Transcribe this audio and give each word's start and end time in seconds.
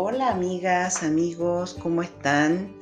Hola 0.00 0.28
amigas, 0.28 1.02
amigos, 1.02 1.76
¿cómo 1.82 2.04
están? 2.04 2.72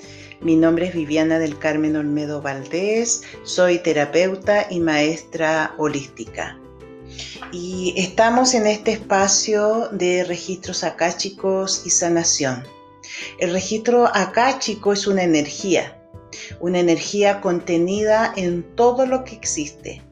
Mi 0.42 0.54
nombre 0.54 0.88
es 0.88 0.94
Viviana 0.94 1.38
del 1.38 1.58
Carmen 1.58 1.96
Olmedo 1.96 2.42
Valdés, 2.42 3.22
soy 3.42 3.78
terapeuta 3.78 4.66
y 4.69 4.80
maestra 4.80 5.74
holística. 5.79 6.58
Y 7.52 7.94
estamos 7.97 8.52
en 8.52 8.66
este 8.66 8.92
espacio 8.92 9.88
de 9.92 10.24
registros 10.24 10.84
acáchicos 10.84 11.87
y 11.87 11.90
sanación. 11.90 12.65
El 13.38 13.51
registro 13.53 14.14
acáchico 14.14 14.92
es 14.92 15.06
una 15.06 15.22
energía, 15.22 15.98
una 16.60 16.80
energía 16.80 17.41
contenida 17.41 18.30
en 18.37 18.62
todo 18.77 19.06
lo 19.06 19.24
que 19.24 19.37
existe. 19.37 20.02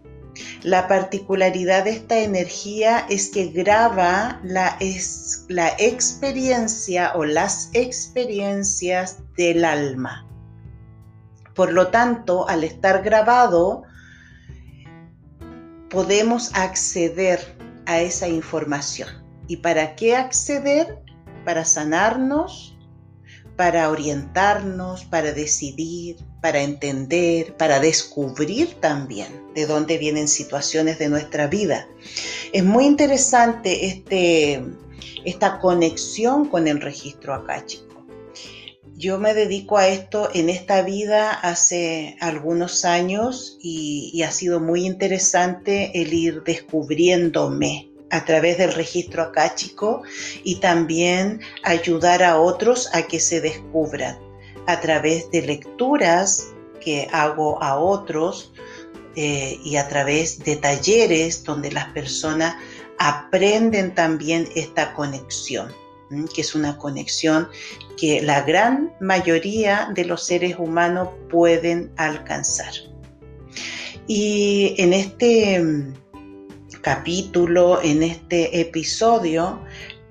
La 0.64 0.88
particularidad 0.88 1.84
de 1.84 1.90
esta 1.90 2.20
energía 2.20 3.04
es 3.10 3.28
que 3.28 3.48
graba 3.48 4.40
la, 4.42 4.78
la 5.48 5.68
experiencia 5.78 7.12
o 7.14 7.26
las 7.26 7.68
experiencias 7.74 9.18
del 9.36 9.66
alma. 9.66 10.26
Por 11.54 11.70
lo 11.70 11.88
tanto, 11.88 12.48
al 12.48 12.64
estar 12.64 13.02
grabado, 13.02 13.82
podemos 15.90 16.50
acceder 16.54 17.58
a 17.84 18.00
esa 18.00 18.26
información. 18.26 19.08
¿Y 19.46 19.58
para 19.58 19.94
qué 19.96 20.16
acceder? 20.16 20.98
Para 21.44 21.66
sanarnos, 21.66 22.73
para 23.56 23.90
orientarnos, 23.90 25.04
para 25.04 25.32
decidir, 25.32 26.16
para 26.40 26.62
entender, 26.62 27.56
para 27.56 27.80
descubrir 27.80 28.74
también 28.80 29.28
de 29.54 29.66
dónde 29.66 29.98
vienen 29.98 30.28
situaciones 30.28 30.98
de 30.98 31.08
nuestra 31.08 31.46
vida. 31.46 31.88
Es 32.52 32.64
muy 32.64 32.84
interesante 32.86 33.86
este, 33.86 34.62
esta 35.24 35.58
conexión 35.58 36.46
con 36.48 36.68
el 36.68 36.80
registro 36.80 37.34
acáchico. 37.34 38.04
Yo 38.96 39.18
me 39.18 39.34
dedico 39.34 39.76
a 39.76 39.88
esto 39.88 40.28
en 40.34 40.48
esta 40.48 40.82
vida 40.82 41.30
hace 41.30 42.16
algunos 42.20 42.84
años 42.84 43.58
y, 43.60 44.10
y 44.14 44.22
ha 44.22 44.30
sido 44.30 44.60
muy 44.60 44.86
interesante 44.86 45.90
el 46.00 46.12
ir 46.12 46.42
descubriéndome 46.44 47.93
a 48.14 48.24
través 48.24 48.58
del 48.58 48.72
registro 48.72 49.24
acáchico 49.24 50.04
y 50.44 50.60
también 50.60 51.40
ayudar 51.64 52.22
a 52.22 52.38
otros 52.38 52.88
a 52.94 53.02
que 53.02 53.18
se 53.18 53.40
descubran 53.40 54.16
a 54.66 54.80
través 54.80 55.28
de 55.32 55.42
lecturas 55.42 56.52
que 56.80 57.08
hago 57.12 57.60
a 57.60 57.76
otros 57.76 58.52
eh, 59.16 59.58
y 59.64 59.76
a 59.76 59.88
través 59.88 60.38
de 60.44 60.54
talleres 60.54 61.42
donde 61.42 61.72
las 61.72 61.86
personas 61.86 62.54
aprenden 63.00 63.92
también 63.96 64.48
esta 64.54 64.94
conexión, 64.94 65.72
que 66.32 66.42
es 66.42 66.54
una 66.54 66.78
conexión 66.78 67.48
que 67.96 68.22
la 68.22 68.42
gran 68.42 68.92
mayoría 69.00 69.90
de 69.92 70.04
los 70.04 70.24
seres 70.24 70.54
humanos 70.56 71.08
pueden 71.28 71.90
alcanzar. 71.96 72.72
Y 74.06 74.76
en 74.78 74.92
este 74.92 75.94
capítulo, 76.84 77.82
en 77.82 78.02
este 78.02 78.60
episodio, 78.60 79.58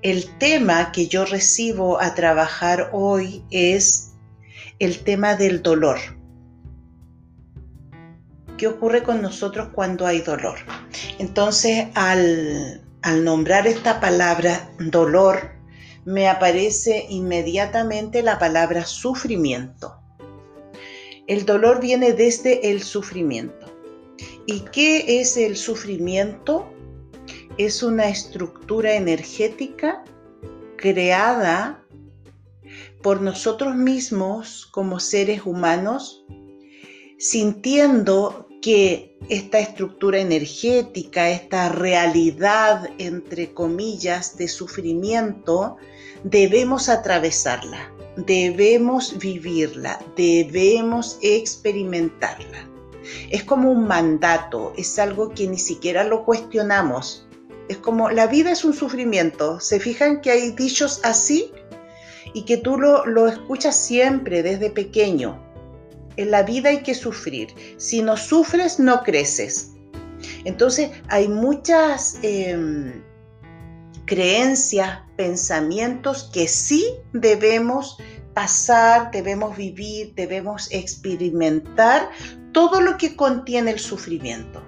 el 0.02 0.26
tema 0.38 0.90
que 0.90 1.06
yo 1.06 1.24
recibo 1.24 2.00
a 2.00 2.16
trabajar 2.16 2.90
hoy 2.92 3.44
es 3.52 4.12
el 4.80 4.98
tema 4.98 5.36
del 5.36 5.62
dolor. 5.62 5.98
¿Qué 8.58 8.66
ocurre 8.66 9.04
con 9.04 9.22
nosotros 9.22 9.68
cuando 9.72 10.04
hay 10.04 10.20
dolor? 10.20 10.58
Entonces, 11.20 11.86
al, 11.94 12.82
al 13.02 13.24
nombrar 13.24 13.68
esta 13.68 14.00
palabra 14.00 14.68
dolor, 14.80 15.52
me 16.04 16.28
aparece 16.28 17.06
inmediatamente 17.08 18.22
la 18.22 18.40
palabra 18.40 18.84
sufrimiento. 18.84 19.94
El 21.28 21.46
dolor 21.46 21.80
viene 21.80 22.12
desde 22.12 22.72
el 22.72 22.82
sufrimiento. 22.82 23.63
¿Y 24.46 24.60
qué 24.72 25.20
es 25.20 25.36
el 25.36 25.56
sufrimiento? 25.56 26.66
Es 27.58 27.82
una 27.82 28.08
estructura 28.08 28.94
energética 28.94 30.04
creada 30.76 31.84
por 33.02 33.20
nosotros 33.20 33.74
mismos 33.76 34.66
como 34.72 34.98
seres 34.98 35.44
humanos, 35.44 36.24
sintiendo 37.18 38.48
que 38.60 39.18
esta 39.28 39.58
estructura 39.58 40.18
energética, 40.18 41.28
esta 41.28 41.68
realidad, 41.68 42.88
entre 42.98 43.52
comillas, 43.52 44.38
de 44.38 44.48
sufrimiento, 44.48 45.76
debemos 46.22 46.88
atravesarla, 46.88 47.92
debemos 48.16 49.18
vivirla, 49.18 50.02
debemos 50.16 51.18
experimentarla. 51.20 52.73
Es 53.30 53.44
como 53.44 53.70
un 53.70 53.86
mandato, 53.86 54.72
es 54.76 54.98
algo 54.98 55.30
que 55.30 55.46
ni 55.46 55.58
siquiera 55.58 56.04
lo 56.04 56.24
cuestionamos. 56.24 57.26
Es 57.68 57.78
como 57.78 58.10
la 58.10 58.26
vida 58.26 58.50
es 58.50 58.64
un 58.64 58.74
sufrimiento. 58.74 59.60
¿Se 59.60 59.80
fijan 59.80 60.20
que 60.20 60.30
hay 60.30 60.50
dichos 60.52 61.00
así? 61.02 61.52
Y 62.34 62.44
que 62.44 62.56
tú 62.56 62.76
lo, 62.78 63.28
escuchas 63.28 63.76
siempre 63.76 64.42
desde 64.42 64.70
pequeño. 64.70 65.40
En 66.16 66.30
la 66.30 66.42
vida 66.42 66.70
hay 66.70 66.82
que 66.82 66.94
sufrir. 66.94 67.48
Si 67.76 68.02
no 68.02 68.16
sufres, 68.16 68.78
no 68.78 69.02
creces. 69.02 69.72
Entonces 70.44 70.90
hay 71.08 71.28
muchas 71.28 72.18
em, 72.22 73.02
creencias, 74.04 75.00
pensamientos 75.16 76.30
que 76.32 76.48
sí 76.48 76.84
debemos 77.12 77.98
pasar, 78.34 79.10
debemos 79.12 79.56
vivir, 79.56 80.12
debemos 80.14 80.70
experimentar 80.70 82.10
todo 82.54 82.80
lo 82.80 82.96
que 82.96 83.14
contiene 83.14 83.72
el 83.72 83.78
sufrimiento. 83.78 84.62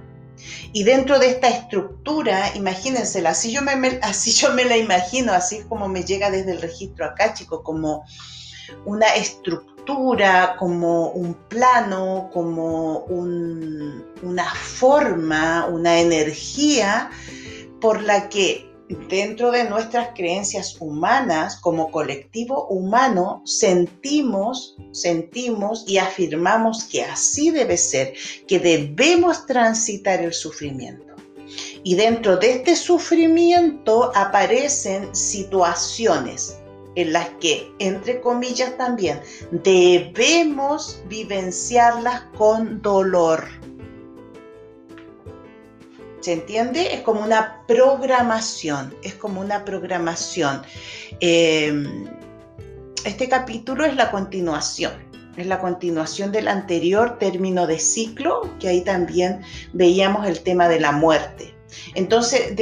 Y 0.74 0.84
dentro 0.84 1.18
de 1.18 1.28
esta 1.28 1.48
estructura, 1.48 2.54
imagínensela, 2.54 3.30
así 3.30 3.50
yo 3.50 3.62
me, 3.62 3.72
así 4.02 4.32
yo 4.32 4.52
me 4.52 4.66
la 4.66 4.76
imagino, 4.76 5.32
así 5.32 5.62
como 5.68 5.88
me 5.88 6.04
llega 6.04 6.30
desde 6.30 6.52
el 6.52 6.60
registro 6.60 7.06
acá, 7.06 7.32
chico, 7.32 7.62
como 7.62 8.04
una 8.84 9.06
estructura, 9.14 10.56
como 10.58 11.10
un 11.10 11.34
plano, 11.48 12.28
como 12.32 13.04
una 13.06 14.54
forma, 14.54 15.66
una 15.66 15.98
energía 16.00 17.10
por 17.80 18.02
la 18.02 18.28
que 18.28 18.65
dentro 19.08 19.50
de 19.50 19.64
nuestras 19.64 20.10
creencias 20.14 20.76
humanas, 20.80 21.56
como 21.56 21.90
colectivo 21.90 22.66
humano, 22.68 23.42
sentimos, 23.44 24.76
sentimos 24.92 25.84
y 25.86 25.98
afirmamos 25.98 26.84
que 26.84 27.02
así 27.02 27.50
debe 27.50 27.76
ser, 27.76 28.14
que 28.46 28.58
debemos 28.58 29.46
transitar 29.46 30.20
el 30.20 30.32
sufrimiento. 30.32 31.14
Y 31.84 31.94
dentro 31.94 32.36
de 32.36 32.52
este 32.52 32.76
sufrimiento 32.76 34.10
aparecen 34.14 35.14
situaciones 35.14 36.58
en 36.96 37.12
las 37.12 37.28
que, 37.40 37.70
entre 37.78 38.20
comillas 38.20 38.76
también, 38.76 39.20
debemos 39.50 41.00
vivenciarlas 41.08 42.22
con 42.36 42.82
dolor 42.82 43.46
¿Se 46.26 46.32
entiende? 46.32 46.92
Es 46.92 47.02
como 47.02 47.22
una 47.22 47.62
programación, 47.68 48.96
es 49.04 49.14
como 49.14 49.40
una 49.40 49.64
programación. 49.64 50.62
Em, 51.20 52.04
este 53.04 53.28
capítulo 53.28 53.84
es 53.84 53.94
la 53.94 54.10
continuación, 54.10 54.94
es 55.36 55.46
la 55.46 55.60
continuación 55.60 56.32
del 56.32 56.48
anterior 56.48 57.16
término 57.20 57.68
de 57.68 57.78
ciclo, 57.78 58.40
que 58.58 58.66
ahí 58.66 58.80
también 58.82 59.42
veíamos 59.72 60.26
el 60.26 60.40
tema 60.40 60.66
de 60.68 60.80
la 60.80 60.90
muerte. 60.90 61.54
Entonces, 61.94 62.56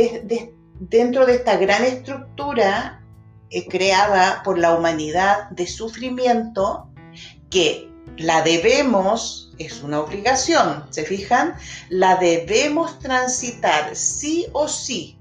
dentro 0.79 1.25
de 1.25 1.35
esta 1.35 1.57
gran 1.57 1.85
estructura 1.85 3.03
eh, 3.49 3.67
creada 3.67 4.43
por 4.45 4.59
la 4.59 4.75
humanidad 4.75 5.49
de 5.49 5.67
sufrimiento, 5.67 6.91
que 7.49 7.94
la 8.17 8.43
debemos 8.43 9.53
es 9.59 9.83
una 9.83 10.01
obligación, 10.01 10.87
¿se 10.91 11.05
fijan? 11.05 11.55
La 11.89 12.17
debemos 12.17 12.99
transitar 12.99 13.95
sí 13.97 14.47
o 14.53 14.69
sí. 14.69 15.19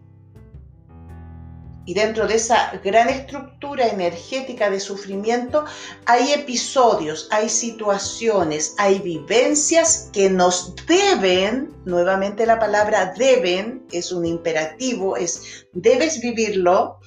Y 1.85 1.93
dentro 1.93 2.27
de 2.27 2.35
esa 2.35 2.79
gran 2.83 3.09
estructura 3.09 3.87
energética 3.87 4.69
de 4.69 4.79
sufrimiento 4.79 5.65
hay 6.05 6.31
episodios, 6.31 7.27
hay 7.29 7.49
situaciones, 7.49 8.73
hay 8.77 8.99
vivencias 8.99 10.09
que 10.13 10.29
nos 10.29 10.75
deben, 10.87 11.73
nuevamente 11.83 12.45
la 12.45 12.57
palabra 12.57 13.13
deben 13.17 13.85
es 13.91 14.13
un 14.13 14.25
imperativo, 14.25 15.17
es 15.17 15.67
debes 15.73 16.21
vivirlo, 16.21 16.99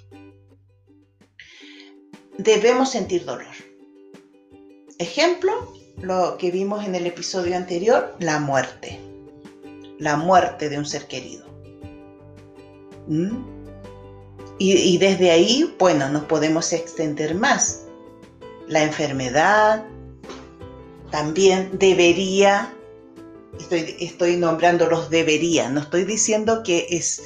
debemos 2.37 2.91
sentir 2.91 3.25
dolor. 3.25 3.47
Ejemplo, 4.99 5.76
lo 6.01 6.37
que 6.39 6.51
vimos 6.51 6.85
en 6.85 6.95
el 6.95 7.07
episodio 7.07 7.57
anterior, 7.57 8.15
la 8.19 8.39
muerte. 8.39 9.01
La 9.99 10.17
muerte 10.17 10.69
de 10.69 10.79
un 10.79 10.85
ser 10.85 11.07
querido. 11.07 11.47
¿Mm? 13.07 13.57
Y, 14.59 14.97
desde 14.97 15.31
ahí, 15.31 15.75
bueno, 15.79 16.09
nos 16.09 16.25
podemos 16.25 16.73
extender 16.73 17.35
más. 17.35 17.83
La 18.69 18.83
enfermedad 18.83 19.85
también 21.11 21.79
debería, 21.79 22.75
estoy, 24.01 24.37
nombrando 24.37 24.87
los 24.87 25.11
debería, 25.11 25.69
no 25.69 25.81
estoy 25.81 26.05
diciendo 26.05 26.63
que 26.63 26.87
es, 26.91 27.23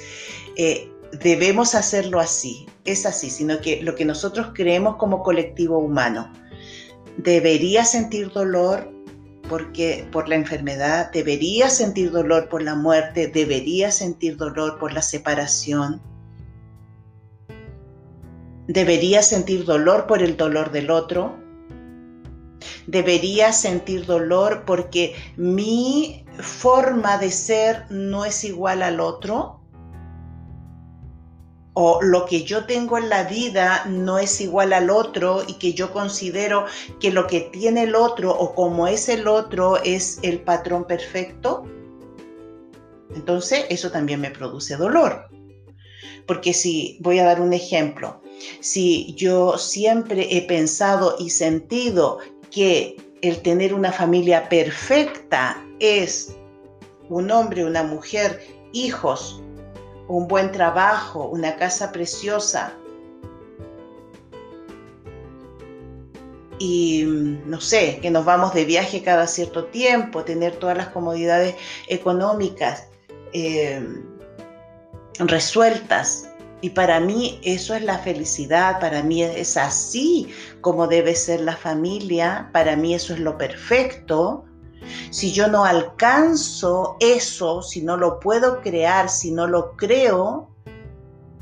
eh, 0.57 0.91
debemos 1.23 1.77
hacerlo 1.77 2.19
así, 2.19 2.67
es 2.85 3.07
así, 3.07 3.31
sino 3.31 3.61
que 3.61 3.81
lo 3.81 3.95
que 3.95 4.05
nosotros 4.05 4.49
creemos 4.53 4.97
como 4.97 5.23
colectivo 5.23 5.79
humano. 5.79 6.33
Debería 7.17 7.85
sentir 7.85 8.31
dolor 8.33 8.93
porque 9.49 10.07
por 10.13 10.29
la 10.29 10.37
enfermedad, 10.37 11.11
debería 11.13 11.69
sentir 11.71 12.13
dolor 12.13 12.49
por 12.49 12.63
la 12.63 12.77
muerte, 12.77 13.27
debería 13.27 13.91
sentir 13.91 14.37
dolor 14.37 14.79
por 14.79 14.93
la 14.93 15.03
separación, 15.03 16.01
debería 18.69 19.23
sentir 19.23 19.65
dolor 19.65 20.07
por 20.07 20.23
el 20.23 20.37
dolor 20.37 20.71
del 20.71 20.89
otro, 20.91 21.37
debería 22.87 23.53
sentir 23.53 24.07
dolor 24.07 24.63
porque 24.65 25.15
mi 25.37 26.25
forma 26.39 27.19
de 27.19 27.33
ser 27.33 27.87
no 27.91 28.25
es 28.25 28.45
igual 28.45 28.85
al 28.85 29.01
otro, 29.01 29.60
o 31.75 32.03
lo 32.03 32.27
que 32.27 32.43
yo 32.43 32.67
tengo 32.67 32.99
en 32.99 33.09
la 33.09 33.25
vida 33.25 33.85
no 33.87 34.19
es 34.19 34.41
igual 34.41 34.73
al 34.73 34.91
otro 34.91 35.43
y 35.47 35.55
que 35.55 35.73
yo 35.73 35.93
considero 35.93 36.67
que 36.99 37.13
lo 37.13 37.27
que 37.27 37.41
tiene 37.41 37.85
el 37.85 37.95
otro 37.95 38.33
o 38.37 38.55
como 38.55 38.89
es 38.89 39.09
el 39.09 39.29
otro 39.29 39.77
es 39.83 40.19
el 40.23 40.41
patrón 40.41 40.85
perfecto, 40.85 41.65
entonces 43.15 43.67
eso 43.69 43.91
también 43.91 44.21
me 44.21 44.31
produce 44.31 44.77
dolor. 44.77 45.29
Porque 46.27 46.53
si, 46.53 46.97
voy 47.01 47.19
a 47.19 47.25
dar 47.25 47.41
un 47.41 47.53
ejemplo, 47.53 48.21
si 48.61 49.15
yo 49.15 49.59
siempre 49.59 50.37
he 50.37 50.43
pensado 50.43 51.17
y 51.19 51.31
sentido 51.31 52.19
que 52.51 52.97
el 53.23 53.43
tener 53.43 53.75
una 53.75 53.93
familia 53.93 54.49
perfecta 54.49 55.65
es 55.79 56.37
un 57.09 57.31
hombre, 57.31 57.65
una 57.65 57.83
mujer, 57.83 58.41
hijos, 58.73 59.43
un 60.11 60.27
buen 60.27 60.51
trabajo, 60.51 61.29
una 61.29 61.57
casa 61.57 61.93
preciosa. 61.93 62.73
Y 66.59 67.05
no 67.47 67.61
sé, 67.61 68.01
que 68.03 68.11
nos 68.11 68.25
vamos 68.25 68.53
de 68.53 68.65
viaje 68.65 69.03
cada 69.03 69.27
cierto 69.27 69.67
tiempo, 69.67 70.25
tener 70.25 70.57
todas 70.57 70.77
las 70.77 70.89
comodidades 70.89 71.55
económicas 71.87 72.89
eh, 73.33 73.83
resueltas. 75.19 76.29
Y 76.61 76.71
para 76.71 77.01
mí 77.01 77.41
eso 77.43 77.75
es 77.75 77.83
la 77.83 77.99
felicidad, 77.99 78.81
para 78.81 79.03
mí 79.03 79.23
es 79.23 79.57
así 79.57 80.29
como 80.61 80.89
debe 80.89 81.15
ser 81.15 81.41
la 81.41 81.57
familia, 81.57 82.51
para 82.53 82.77
mí 82.77 82.95
eso 82.95 83.15
es 83.15 83.21
lo 83.21 83.39
perfecto. 83.39 84.45
Si 85.11 85.33
yo 85.33 85.49
no 85.49 85.65
alcanzo 85.65 86.97
eso, 87.01 87.63
si 87.63 87.83
no 87.83 87.97
lo 87.97 88.21
puedo 88.21 88.61
crear, 88.61 89.09
si 89.09 89.31
no 89.31 89.47
lo 89.47 89.77
creo, 89.77 90.51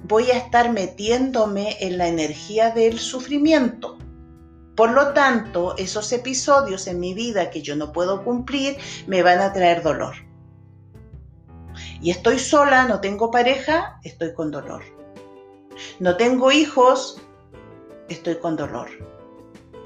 voy 0.05 0.31
a 0.31 0.38
estar 0.38 0.73
metiéndome 0.73 1.76
en 1.81 1.99
la 1.99 2.08
energía 2.08 2.70
del 2.70 2.99
sufrimiento. 2.99 3.99
Por 4.76 4.93
lo 4.93 5.12
tanto, 5.12 5.76
esos 5.76 6.12
episodios 6.12 6.87
en 6.87 7.00
mi 7.00 7.14
vida 7.14 7.50
que 7.50 7.62
yo 7.62 7.75
no 7.76 7.93
puedo 7.93 8.25
cumplir 8.25 8.76
me 9.06 9.23
van 9.23 9.41
a 9.41 9.52
traer 9.52 9.82
dolor. 9.82 10.14
Y 12.00 12.11
estoy 12.11 12.38
sola, 12.38 12.87
no 12.87 13.00
tengo 13.00 13.31
pareja, 13.31 13.99
estoy 14.05 14.34
con 14.34 14.50
dolor. 14.50 14.82
No 15.99 16.17
tengo 16.17 16.52
hijos, 16.52 17.20
estoy 18.08 18.37
con 18.37 18.56
dolor 18.56 18.88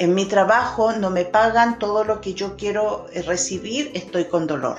en 0.03 0.15
mi 0.15 0.25
trabajo 0.25 0.93
no 0.93 1.11
me 1.11 1.25
pagan 1.25 1.79
todo 1.79 2.03
lo 2.03 2.21
que 2.21 2.35
yo 2.35 2.57
quiero 2.57 3.07
eh, 3.13 3.23
recibir, 3.23 3.93
estoy 3.95 4.25
con 4.25 4.49
dolor. 4.49 4.79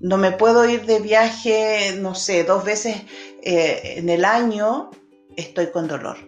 No 0.00 0.18
me 0.18 0.32
puedo 0.32 0.68
ir 0.68 0.84
de 0.84 1.00
viaje, 1.00 1.96
no 1.98 2.14
sé, 2.14 2.44
dos 2.44 2.62
veces 2.64 2.96
eh, 3.42 3.94
en 3.96 4.10
el 4.10 4.24
año, 4.24 4.90
estoy 5.36 5.68
con 5.68 5.88
dolor. 5.88 6.18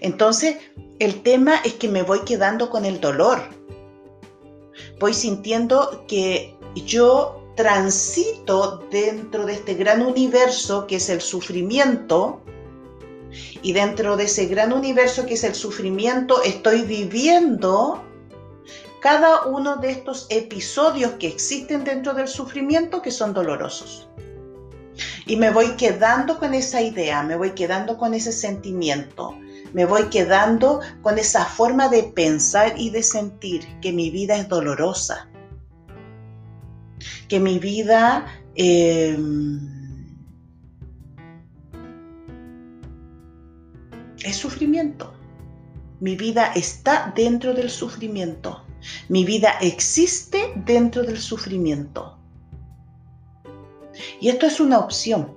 Entonces, 0.00 0.56
el 0.98 1.22
tema 1.22 1.56
es 1.64 1.74
que 1.74 1.88
me 1.88 2.02
voy 2.02 2.20
quedando 2.20 2.68
con 2.68 2.84
el 2.84 3.00
dolor. 3.00 3.40
Voy 4.98 5.14
sintiendo 5.14 6.04
que 6.08 6.56
yo 6.74 7.40
transito 7.54 8.88
dentro 8.90 9.46
de 9.46 9.52
este 9.52 9.74
gran 9.74 10.02
universo 10.02 10.86
que 10.88 10.96
es 10.96 11.08
el 11.08 11.20
sufrimiento, 11.20 12.42
y 13.62 13.72
dentro 13.72 14.16
de 14.16 14.24
ese 14.24 14.46
gran 14.46 14.72
universo 14.72 15.26
que 15.26 15.34
es 15.34 15.44
el 15.44 15.54
sufrimiento, 15.54 16.42
estoy 16.42 16.82
viviendo 16.82 18.04
cada 19.00 19.44
uno 19.44 19.76
de 19.76 19.90
estos 19.90 20.26
episodios 20.30 21.12
que 21.18 21.28
existen 21.28 21.84
dentro 21.84 22.14
del 22.14 22.28
sufrimiento 22.28 23.02
que 23.02 23.10
son 23.10 23.34
dolorosos. 23.34 24.08
Y 25.26 25.36
me 25.36 25.50
voy 25.50 25.76
quedando 25.76 26.38
con 26.38 26.54
esa 26.54 26.80
idea, 26.80 27.22
me 27.22 27.36
voy 27.36 27.50
quedando 27.50 27.98
con 27.98 28.14
ese 28.14 28.32
sentimiento, 28.32 29.36
me 29.72 29.84
voy 29.84 30.04
quedando 30.04 30.80
con 31.02 31.18
esa 31.18 31.44
forma 31.44 31.88
de 31.88 32.04
pensar 32.04 32.74
y 32.78 32.90
de 32.90 33.02
sentir 33.02 33.66
que 33.80 33.92
mi 33.92 34.10
vida 34.10 34.36
es 34.36 34.48
dolorosa, 34.48 35.28
que 37.28 37.40
mi 37.40 37.58
vida... 37.58 38.26
Eh, 38.56 39.18
es 44.24 44.36
sufrimiento. 44.36 45.12
Mi 46.00 46.16
vida 46.16 46.52
está 46.54 47.12
dentro 47.14 47.54
del 47.54 47.70
sufrimiento. 47.70 48.64
Mi 49.08 49.24
vida 49.24 49.54
existe 49.60 50.52
dentro 50.56 51.04
del 51.04 51.18
sufrimiento. 51.18 52.18
Y 54.20 54.28
esto 54.28 54.46
es 54.46 54.60
una 54.60 54.80
opción. 54.80 55.32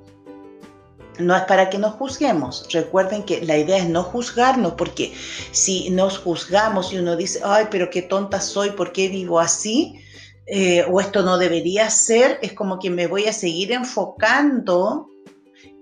No 1.19 1.35
es 1.35 1.43
para 1.43 1.69
que 1.69 1.77
nos 1.77 1.93
juzguemos. 1.93 2.67
Recuerden 2.71 3.23
que 3.23 3.41
la 3.41 3.57
idea 3.57 3.77
es 3.77 3.89
no 3.89 4.03
juzgarnos, 4.03 4.73
porque 4.73 5.13
si 5.51 5.89
nos 5.89 6.17
juzgamos 6.19 6.93
y 6.93 6.97
uno 6.97 7.15
dice, 7.15 7.39
ay, 7.43 7.65
pero 7.71 7.89
qué 7.89 8.01
tonta 8.01 8.41
soy, 8.41 8.71
¿por 8.71 8.91
qué 8.91 9.09
vivo 9.09 9.39
así? 9.39 9.99
Eh, 10.45 10.85
o 10.89 11.01
esto 11.01 11.23
no 11.23 11.37
debería 11.37 11.89
ser, 11.89 12.39
es 12.41 12.53
como 12.53 12.79
que 12.79 12.89
me 12.89 13.07
voy 13.07 13.25
a 13.25 13.33
seguir 13.33 13.71
enfocando 13.71 15.07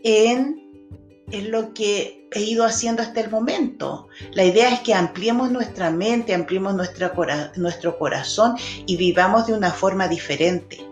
en, 0.04 1.24
en 1.32 1.52
lo 1.52 1.74
que 1.74 2.25
he 2.36 2.42
ido 2.42 2.66
haciendo 2.66 3.02
hasta 3.02 3.22
el 3.22 3.32
momento. 3.32 4.10
La 4.34 4.44
idea 4.44 4.72
es 4.74 4.82
que 4.82 4.94
ampliemos 4.94 5.52
nuestra 5.52 5.90
mente, 5.90 6.36
ampliemos 6.36 6.76
nuestro 6.76 7.98
corazón 7.98 8.56
y 8.86 8.98
vivamos 8.98 9.48
de 9.48 9.54
una 9.54 9.72
forma 9.72 10.08
diferente. 10.08 10.86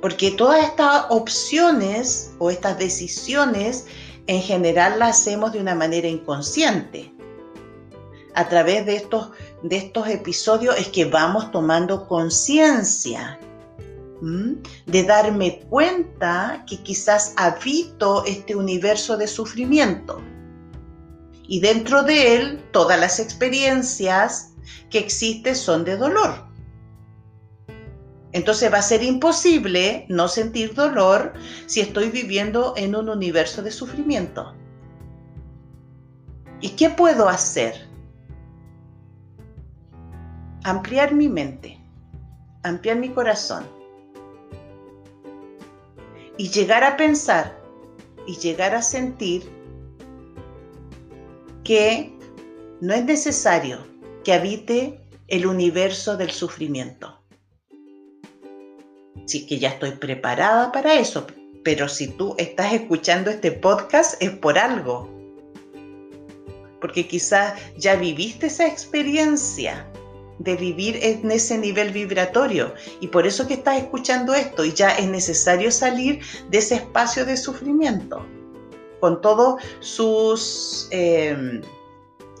Porque 0.00 0.30
todas 0.30 0.64
estas 0.64 1.06
opciones 1.10 2.30
o 2.38 2.50
estas 2.50 2.78
decisiones 2.78 3.86
en 4.28 4.40
general 4.40 5.00
las 5.00 5.20
hacemos 5.20 5.52
de 5.52 5.60
una 5.60 5.74
manera 5.74 6.06
inconsciente. 6.06 7.12
A 8.34 8.48
través 8.48 8.86
de 8.86 8.94
estos, 8.94 9.30
de 9.64 9.78
estos 9.78 10.06
episodios 10.08 10.78
es 10.78 10.88
que 10.88 11.06
vamos 11.06 11.50
tomando 11.50 12.06
conciencia 12.06 13.40
de 14.20 15.02
darme 15.04 15.60
cuenta 15.68 16.64
que 16.66 16.82
quizás 16.82 17.34
habito 17.36 18.24
este 18.24 18.56
universo 18.56 19.16
de 19.16 19.26
sufrimiento. 19.26 20.20
Y 21.46 21.60
dentro 21.60 22.02
de 22.02 22.36
él, 22.36 22.64
todas 22.72 22.98
las 22.98 23.20
experiencias 23.20 24.54
que 24.90 24.98
existen 24.98 25.54
son 25.54 25.84
de 25.84 25.96
dolor. 25.96 26.46
Entonces 28.32 28.70
va 28.72 28.78
a 28.78 28.82
ser 28.82 29.02
imposible 29.02 30.04
no 30.08 30.28
sentir 30.28 30.74
dolor 30.74 31.32
si 31.66 31.80
estoy 31.80 32.10
viviendo 32.10 32.74
en 32.76 32.94
un 32.94 33.08
universo 33.08 33.62
de 33.62 33.70
sufrimiento. 33.70 34.54
¿Y 36.60 36.70
qué 36.70 36.90
puedo 36.90 37.28
hacer? 37.28 37.88
Ampliar 40.64 41.14
mi 41.14 41.28
mente, 41.28 41.80
ampliar 42.62 42.98
mi 42.98 43.08
corazón 43.10 43.77
y 46.38 46.48
llegar 46.48 46.84
a 46.84 46.96
pensar 46.96 47.60
y 48.26 48.36
llegar 48.36 48.74
a 48.74 48.80
sentir 48.80 49.42
que 51.64 52.16
no 52.80 52.94
es 52.94 53.04
necesario 53.04 53.84
que 54.24 54.32
habite 54.32 55.00
el 55.26 55.46
universo 55.46 56.16
del 56.16 56.30
sufrimiento. 56.30 57.20
Sí 59.26 59.46
que 59.46 59.58
ya 59.58 59.70
estoy 59.70 59.90
preparada 59.92 60.72
para 60.72 60.94
eso, 60.94 61.26
pero 61.64 61.88
si 61.88 62.08
tú 62.08 62.34
estás 62.38 62.72
escuchando 62.72 63.30
este 63.30 63.52
podcast 63.52 64.22
es 64.22 64.30
por 64.30 64.58
algo. 64.58 65.10
Porque 66.80 67.06
quizás 67.08 67.60
ya 67.76 67.96
viviste 67.96 68.46
esa 68.46 68.66
experiencia 68.66 69.86
de 70.38 70.56
vivir 70.56 70.98
en 71.02 71.30
ese 71.30 71.58
nivel 71.58 71.92
vibratorio. 71.92 72.74
Y 73.00 73.08
por 73.08 73.26
eso 73.26 73.46
que 73.46 73.54
estás 73.54 73.78
escuchando 73.78 74.34
esto 74.34 74.64
y 74.64 74.72
ya 74.72 74.90
es 74.90 75.08
necesario 75.08 75.70
salir 75.70 76.20
de 76.50 76.58
ese 76.58 76.76
espacio 76.76 77.24
de 77.24 77.36
sufrimiento, 77.36 78.24
con 79.00 79.20
todas 79.20 79.62
sus 79.80 80.88
em, 80.90 81.62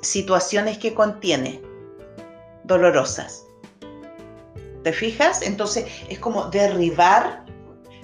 situaciones 0.00 0.78
que 0.78 0.94
contiene, 0.94 1.60
dolorosas. 2.64 3.44
¿Te 4.84 4.92
fijas? 4.92 5.42
Entonces 5.42 5.86
es 6.08 6.18
como 6.18 6.44
derribar, 6.50 7.44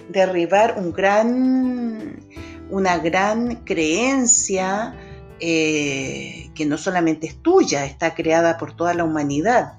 derribar 0.09 0.75
un 0.77 0.93
gran, 0.93 2.21
una 2.69 2.99
gran 2.99 3.65
creencia 3.65 4.97
eh, 5.39 6.51
que 6.55 6.67
no 6.67 6.77
solamente 6.79 7.29
es 7.29 7.41
tuya, 7.43 7.85
está 7.85 8.15
creada 8.15 8.59
por 8.59 8.75
toda 8.75 8.93
la 8.93 9.05
humanidad 9.05 9.79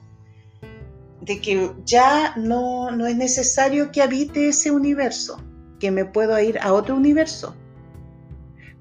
de 1.25 1.41
que 1.41 1.71
ya 1.85 2.35
no, 2.37 2.91
no 2.91 3.07
es 3.07 3.15
necesario 3.15 3.91
que 3.91 4.01
habite 4.01 4.49
ese 4.49 4.69
universo, 4.69 5.41
que 5.79 5.89
me 5.89 6.05
puedo 6.05 6.39
ir 6.39 6.59
a 6.59 6.71
otro 6.71 6.95
universo. 6.95 7.55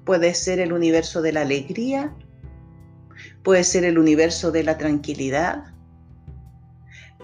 Puede 0.05 0.35
ser 0.35 0.59
el 0.59 0.71
universo 0.71 1.23
de 1.23 1.33
la 1.33 1.41
alegría, 1.41 2.15
puede 3.43 3.63
ser 3.63 3.83
el 3.83 3.97
universo 3.97 4.51
de 4.51 4.63
la 4.63 4.77
tranquilidad, 4.77 5.73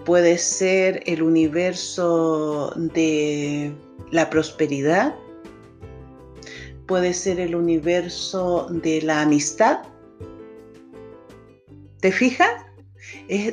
puede 0.04 0.38
ser 0.38 1.04
el 1.06 1.22
universo 1.22 2.72
de 2.76 3.72
la 4.10 4.28
prosperidad, 4.28 5.14
puede 6.88 7.14
ser 7.14 7.38
el 7.38 7.54
universo 7.54 8.66
de 8.70 9.02
la 9.02 9.22
amistad. 9.22 9.82
¿Te 12.00 12.10
fijas? 12.10 12.50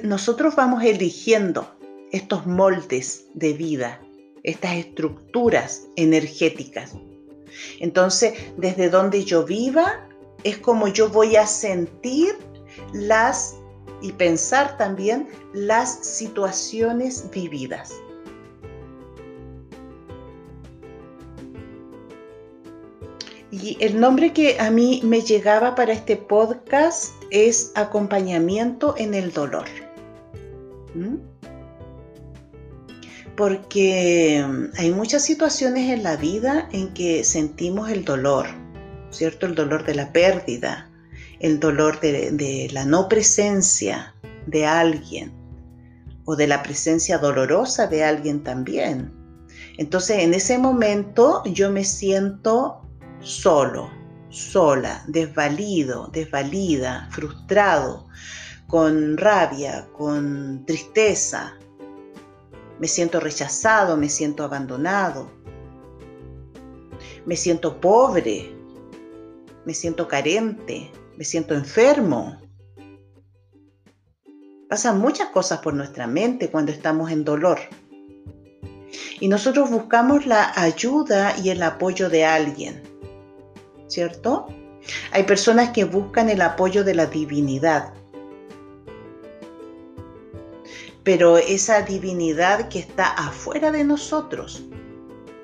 Nosotros 0.03 0.55
vamos 0.55 0.83
eligiendo 0.83 1.67
estos 2.11 2.45
moldes 2.45 3.27
de 3.33 3.53
vida, 3.53 4.01
estas 4.43 4.75
estructuras 4.75 5.87
energéticas. 5.95 6.95
Entonces, 7.79 8.33
desde 8.57 8.89
donde 8.89 9.23
yo 9.23 9.45
viva, 9.45 10.07
es 10.43 10.57
como 10.57 10.87
yo 10.87 11.09
voy 11.09 11.35
a 11.35 11.45
sentir 11.45 12.35
las 12.93 13.55
y 14.01 14.11
pensar 14.13 14.77
también 14.77 15.27
las 15.53 16.05
situaciones 16.05 17.29
vividas. 17.31 17.93
El 23.79 23.99
nombre 23.99 24.31
que 24.31 24.57
a 24.59 24.71
mí 24.71 25.01
me 25.03 25.21
llegaba 25.21 25.75
para 25.75 25.91
este 25.91 26.15
podcast 26.15 27.11
es 27.29 27.71
acompañamiento 27.75 28.95
en 28.97 29.13
el 29.13 29.33
dolor. 29.33 29.65
¿Mm? 30.95 31.15
Porque 33.35 34.45
hay 34.77 34.91
muchas 34.91 35.23
situaciones 35.23 35.89
en 35.91 36.03
la 36.03 36.15
vida 36.15 36.69
en 36.71 36.93
que 36.93 37.23
sentimos 37.23 37.89
el 37.89 38.05
dolor, 38.05 38.47
¿cierto? 39.09 39.45
El 39.45 39.55
dolor 39.55 39.85
de 39.85 39.95
la 39.95 40.11
pérdida, 40.11 40.89
el 41.39 41.59
dolor 41.59 41.99
de, 41.99 42.31
de 42.31 42.69
la 42.71 42.85
no 42.85 43.09
presencia 43.09 44.15
de 44.45 44.65
alguien 44.65 45.33
o 46.25 46.35
de 46.35 46.47
la 46.47 46.63
presencia 46.63 47.17
dolorosa 47.17 47.87
de 47.87 48.03
alguien 48.03 48.43
también. 48.43 49.11
Entonces 49.77 50.19
en 50.19 50.33
ese 50.33 50.57
momento 50.57 51.43
yo 51.45 51.71
me 51.71 51.83
siento 51.83 52.88
solo, 53.21 53.89
sola, 54.29 55.03
desvalido, 55.07 56.07
desvalida, 56.11 57.07
frustrado, 57.11 58.07
con 58.67 59.17
rabia, 59.17 59.87
con 59.97 60.63
tristeza. 60.65 61.57
Me 62.79 62.87
siento 62.87 63.19
rechazado, 63.19 63.97
me 63.97 64.09
siento 64.09 64.43
abandonado. 64.43 65.31
Me 67.25 67.35
siento 67.35 67.81
pobre, 67.81 68.55
me 69.65 69.73
siento 69.73 70.07
carente, 70.07 70.91
me 71.17 71.25
siento 71.25 71.53
enfermo. 71.53 72.39
Pasan 74.69 74.99
muchas 74.99 75.29
cosas 75.29 75.59
por 75.59 75.73
nuestra 75.73 76.05
mente 76.05 76.49
cuando 76.49 76.71
estamos 76.71 77.11
en 77.11 77.23
dolor. 77.25 77.59
Y 79.19 79.27
nosotros 79.27 79.69
buscamos 79.69 80.25
la 80.25 80.53
ayuda 80.55 81.35
y 81.43 81.49
el 81.49 81.61
apoyo 81.63 82.09
de 82.09 82.23
alguien 82.23 82.88
¿cierto? 83.89 84.47
Hay 85.11 85.23
personas 85.23 85.71
que 85.71 85.83
buscan 85.83 86.29
el 86.29 86.41
apoyo 86.41 86.83
de 86.83 86.95
la 86.95 87.05
divinidad, 87.05 87.93
pero 91.03 91.37
esa 91.37 91.81
divinidad 91.81 92.69
que 92.69 92.79
está 92.79 93.09
afuera 93.09 93.71
de 93.71 93.83
nosotros, 93.83 94.63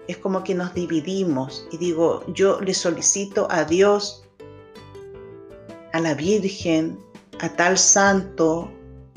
es 0.08 0.18
como 0.18 0.44
que 0.44 0.54
nos 0.54 0.74
dividimos 0.74 1.68
y 1.72 1.78
digo, 1.78 2.24
yo 2.34 2.62
le 2.62 2.74
solicito 2.74 3.48
a 3.50 3.64
Dios, 3.66 4.24
a 5.94 6.00
la 6.00 6.14
Virgen, 6.14 7.00
a 7.40 7.50
tal 7.50 7.78
santo, 7.78 8.72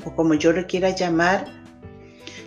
o 0.05 0.15
como 0.15 0.33
yo 0.33 0.51
lo 0.51 0.65
quiera 0.65 0.89
llamar, 0.89 1.45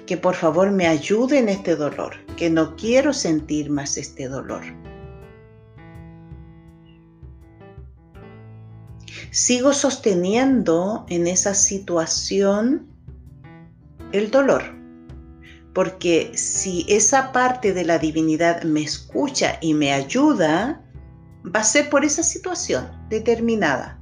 que 0.07 0.17
por 0.17 0.35
favor 0.35 0.71
me 0.71 0.87
ayude 0.87 1.39
en 1.39 1.49
este 1.49 1.77
dolor, 1.77 2.17
que 2.37 2.51
no 2.51 2.75
quiero 2.77 3.13
sentir 3.13 3.71
más 3.71 3.97
este 3.97 4.29
dolor. 4.29 4.63
Sigo 9.33 9.73
sosteniendo 9.73 11.07
en 11.09 11.27
esa 11.27 11.55
situación 11.55 12.87
el 14.13 14.31
dolor. 14.31 14.63
Porque 15.73 16.33
si 16.35 16.85
esa 16.87 17.33
parte 17.33 17.73
de 17.73 17.85
la 17.85 17.99
divinidad 17.99 18.63
me 18.63 18.83
escucha 18.83 19.57
y 19.63 19.73
me 19.73 19.95
ayuda, 19.95 20.85
va 21.45 21.61
a 21.61 21.65
ser 21.65 21.89
por 21.89 22.05
esa 22.05 22.23
situación 22.23 22.91
determinada. 23.09 23.99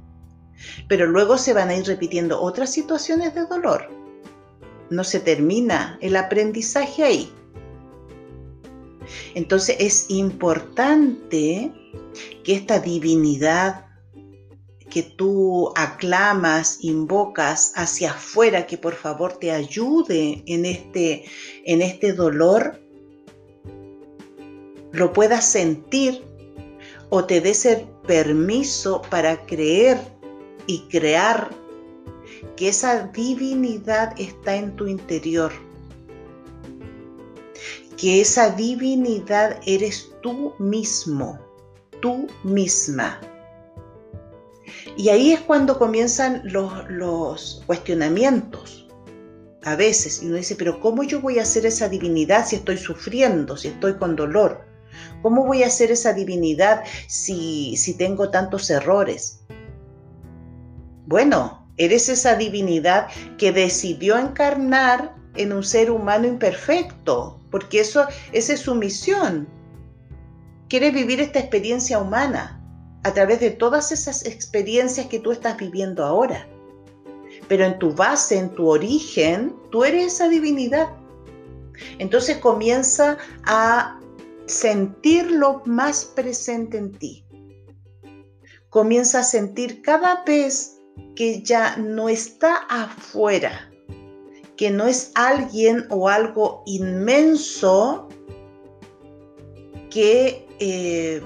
Pero 0.89 1.07
luego 1.07 1.37
se 1.37 1.53
van 1.53 1.69
a 1.69 1.75
ir 1.75 1.85
repitiendo 1.85 2.41
otras 2.41 2.73
situaciones 2.73 3.33
de 3.33 3.45
dolor. 3.45 3.89
No 4.89 5.05
se 5.05 5.21
termina 5.21 5.97
el 6.01 6.17
aprendizaje 6.17 7.05
ahí. 7.05 7.33
Entonces 9.33 9.77
es 9.79 10.09
importante 10.09 11.71
que 12.43 12.53
esta 12.53 12.79
divinidad 12.79 13.90
que 14.91 15.01
tú 15.01 15.71
aclamas, 15.75 16.77
invocas 16.81 17.71
hacia 17.75 18.11
afuera 18.11 18.67
que 18.67 18.77
por 18.77 18.93
favor 18.93 19.33
te 19.39 19.51
ayude 19.51 20.43
en 20.45 20.65
este, 20.65 21.23
en 21.65 21.81
este 21.81 22.13
dolor, 22.13 22.79
lo 24.91 25.13
puedas 25.13 25.45
sentir 25.45 26.23
o 27.09 27.25
te 27.25 27.41
des 27.41 27.65
el 27.65 27.87
permiso 28.05 29.01
para 29.09 29.45
creer 29.45 29.97
y 30.67 30.81
crear 30.89 31.49
que 32.55 32.67
esa 32.67 33.07
divinidad 33.07 34.13
está 34.19 34.55
en 34.55 34.75
tu 34.75 34.87
interior, 34.87 35.51
que 37.97 38.21
esa 38.21 38.49
divinidad 38.49 39.59
eres 39.65 40.11
tú 40.21 40.53
mismo, 40.59 41.39
tú 42.01 42.27
misma 42.43 43.19
y 44.97 45.09
ahí 45.09 45.31
es 45.31 45.41
cuando 45.41 45.77
comienzan 45.77 46.41
los, 46.43 47.63
cuestionamientos. 47.65 48.87
A 49.63 49.75
veces, 49.75 50.23
y 50.23 50.25
uno 50.25 50.37
dice, 50.37 50.55
pero 50.55 50.79
¿cómo 50.79 51.03
yo 51.03 51.21
voy 51.21 51.37
a 51.37 51.43
hacer 51.43 51.65
esa 51.65 51.87
divinidad 51.87 52.47
si 52.47 52.55
estoy 52.55 52.77
sufriendo, 52.77 53.55
si 53.55 53.67
estoy 53.67 53.93
con 53.95 54.15
dolor? 54.15 54.65
¿Cómo 55.21 55.45
voy 55.45 55.63
a 55.63 55.67
hacer 55.67 55.91
esa 55.91 56.13
divinidad 56.13 56.83
si, 57.07 57.75
tengo 57.97 58.31
tantos 58.31 58.69
errores? 58.71 59.43
Bueno, 61.05 61.67
eres 61.77 62.09
esa 62.09 62.35
divinidad 62.35 63.07
que 63.37 63.51
decidió 63.51 64.17
encarnar 64.17 65.15
en 65.35 65.53
un 65.53 65.63
ser 65.63 65.91
humano 65.91 66.27
imperfecto, 66.27 67.39
porque 67.51 67.81
eso, 67.81 68.07
esa 68.31 68.53
es 68.53 68.61
su 68.61 68.73
misión. 68.73 69.47
Quiere 70.69 70.89
vivir 70.89 71.21
esta 71.21 71.39
experiencia 71.39 71.99
humana 71.99 72.60
a 73.03 73.13
través 73.13 73.39
de 73.39 73.51
todas 73.51 73.91
esas 73.91 74.25
experiencias 74.25 75.07
que 75.07 75.19
tú 75.19 75.31
estás 75.31 75.57
viviendo 75.57 76.05
ahora. 76.05 76.47
Pero 77.47 77.65
en 77.65 77.79
tu 77.79 77.93
base, 77.93 78.37
en 78.37 78.53
tu 78.53 78.67
origen, 78.67 79.55
tú 79.71 79.83
eres 79.83 80.13
esa 80.13 80.29
divinidad. 80.29 80.89
Entonces 81.97 82.37
comienza 82.37 83.17
a 83.45 83.99
sentirlo 84.45 85.61
más 85.65 86.05
presente 86.05 86.77
en 86.77 86.91
ti. 86.91 87.25
Comienza 88.69 89.19
a 89.19 89.23
sentir 89.23 89.81
cada 89.81 90.23
vez 90.23 90.77
que 91.15 91.41
ya 91.41 91.75
no 91.77 92.09
está 92.09 92.55
afuera, 92.69 93.71
que 94.55 94.69
no 94.69 94.85
es 94.85 95.11
alguien 95.15 95.85
o 95.89 96.07
algo 96.07 96.63
inmenso 96.65 98.07
que 99.89 100.47
eh, 100.59 101.21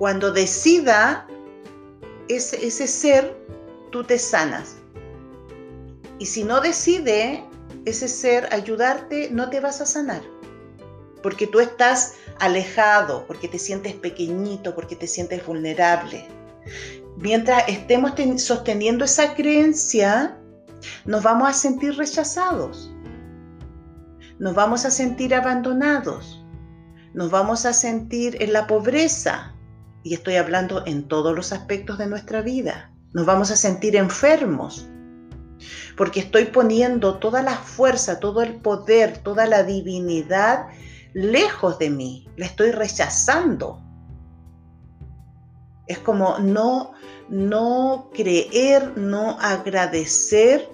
cuando 0.00 0.32
decida 0.32 1.26
ese, 2.28 2.86
ser, 2.86 3.36
tú 3.90 4.02
te 4.02 4.18
sanas. 4.18 4.76
Y 6.18 6.24
si 6.24 6.42
no 6.42 6.62
decide 6.62 7.44
ese 7.84 8.08
ser 8.08 8.48
ayudarte, 8.50 9.28
no 9.30 9.50
te 9.50 9.60
vas 9.60 9.82
a 9.82 9.84
sanar. 9.84 10.22
Porque 11.22 11.46
tú 11.46 11.60
estás 11.60 12.14
alejado, 12.38 13.26
porque 13.26 13.46
te 13.46 13.58
sientes 13.58 13.92
pequeñito, 13.92 14.74
porque 14.74 14.96
te 14.96 15.06
sientes 15.06 15.44
vulnerable. 15.44 16.26
Mientras 17.18 17.68
estemos 17.68 18.12
sosteniendo 18.38 19.04
esa 19.04 19.34
creencia, 19.34 20.38
nos 21.04 21.22
vamos 21.22 21.50
a 21.50 21.52
sentir 21.52 21.98
rechazados. 21.98 22.90
Nos 24.38 24.54
vamos 24.54 24.86
a 24.86 24.90
sentir 24.90 25.34
abandonados. 25.34 26.42
Nos 27.12 27.30
vamos 27.30 27.66
a 27.66 27.74
sentir 27.74 28.42
en 28.42 28.54
la 28.54 28.66
pobreza. 28.66 29.56
Y 30.02 30.14
estoy 30.14 30.36
hablando 30.36 30.84
en 30.86 31.08
todos 31.08 31.34
los 31.34 31.52
aspectos 31.52 31.98
de 31.98 32.06
nuestra 32.06 32.42
vida. 32.42 32.92
Nos 33.12 33.26
vamos 33.26 33.50
a 33.50 33.56
sentir 33.56 33.96
enfermos 33.96 34.88
porque 35.96 36.20
estoy 36.20 36.46
poniendo 36.46 37.18
toda 37.18 37.42
la 37.42 37.56
fuerza, 37.56 38.20
todo 38.20 38.42
el 38.42 38.54
poder, 38.54 39.18
toda 39.18 39.46
la 39.46 39.62
divinidad 39.62 40.66
lejos 41.12 41.78
de 41.78 41.90
mí, 41.90 42.28
la 42.36 42.46
estoy 42.46 42.70
rechazando. 42.70 43.82
Es 45.86 45.98
como 45.98 46.38
no, 46.38 46.92
no 47.28 48.10
creer, 48.14 48.96
no 48.96 49.38
agradecer, 49.40 50.68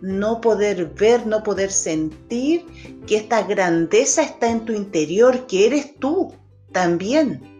no 0.00 0.40
poder 0.40 0.86
ver, 0.94 1.26
no 1.26 1.42
poder 1.42 1.70
sentir 1.70 2.66
que 3.06 3.16
esta 3.16 3.42
grandeza 3.42 4.22
está 4.22 4.48
en 4.48 4.64
tu 4.64 4.72
interior, 4.72 5.46
que 5.46 5.66
eres 5.66 5.96
tú 5.98 6.32
también. 6.72 7.51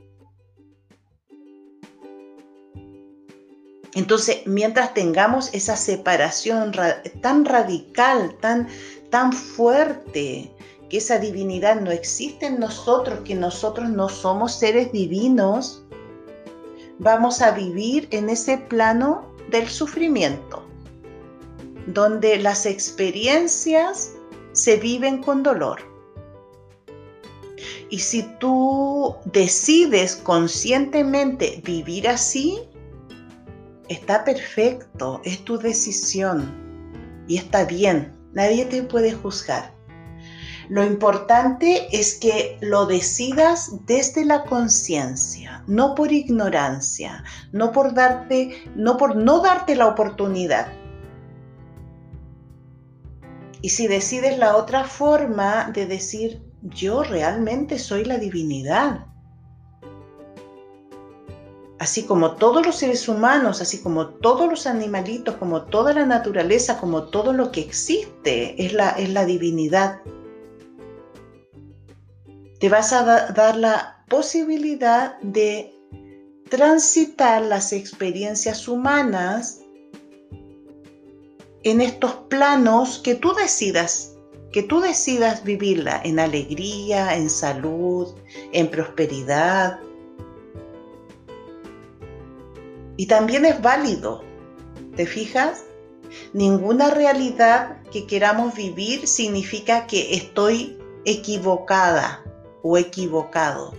Entonces, 3.94 4.38
mientras 4.46 4.94
tengamos 4.94 5.52
esa 5.52 5.76
separación 5.76 6.72
tan 7.20 7.44
radical, 7.44 8.34
tan, 8.40 8.68
tan 9.10 9.32
fuerte, 9.32 10.50
que 10.88 10.98
esa 10.98 11.18
divinidad 11.18 11.80
no 11.80 11.90
existe 11.90 12.46
en 12.46 12.60
nosotros, 12.60 13.20
que 13.24 13.34
nosotros 13.34 13.88
no 13.90 14.08
somos 14.08 14.54
seres 14.58 14.92
divinos, 14.92 15.82
vamos 16.98 17.42
a 17.42 17.50
vivir 17.50 18.08
en 18.10 18.28
ese 18.28 18.58
plano 18.58 19.26
del 19.50 19.68
sufrimiento, 19.68 20.62
donde 21.86 22.38
las 22.38 22.64
experiencias 22.64 24.12
se 24.52 24.76
viven 24.76 25.22
con 25.22 25.42
dolor. 25.42 25.80
Y 27.90 27.98
si 27.98 28.22
tú 28.38 29.16
decides 29.26 30.16
conscientemente 30.16 31.60
vivir 31.64 32.08
así, 32.08 32.58
está 33.88 34.24
perfecto, 34.24 35.20
es 35.24 35.44
tu 35.44 35.58
decisión 35.58 37.24
y 37.26 37.36
está 37.36 37.64
bien, 37.64 38.16
nadie 38.32 38.64
te 38.64 38.82
puede 38.82 39.12
juzgar. 39.12 39.72
Lo 40.68 40.84
importante 40.84 41.88
es 41.92 42.18
que 42.18 42.56
lo 42.60 42.86
decidas 42.86 43.84
desde 43.86 44.24
la 44.24 44.44
conciencia, 44.44 45.64
no 45.66 45.94
por 45.94 46.12
ignorancia, 46.12 47.24
no 47.52 47.72
por 47.72 47.94
darte, 47.94 48.64
no 48.74 48.96
por 48.96 49.16
no 49.16 49.40
darte 49.40 49.76
la 49.76 49.88
oportunidad. 49.88 50.68
Y 53.60 53.68
si 53.68 53.86
decides 53.86 54.38
la 54.38 54.56
otra 54.56 54.84
forma 54.84 55.70
de 55.72 55.86
decir, 55.86 56.42
yo 56.62 57.02
realmente 57.02 57.78
soy 57.78 58.04
la 58.04 58.18
divinidad, 58.18 59.06
así 61.82 62.04
como 62.04 62.36
todos 62.36 62.64
los 62.64 62.76
seres 62.76 63.08
humanos, 63.08 63.60
así 63.60 63.78
como 63.78 64.06
todos 64.06 64.48
los 64.48 64.68
animalitos, 64.68 65.34
como 65.34 65.62
toda 65.62 65.92
la 65.92 66.06
naturaleza, 66.06 66.78
como 66.78 67.08
todo 67.08 67.32
lo 67.32 67.50
que 67.50 67.60
existe, 67.60 68.54
es 68.64 68.72
la, 68.72 68.90
es 68.90 69.10
la 69.10 69.24
divinidad. 69.24 70.00
Te 72.60 72.68
vas 72.68 72.92
a 72.92 73.32
dar 73.32 73.56
la 73.56 74.04
posibilidad 74.08 75.18
de 75.22 75.74
transitar 76.48 77.42
las 77.42 77.72
experiencias 77.72 78.68
humanas 78.68 79.62
en 81.64 81.80
estos 81.80 82.12
planos 82.28 83.00
que 83.00 83.16
tú 83.16 83.34
decidas, 83.34 84.14
que 84.52 84.62
tú 84.62 84.78
decidas 84.80 85.42
vivirla 85.42 86.00
en 86.04 86.20
alegría, 86.20 87.16
en 87.16 87.28
salud, 87.28 88.14
en 88.52 88.70
prosperidad, 88.70 89.80
Y 92.96 93.06
también 93.06 93.44
es 93.44 93.60
válido, 93.62 94.22
¿te 94.96 95.06
fijas? 95.06 95.64
Ninguna 96.32 96.90
realidad 96.90 97.82
que 97.90 98.06
queramos 98.06 98.54
vivir 98.54 99.06
significa 99.06 99.86
que 99.86 100.14
estoy 100.14 100.78
equivocada 101.04 102.22
o 102.62 102.76
equivocado. 102.76 103.74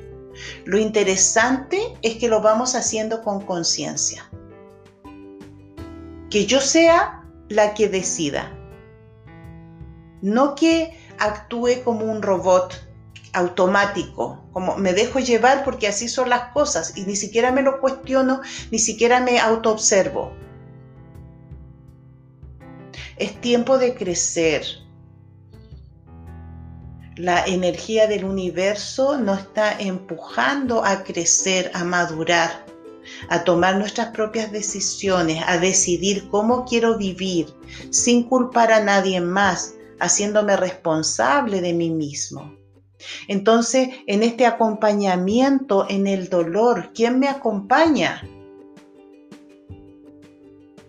Lo 0.65 0.77
interesante 0.77 1.79
es 2.01 2.15
que 2.15 2.27
lo 2.27 2.41
vamos 2.41 2.75
haciendo 2.75 3.21
con 3.21 3.41
conciencia. 3.41 4.29
Que 6.29 6.45
yo 6.45 6.59
sea 6.59 7.23
la 7.49 7.73
que 7.73 7.87
decida. 7.87 8.51
No 10.21 10.55
que 10.55 10.97
actúe 11.19 11.83
como 11.83 12.05
un 12.05 12.21
robot 12.21 12.73
automático, 13.33 14.45
como 14.53 14.77
me 14.77 14.93
dejo 14.93 15.19
llevar 15.19 15.63
porque 15.63 15.87
así 15.87 16.07
son 16.07 16.29
las 16.29 16.51
cosas 16.53 16.95
y 16.95 17.03
ni 17.05 17.15
siquiera 17.15 17.51
me 17.51 17.63
lo 17.63 17.81
cuestiono, 17.81 18.41
ni 18.71 18.79
siquiera 18.79 19.19
me 19.19 19.39
autoobservo. 19.39 20.31
Es 23.17 23.39
tiempo 23.41 23.77
de 23.77 23.95
crecer. 23.95 24.65
La 27.15 27.45
energía 27.45 28.07
del 28.07 28.25
universo 28.25 29.17
nos 29.17 29.39
está 29.39 29.77
empujando 29.79 30.83
a 30.83 31.03
crecer, 31.03 31.69
a 31.75 31.83
madurar, 31.83 32.65
a 33.29 33.43
tomar 33.43 33.77
nuestras 33.77 34.07
propias 34.07 34.51
decisiones, 34.51 35.43
a 35.45 35.57
decidir 35.57 36.27
cómo 36.29 36.65
quiero 36.65 36.97
vivir 36.97 37.53
sin 37.91 38.23
culpar 38.23 38.71
a 38.71 38.83
nadie 38.83 39.21
más, 39.21 39.75
haciéndome 39.99 40.57
responsable 40.57 41.61
de 41.61 41.73
mí 41.73 41.91
mismo. 41.91 42.62
Entonces, 43.27 43.89
en 44.07 44.23
este 44.23 44.45
acompañamiento, 44.45 45.85
en 45.89 46.07
el 46.07 46.29
dolor, 46.29 46.91
¿quién 46.93 47.19
me 47.19 47.27
acompaña? 47.27 48.27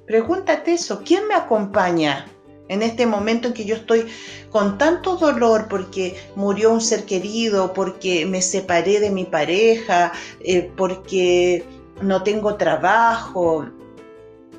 Pregúntate 0.06 0.74
eso, 0.74 1.02
¿quién 1.04 1.26
me 1.28 1.34
acompaña? 1.34 2.26
En 2.68 2.82
este 2.82 3.06
momento 3.06 3.48
en 3.48 3.54
que 3.54 3.64
yo 3.64 3.74
estoy 3.74 4.06
con 4.50 4.78
tanto 4.78 5.16
dolor 5.16 5.66
porque 5.68 6.16
murió 6.34 6.72
un 6.72 6.80
ser 6.80 7.04
querido, 7.04 7.74
porque 7.74 8.24
me 8.26 8.40
separé 8.40 9.00
de 9.00 9.10
mi 9.10 9.24
pareja, 9.24 10.12
eh, 10.40 10.70
porque 10.76 11.64
no 12.00 12.22
tengo 12.22 12.56
trabajo, 12.56 13.66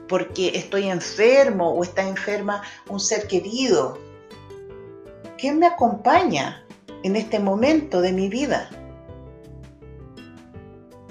porque 0.08 0.52
estoy 0.56 0.90
enfermo 0.90 1.72
o 1.72 1.84
está 1.84 2.08
enferma 2.08 2.62
un 2.90 3.00
ser 3.00 3.28
querido. 3.28 3.98
¿Quién 5.38 5.60
me 5.60 5.68
acompaña? 5.68 6.65
En 7.06 7.16
este 7.16 7.40
momento 7.40 8.02
de 8.02 8.12
mi 8.12 8.30
vida? 8.30 8.68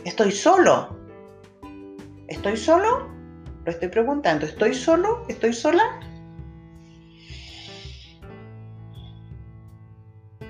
¿Estoy 0.05 0.33
solo? 0.33 0.99
¿Estoy 2.27 2.57
solo? 2.57 3.07
Lo 3.65 3.71
estoy 3.71 3.89
preguntando. 3.91 4.45
¿Estoy 4.45 4.75
solo? 4.75 5.25
¿Estoy 5.29 5.53
sola? 5.53 6.01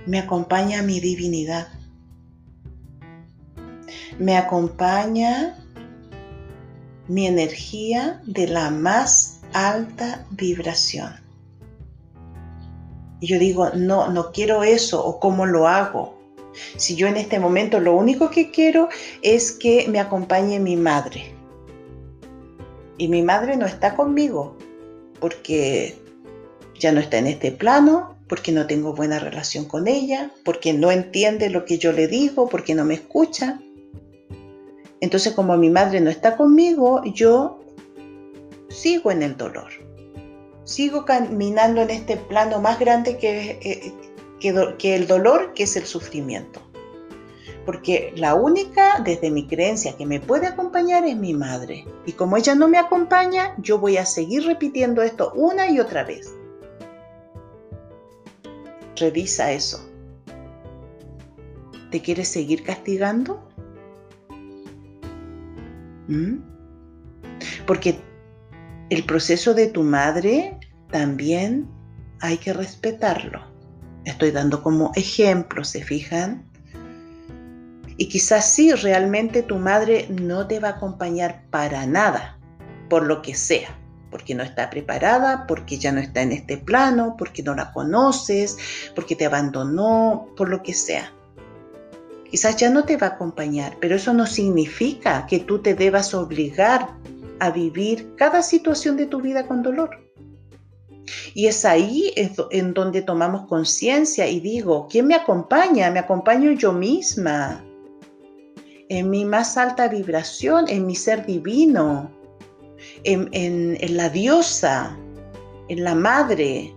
Me 0.07 0.19
acompaña 0.19 0.81
mi 0.81 0.99
divinidad. 0.99 1.69
Me 4.19 4.39
acompaña 4.39 5.59
mi 7.07 7.27
energía 7.27 8.23
de 8.25 8.49
la 8.49 8.71
más 8.71 9.41
alta 9.53 10.25
vibración. 10.31 11.24
Y 13.21 13.27
yo 13.27 13.39
digo, 13.39 13.71
no, 13.71 14.11
no 14.11 14.33
quiero 14.33 14.63
eso 14.63 15.05
o 15.05 15.19
cómo 15.21 15.47
lo 15.47 15.69
hago. 15.69 16.15
Si 16.77 16.95
yo 16.95 17.07
en 17.07 17.17
este 17.17 17.39
momento 17.39 17.81
lo 17.81 17.95
único 17.95 18.31
que 18.31 18.51
quiero 18.51 18.89
es 19.23 19.53
que 19.53 19.87
me 19.89 20.01
acompañe 20.01 20.61
mi 20.61 20.77
madre. 20.77 21.35
Y 22.97 23.09
mi 23.09 23.23
madre 23.23 23.57
no 23.57 23.67
está 23.67 23.95
conmigo 23.97 24.57
porque 25.21 25.97
ya 26.79 26.93
no 26.93 27.01
está 27.01 27.19
en 27.19 27.27
este 27.27 27.51
plano, 27.51 28.17
porque 28.29 28.53
no 28.53 28.67
tengo 28.67 28.95
buena 28.95 29.19
relación 29.19 29.65
con 29.65 29.89
ella, 29.89 30.31
porque 30.45 30.73
no 30.73 30.91
entiende 30.91 31.51
lo 31.51 31.65
que 31.65 31.79
yo 31.79 31.93
le 31.93 32.09
digo, 32.09 32.49
porque 32.49 32.75
no 32.75 32.85
me 32.85 32.95
escucha. 32.95 33.61
Entonces 35.01 35.33
como 35.33 35.57
mi 35.57 35.71
madre 35.71 36.01
no 36.01 36.11
está 36.11 36.37
conmigo, 36.37 37.03
yo 37.05 37.61
sigo 38.69 39.11
en 39.11 39.23
el 39.23 39.37
dolor 39.37 39.84
sigo 40.65 41.05
caminando 41.05 41.83
en 41.83 41.91
este 41.91 42.17
plano 42.17 42.61
más 42.61 42.79
grande 42.79 43.19
que, 43.19 43.59
eh, 43.63 43.95
que, 44.79 44.95
el 44.95 45.07
dolor, 45.07 45.53
que 45.55 45.65
es 45.65 45.77
el 45.77 45.85
sufrimiento. 45.85 46.61
Porque 47.65 48.13
la 48.17 48.35
única, 48.35 49.01
desde 49.03 49.31
mi 49.31 49.47
creencia, 49.47 49.97
que 49.97 50.05
me 50.05 50.21
puede 50.21 50.47
acompañar 50.47 51.07
es 51.07 51.17
mi 51.17 51.33
madre. 51.33 51.87
Y 52.05 52.13
como 52.13 52.37
ella 52.37 52.55
no 52.55 52.69
me 52.69 52.79
acompaña, 52.79 53.55
yo 53.59 53.79
voy 53.79 53.97
a 53.97 54.05
seguir 54.05 54.45
repitiendo 54.45 55.03
esto 55.03 55.33
una 55.35 55.71
y 55.71 55.81
otra 55.81 56.05
vez. 56.05 56.35
Revisa 58.97 59.53
eso. 59.53 59.89
¿Te 61.91 62.03
quieres 62.03 62.29
seguir 62.29 62.65
castigando? 62.65 63.49
¿Mm? 66.07 66.37
Porque 67.67 67.99
el 68.91 69.05
proceso 69.05 69.55
de 69.55 69.69
tu 69.69 69.83
madre 69.83 70.59
también 70.91 71.69
hay 72.21 72.37
que 72.39 72.53
respetarlo. 72.53 73.43
Estoy 74.05 74.31
dando 74.31 74.63
como 74.63 74.93
ejemplo, 74.95 75.65
¿se 75.65 75.83
fijan? 75.83 76.45
Y 77.97 78.09
quizás 78.09 78.51
sí, 78.51 78.73
realmente 78.73 79.43
tu 79.43 79.57
madre 79.57 80.07
no 80.11 80.47
te 80.47 80.61
va 80.61 80.69
a 80.69 80.73
acompañar 80.73 81.45
para 81.51 81.87
nada, 81.87 82.39
por 82.91 83.07
lo 83.07 83.23
que 83.23 83.35
sea, 83.35 83.79
porque 84.11 84.35
no 84.35 84.43
está 84.43 84.69
preparada, 84.69 85.47
porque 85.47 85.79
ya 85.79 85.93
no 85.93 86.01
está 86.01 86.23
en 86.23 86.33
este 86.33 86.59
plano, 86.59 87.15
porque 87.17 87.43
no 87.43 87.55
la 87.55 87.73
conoces, 87.73 88.59
porque 88.95 89.17
te 89.17 89.27
abandonó, 89.27 90.29
por 90.37 90.49
lo 90.49 90.63
que 90.63 90.75
sea. 90.75 91.13
Quizás 92.31 92.57
ya 92.57 92.69
no 92.69 92.85
te 92.85 92.97
va 92.97 93.07
a 93.07 93.11
acompañar, 93.11 93.77
pero 93.81 93.95
eso 93.95 94.13
no 94.13 94.27
significa 94.27 95.25
que 95.27 95.39
tú 95.39 95.61
te 95.61 95.75
debas 95.75 96.15
obligar 96.15 96.91
a 97.41 97.51
vivir 97.51 98.15
cada 98.17 98.43
situación 98.43 98.97
de 98.97 99.07
tu 99.07 99.21
vida 99.21 99.47
con 99.47 99.63
dolor. 99.63 99.91
Y 101.35 101.47
es 101.47 101.65
ahí 101.65 102.13
en 102.17 102.75
donde 102.75 103.03
tomamos 103.03 103.47
conciencia 103.47 104.27
y 104.29 104.41
digo, 104.41 104.89
¿quién 104.91 105.07
me 105.07 105.15
acompaña? 105.15 105.91
Me 105.91 105.99
acompaño 105.99 106.53
yo 106.53 106.73
misma 106.73 107.63
en 108.89 109.11
mi 109.11 109.25
más 109.25 109.57
alta 109.57 109.89
vibración, 109.89 110.67
en 110.69 110.87
mi 110.87 110.95
ser 110.95 111.25
divino, 111.27 112.11
en, 113.05 113.97
la 113.97 114.09
diosa, 114.09 114.97
en 115.69 115.85
la 115.85 115.95
madre, 115.95 116.75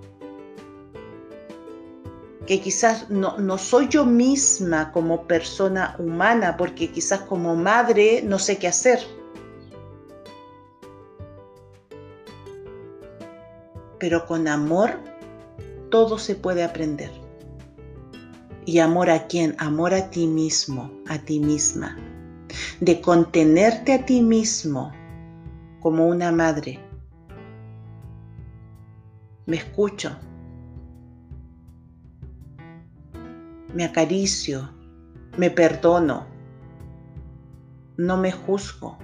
que 2.45 2.61
quizás 2.61 3.09
no, 3.09 3.37
no, 3.37 3.57
soy 3.57 3.89
yo 3.89 4.05
misma 4.05 4.91
como 4.93 5.27
persona 5.27 5.95
humana, 5.99 6.55
porque 6.55 6.91
quizás 6.91 7.21
como 7.21 7.55
madre 7.55 8.21
no 8.23 8.39
sé 8.39 8.57
qué 8.57 8.67
hacer. 8.69 8.99
Pero 13.99 14.25
con 14.25 14.47
amor 14.47 14.99
todo 15.89 16.17
se 16.17 16.35
puede 16.35 16.63
aprender. 16.63 17.11
¿Y 18.65 18.79
amor 18.79 19.09
a 19.09 19.27
quién? 19.27 19.55
Amor 19.59 19.93
a 19.93 20.09
ti 20.09 20.27
mismo, 20.27 20.91
a 21.07 21.19
ti 21.19 21.39
misma. 21.39 21.97
De 22.81 22.99
contenerte 22.99 23.93
a 23.93 24.05
ti 24.05 24.21
mismo 24.21 24.91
como 25.79 26.07
una 26.07 26.31
madre. 26.31 26.79
Me 29.45 29.55
escucho. 29.55 30.17
Me 33.73 33.85
acaricio. 33.85 34.69
Me 35.37 35.49
perdono. 35.49 36.25
No 37.95 38.17
me 38.17 38.31
juzgo. 38.33 38.97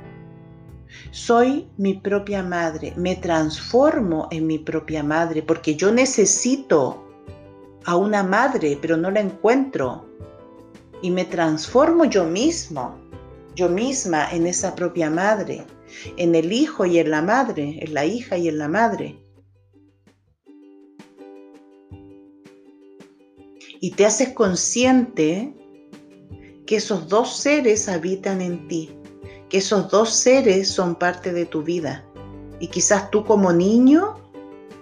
Soy 1.12 1.68
mi 1.78 1.96
propia 1.96 2.44
madre. 2.44 2.94
Me 2.98 3.16
transformo 3.16 4.28
en 4.32 4.48
mi 4.48 4.60
propia 4.60 5.04
madre 5.04 5.42
porque 5.42 5.76
yo 5.76 5.92
necesito 5.92 7.04
a 7.86 7.96
una 7.96 8.24
madre, 8.24 8.78
pero 8.82 8.98
no 8.98 9.12
la 9.12 9.22
encuentro. 9.22 10.06
Y 11.02 11.12
me 11.12 11.26
transformo 11.26 12.06
yo 12.06 12.24
mismo, 12.24 12.98
yo 13.56 13.70
misma 13.70 14.32
en 14.32 14.48
esa 14.48 14.74
propia 14.74 15.10
madre, 15.10 15.66
en 16.18 16.34
el 16.34 16.54
hijo 16.54 16.86
y 16.86 16.98
en 16.98 17.12
la 17.12 17.22
madre, 17.22 17.80
en 17.82 17.94
la 17.94 18.06
hija 18.06 18.38
y 18.38 18.48
en 18.48 18.58
la 18.58 18.68
madre. 18.68 19.20
Y 23.82 23.92
te 23.92 24.06
haces 24.06 24.30
consciente 24.30 25.54
que 26.66 26.78
esos 26.78 27.10
dos 27.10 27.36
seres 27.36 27.90
habitan 27.90 28.42
en 28.42 28.68
ti, 28.70 28.90
que 29.54 29.60
esos 29.60 29.88
dos 29.90 30.12
seres 30.12 30.68
son 30.68 30.96
parte 30.96 31.32
de 31.32 31.46
tu 31.46 31.62
vida. 31.62 32.04
Y 32.60 32.70
quizás 32.70 33.12
tú 33.12 33.24
como 33.24 33.54
niño, 33.54 34.16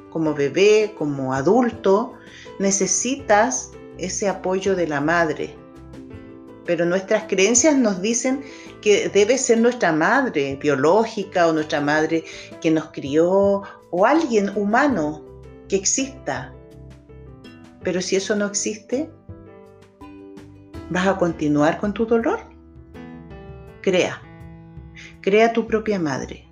como 0.10 0.34
bebé, 0.34 0.96
como 0.98 1.34
adulto, 1.34 2.14
necesitas 2.58 3.72
ese 3.98 4.30
apoyo 4.30 4.74
de 4.74 4.88
la 4.88 5.02
madre. 5.02 5.54
Pero 6.66 6.86
nuestras 6.86 7.24
creencias 7.24 7.76
nos 7.76 8.02
dicen 8.02 8.46
que 8.82 9.10
debe 9.10 9.38
ser 9.38 9.58
nuestra 9.58 9.92
madre 9.92 10.56
biológica 10.56 11.48
o 11.48 11.52
nuestra 11.52 11.82
madre 11.82 12.24
que 12.62 12.72
nos 12.72 12.92
crió 12.92 13.64
o 13.90 14.06
alguien 14.06 14.56
humano 14.58 15.22
que 15.68 15.76
exista. 15.76 16.54
Pero 17.84 18.00
si 18.02 18.16
eso 18.16 18.38
no 18.38 18.46
existe, 18.46 19.10
¿vas 20.90 21.08
a 21.08 21.18
continuar 21.18 21.78
con 21.78 21.94
tu 21.94 22.06
dolor? 22.06 22.40
Crea. 23.82 24.31
Crea 25.22 25.54
tu 25.54 25.68
propia 25.68 26.00
madre. 26.00 26.48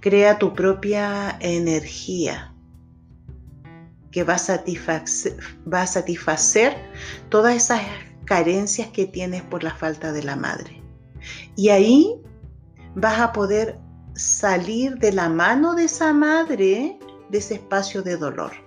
Crea 0.00 0.38
tu 0.38 0.54
propia 0.54 1.36
energía 1.40 2.54
que 4.10 4.24
va 4.24 4.34
a, 4.34 4.38
satisfacer, 4.38 5.36
va 5.70 5.82
a 5.82 5.86
satisfacer 5.86 6.74
todas 7.28 7.54
esas 7.54 7.82
carencias 8.24 8.88
que 8.88 9.06
tienes 9.06 9.42
por 9.42 9.62
la 9.62 9.74
falta 9.74 10.12
de 10.12 10.22
la 10.22 10.36
madre. 10.36 10.82
Y 11.54 11.68
ahí 11.68 12.22
vas 12.94 13.20
a 13.20 13.32
poder 13.32 13.78
salir 14.14 14.96
de 14.96 15.12
la 15.12 15.28
mano 15.28 15.74
de 15.74 15.84
esa 15.84 16.14
madre 16.14 16.98
de 17.28 17.38
ese 17.38 17.54
espacio 17.54 18.02
de 18.02 18.16
dolor. 18.16 18.65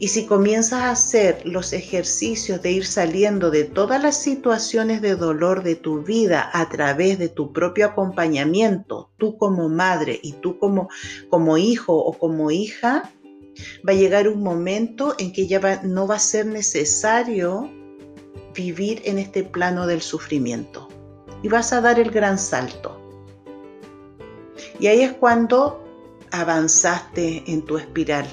Y 0.00 0.08
si 0.08 0.26
comienzas 0.26 0.84
a 0.84 0.90
hacer 0.90 1.42
los 1.44 1.72
ejercicios 1.72 2.62
de 2.62 2.70
ir 2.70 2.86
saliendo 2.86 3.50
de 3.50 3.64
todas 3.64 4.00
las 4.00 4.16
situaciones 4.16 5.02
de 5.02 5.16
dolor 5.16 5.64
de 5.64 5.74
tu 5.74 6.02
vida 6.02 6.48
a 6.52 6.68
través 6.68 7.18
de 7.18 7.28
tu 7.28 7.52
propio 7.52 7.86
acompañamiento, 7.86 9.10
tú 9.16 9.36
como 9.36 9.68
madre 9.68 10.20
y 10.22 10.34
tú 10.34 10.58
como, 10.58 10.88
como 11.30 11.58
hijo 11.58 11.96
o 11.96 12.12
como 12.12 12.52
hija, 12.52 13.10
va 13.86 13.92
a 13.92 13.96
llegar 13.96 14.28
un 14.28 14.40
momento 14.40 15.16
en 15.18 15.32
que 15.32 15.48
ya 15.48 15.82
no 15.82 16.06
va 16.06 16.14
a 16.14 16.20
ser 16.20 16.46
necesario 16.46 17.68
vivir 18.54 19.02
en 19.04 19.18
este 19.18 19.42
plano 19.42 19.88
del 19.88 20.00
sufrimiento. 20.00 20.88
Y 21.42 21.48
vas 21.48 21.72
a 21.72 21.80
dar 21.80 21.98
el 21.98 22.12
gran 22.12 22.38
salto. 22.38 23.00
Y 24.78 24.86
ahí 24.86 25.02
es 25.02 25.12
cuando 25.12 25.84
avanzaste 26.30 27.42
en 27.50 27.62
tu 27.62 27.78
espiral 27.78 28.26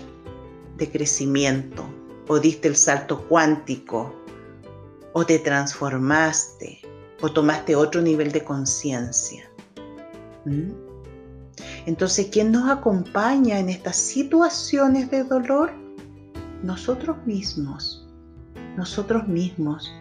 de 0.77 0.91
crecimiento, 0.91 1.85
o 2.27 2.39
diste 2.39 2.67
el 2.67 2.75
salto 2.75 3.27
cuántico, 3.27 4.13
o 5.13 5.25
te 5.25 5.39
transformaste, 5.39 6.81
o 7.21 7.31
tomaste 7.31 7.75
otro 7.75 8.01
nivel 8.01 8.31
de 8.31 8.43
conciencia. 8.43 9.49
¿Mm? 10.45 10.71
Entonces, 11.85 12.27
¿quién 12.31 12.51
nos 12.51 12.69
acompaña 12.69 13.59
en 13.59 13.69
estas 13.69 13.95
situaciones 13.95 15.09
de 15.11 15.23
dolor? 15.23 15.71
Nosotros 16.63 17.17
mismos, 17.25 18.07
nosotros 18.75 19.27
mismos, 19.27 19.93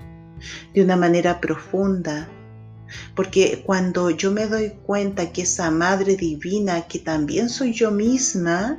de 0.73 0.83
una 0.83 0.97
manera 0.97 1.41
profunda. 1.41 2.29
Porque 3.15 3.63
cuando 3.65 4.11
yo 4.11 4.31
me 4.31 4.47
doy 4.47 4.71
cuenta 4.85 5.33
que 5.33 5.43
esa 5.43 5.71
Madre 5.71 6.17
Divina, 6.17 6.87
que 6.87 6.99
también 6.99 7.49
soy 7.49 7.73
yo 7.73 7.91
misma, 7.91 8.79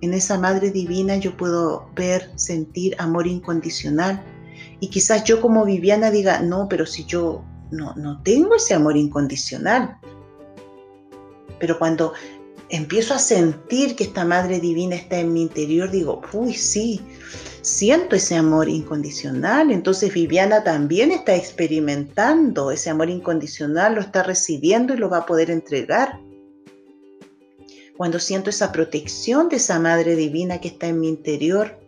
en 0.00 0.14
esa 0.14 0.38
Madre 0.38 0.70
Divina 0.70 1.16
yo 1.16 1.36
puedo 1.36 1.88
ver, 1.94 2.30
sentir 2.36 2.94
amor 2.98 3.26
incondicional. 3.26 4.22
Y 4.80 4.88
quizás 4.88 5.24
yo 5.24 5.40
como 5.40 5.64
Viviana 5.64 6.10
diga, 6.10 6.40
no, 6.40 6.68
pero 6.68 6.86
si 6.86 7.04
yo 7.04 7.44
no, 7.70 7.94
no 7.96 8.22
tengo 8.22 8.54
ese 8.56 8.74
amor 8.74 8.96
incondicional. 8.96 9.98
Pero 11.58 11.78
cuando 11.78 12.14
empiezo 12.70 13.14
a 13.14 13.18
sentir 13.18 13.94
que 13.94 14.04
esta 14.04 14.24
Madre 14.24 14.58
Divina 14.60 14.96
está 14.96 15.18
en 15.18 15.32
mi 15.32 15.42
interior, 15.42 15.90
digo, 15.90 16.22
uy, 16.32 16.54
sí, 16.54 17.00
siento 17.60 18.16
ese 18.16 18.36
amor 18.36 18.70
incondicional. 18.70 19.70
Entonces 19.70 20.14
Viviana 20.14 20.64
también 20.64 21.12
está 21.12 21.34
experimentando 21.34 22.70
ese 22.70 22.88
amor 22.88 23.10
incondicional, 23.10 23.96
lo 23.96 24.00
está 24.00 24.22
recibiendo 24.22 24.94
y 24.94 24.96
lo 24.96 25.10
va 25.10 25.18
a 25.18 25.26
poder 25.26 25.50
entregar 25.50 26.18
cuando 28.00 28.18
siento 28.18 28.48
esa 28.48 28.72
protección 28.72 29.50
de 29.50 29.56
esa 29.56 29.78
Madre 29.78 30.16
Divina 30.16 30.58
que 30.58 30.68
está 30.68 30.86
en 30.86 31.00
mi 31.00 31.08
interior, 31.10 31.78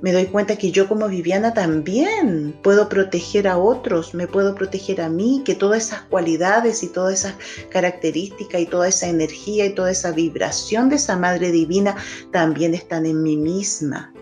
me 0.00 0.12
doy 0.12 0.26
cuenta 0.26 0.56
que 0.56 0.72
yo 0.72 0.88
como 0.88 1.06
Viviana 1.06 1.54
también 1.54 2.58
puedo 2.64 2.88
proteger 2.88 3.46
a 3.46 3.58
otros, 3.58 4.12
me 4.12 4.26
puedo 4.26 4.56
proteger 4.56 5.00
a 5.00 5.08
mí, 5.08 5.42
que 5.44 5.54
todas 5.54 5.86
esas 5.86 6.00
cualidades 6.00 6.82
y 6.82 6.88
todas 6.88 7.20
esas 7.20 7.36
características 7.70 8.60
y 8.60 8.66
toda 8.66 8.88
esa 8.88 9.06
energía 9.06 9.66
y 9.66 9.74
toda 9.76 9.92
esa 9.92 10.10
vibración 10.10 10.88
de 10.88 10.96
esa 10.96 11.16
Madre 11.16 11.52
Divina 11.52 11.94
también 12.32 12.74
están 12.74 13.06
en 13.06 13.22
mí 13.22 13.36
misma. 13.36 14.12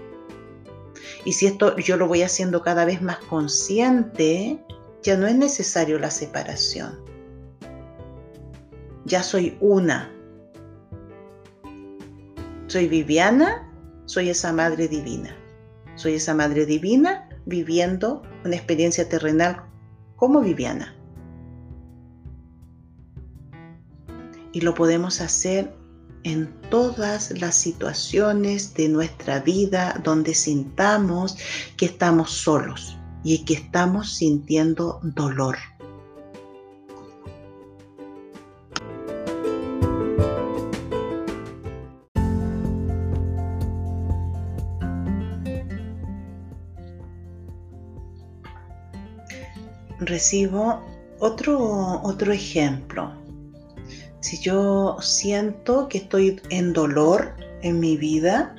Y 1.24 1.32
si 1.32 1.46
esto 1.46 1.74
yo 1.78 1.96
lo 1.96 2.06
voy 2.06 2.20
haciendo 2.20 2.60
cada 2.60 2.84
vez 2.84 3.00
más 3.00 3.16
consciente, 3.16 4.62
ya 5.02 5.16
no 5.16 5.26
es 5.26 5.36
necesario 5.36 5.98
la 5.98 6.10
separación. 6.10 7.02
Ya 9.06 9.22
soy 9.22 9.56
una. 9.62 10.19
Soy 12.70 12.86
Viviana, 12.86 13.68
soy 14.06 14.28
esa 14.28 14.52
madre 14.52 14.86
divina. 14.86 15.36
Soy 15.96 16.14
esa 16.14 16.34
madre 16.34 16.66
divina 16.66 17.28
viviendo 17.44 18.22
una 18.44 18.54
experiencia 18.54 19.08
terrenal 19.08 19.64
como 20.14 20.40
Viviana. 20.40 20.94
Y 24.52 24.60
lo 24.60 24.72
podemos 24.74 25.20
hacer 25.20 25.74
en 26.22 26.48
todas 26.70 27.32
las 27.40 27.56
situaciones 27.56 28.72
de 28.74 28.88
nuestra 28.88 29.40
vida 29.40 30.00
donde 30.04 30.32
sintamos 30.32 31.38
que 31.76 31.86
estamos 31.86 32.30
solos 32.30 32.96
y 33.24 33.44
que 33.44 33.54
estamos 33.54 34.14
sintiendo 34.14 35.00
dolor. 35.02 35.56
Recibo 50.20 50.84
otro, 51.18 52.02
otro 52.02 52.30
ejemplo 52.30 53.10
si 54.20 54.38
yo 54.38 54.98
siento 55.00 55.88
que 55.88 55.96
estoy 55.96 56.38
en 56.50 56.74
dolor 56.74 57.34
en 57.62 57.80
mi 57.80 57.96
vida 57.96 58.54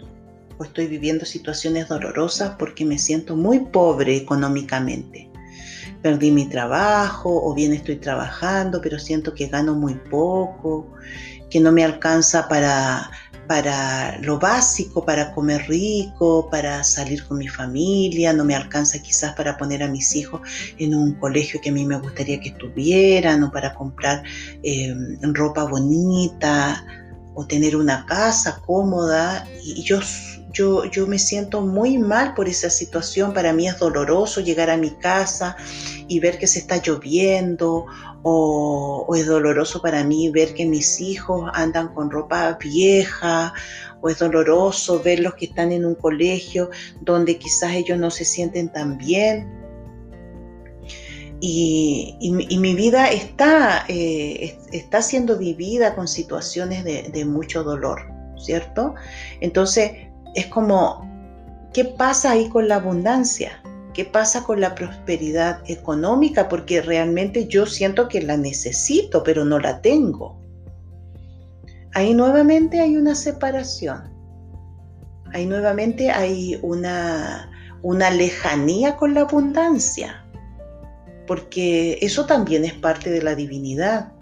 o 0.57 0.63
estoy 0.63 0.87
viviendo 0.87 1.23
situaciones 1.23 1.87
dolorosas 1.87 2.55
porque 2.57 2.83
me 2.83 2.97
siento 2.97 3.35
muy 3.35 3.59
pobre 3.59 4.15
económicamente. 4.15 5.29
Perdí 6.01 6.31
mi 6.31 6.49
trabajo 6.49 7.29
o 7.29 7.53
bien 7.53 7.73
estoy 7.73 7.97
trabajando 7.97 8.81
pero 8.81 8.97
siento 8.97 9.35
que 9.35 9.45
gano 9.45 9.75
muy 9.75 9.93
poco, 9.93 10.91
que 11.51 11.59
no 11.59 11.71
me 11.71 11.83
alcanza 11.83 12.47
para 12.47 13.11
para 13.51 14.17
lo 14.19 14.39
básico, 14.39 15.03
para 15.03 15.33
comer 15.33 15.67
rico, 15.67 16.47
para 16.49 16.85
salir 16.85 17.27
con 17.27 17.37
mi 17.37 17.49
familia, 17.49 18.31
no 18.31 18.45
me 18.45 18.55
alcanza 18.55 19.01
quizás 19.01 19.33
para 19.33 19.57
poner 19.57 19.83
a 19.83 19.89
mis 19.89 20.15
hijos 20.15 20.39
en 20.77 20.95
un 20.95 21.15
colegio 21.15 21.59
que 21.61 21.67
a 21.67 21.73
mí 21.73 21.85
me 21.85 21.99
gustaría 21.99 22.39
que 22.39 22.47
estuvieran, 22.47 23.43
o 23.43 23.51
para 23.51 23.73
comprar 23.73 24.23
eh, 24.63 24.95
ropa 25.33 25.65
bonita, 25.65 26.85
o 27.33 27.45
tener 27.45 27.75
una 27.75 28.05
casa 28.05 28.61
cómoda. 28.65 29.45
Y 29.61 29.83
yo, 29.83 29.99
yo, 30.53 30.85
yo 30.85 31.05
me 31.05 31.19
siento 31.19 31.61
muy 31.61 31.97
mal 31.97 32.33
por 32.35 32.47
esa 32.47 32.69
situación. 32.69 33.33
Para 33.33 33.51
mí 33.51 33.67
es 33.67 33.77
doloroso 33.77 34.39
llegar 34.39 34.69
a 34.69 34.77
mi 34.77 34.91
casa 34.91 35.57
y 36.07 36.21
ver 36.21 36.39
que 36.39 36.47
se 36.47 36.59
está 36.59 36.77
lloviendo 36.77 37.85
o, 38.23 39.13
es 39.15 39.25
doloroso 39.25 39.81
para 39.81 40.03
mí 40.03 40.29
ver 40.29 40.53
que 40.53 40.65
mis 40.65 41.01
hijos 41.01 41.49
andan 41.53 41.93
con 41.93 42.11
ropa 42.11 42.57
vieja, 42.61 43.53
o 44.01 44.09
es 44.09 44.19
doloroso 44.19 45.01
verlos 45.01 45.35
que 45.35 45.45
están 45.45 45.71
en 45.71 45.85
un 45.85 45.95
colegio 45.95 46.69
donde 47.01 47.37
quizás 47.37 47.73
ellos 47.73 47.97
no 47.97 48.09
se 48.09 48.25
sienten 48.25 48.71
tan 48.71 48.97
bien. 48.97 49.59
Y, 51.43 52.17
mi 52.59 52.75
vida 52.75 53.09
está, 53.09 53.85
eh, 53.87 54.59
está 54.71 55.01
siendo 55.01 55.39
vivida 55.39 55.95
con 55.95 56.07
situaciones 56.07 56.83
de, 56.83 57.09
de 57.09 57.25
mucho 57.25 57.63
dolor, 57.63 58.01
¿cierto? 58.37 58.93
Entonces 59.39 59.91
es 60.35 60.45
como, 60.47 61.09
¿qué 61.73 61.85
pasa 61.85 62.31
ahí 62.31 62.47
con 62.49 62.67
la 62.67 62.75
abundancia? 62.75 63.61
¿Qué 63.93 64.05
pasa 64.05 64.43
con 64.43 64.61
la 64.61 64.73
prosperidad 64.73 65.61
económica? 65.69 66.47
Porque 66.47 66.81
realmente 66.81 67.47
yo 67.47 67.65
siento 67.65 68.07
que 68.07 68.21
la 68.21 68.37
necesito, 68.37 69.23
pero 69.23 69.43
no 69.43 69.59
la 69.59 69.81
tengo. 69.81 70.39
Ahí 71.93 72.13
nuevamente 72.13 72.79
hay 72.79 72.95
una 72.95 73.15
separación. 73.15 74.09
Ahí 75.33 75.45
nuevamente 75.45 76.09
hay 76.09 76.57
una, 76.61 77.51
una 77.81 78.09
lejanía 78.09 78.95
con 78.95 79.13
la 79.13 79.21
abundancia. 79.21 80.25
Porque 81.27 81.97
eso 82.01 82.25
también 82.25 82.63
es 82.63 82.73
parte 82.73 83.09
de 83.09 83.21
la 83.21 83.35
divinidad. 83.35 84.13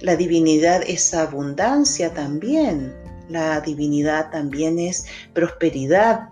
La 0.00 0.16
divinidad 0.16 0.82
es 0.86 1.12
abundancia 1.12 2.14
también. 2.14 2.94
La 3.28 3.60
divinidad 3.60 4.30
también 4.30 4.78
es 4.78 5.04
prosperidad, 5.34 6.30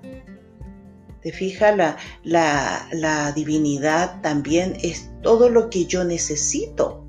te 1.27 1.33
fijas, 1.33 1.77
la, 2.23 2.89
la, 2.93 3.33
divinidad 3.33 4.21
también 4.21 4.77
es 4.85 5.11
todo 5.25 5.49
lo 5.49 5.71
que 5.71 5.85
yo 5.85 6.05
necesito. 6.05 7.05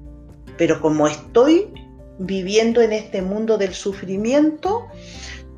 Pero 0.57 0.81
como 0.81 1.05
estoy 1.05 1.71
viviendo 2.17 2.81
en 2.81 2.93
este 2.93 3.21
mundo 3.21 3.59
del 3.59 3.75
sufrimiento, 3.75 4.87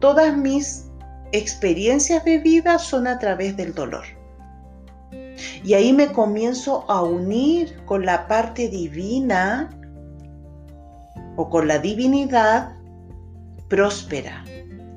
todas 0.02 0.36
mis 0.36 0.88
experiencias 1.32 2.26
de 2.26 2.39
vida 2.39 2.80
son 2.80 3.08
a 3.08 3.17
través 3.17 3.56
del 3.56 3.74
dolor. 3.74 4.04
Y 5.63 5.74
ahí 5.74 5.93
me 5.93 6.12
comienzo 6.12 6.84
a 6.91 7.02
unir 7.02 7.78
con 7.86 8.06
la 8.06 8.28
parte 8.28 8.67
divina 8.67 9.69
o 11.38 11.50
con 11.50 11.65
la 11.65 11.80
divinidad 11.80 12.74
próspera, 13.69 14.43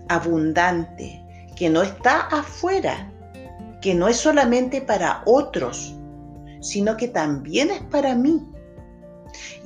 abundante, 0.09 1.25
que 1.55 1.71
no 1.71 1.83
está 1.83 2.23
afuera, 2.23 3.12
que 3.83 3.95
no 3.95 4.09
es 4.09 4.17
solamente 4.17 4.81
para 4.81 5.23
otros, 5.27 5.95
sino 6.61 6.97
que 6.97 7.09
también 7.09 7.71
es 7.71 7.83
para 7.91 8.15
mí. 8.15 8.41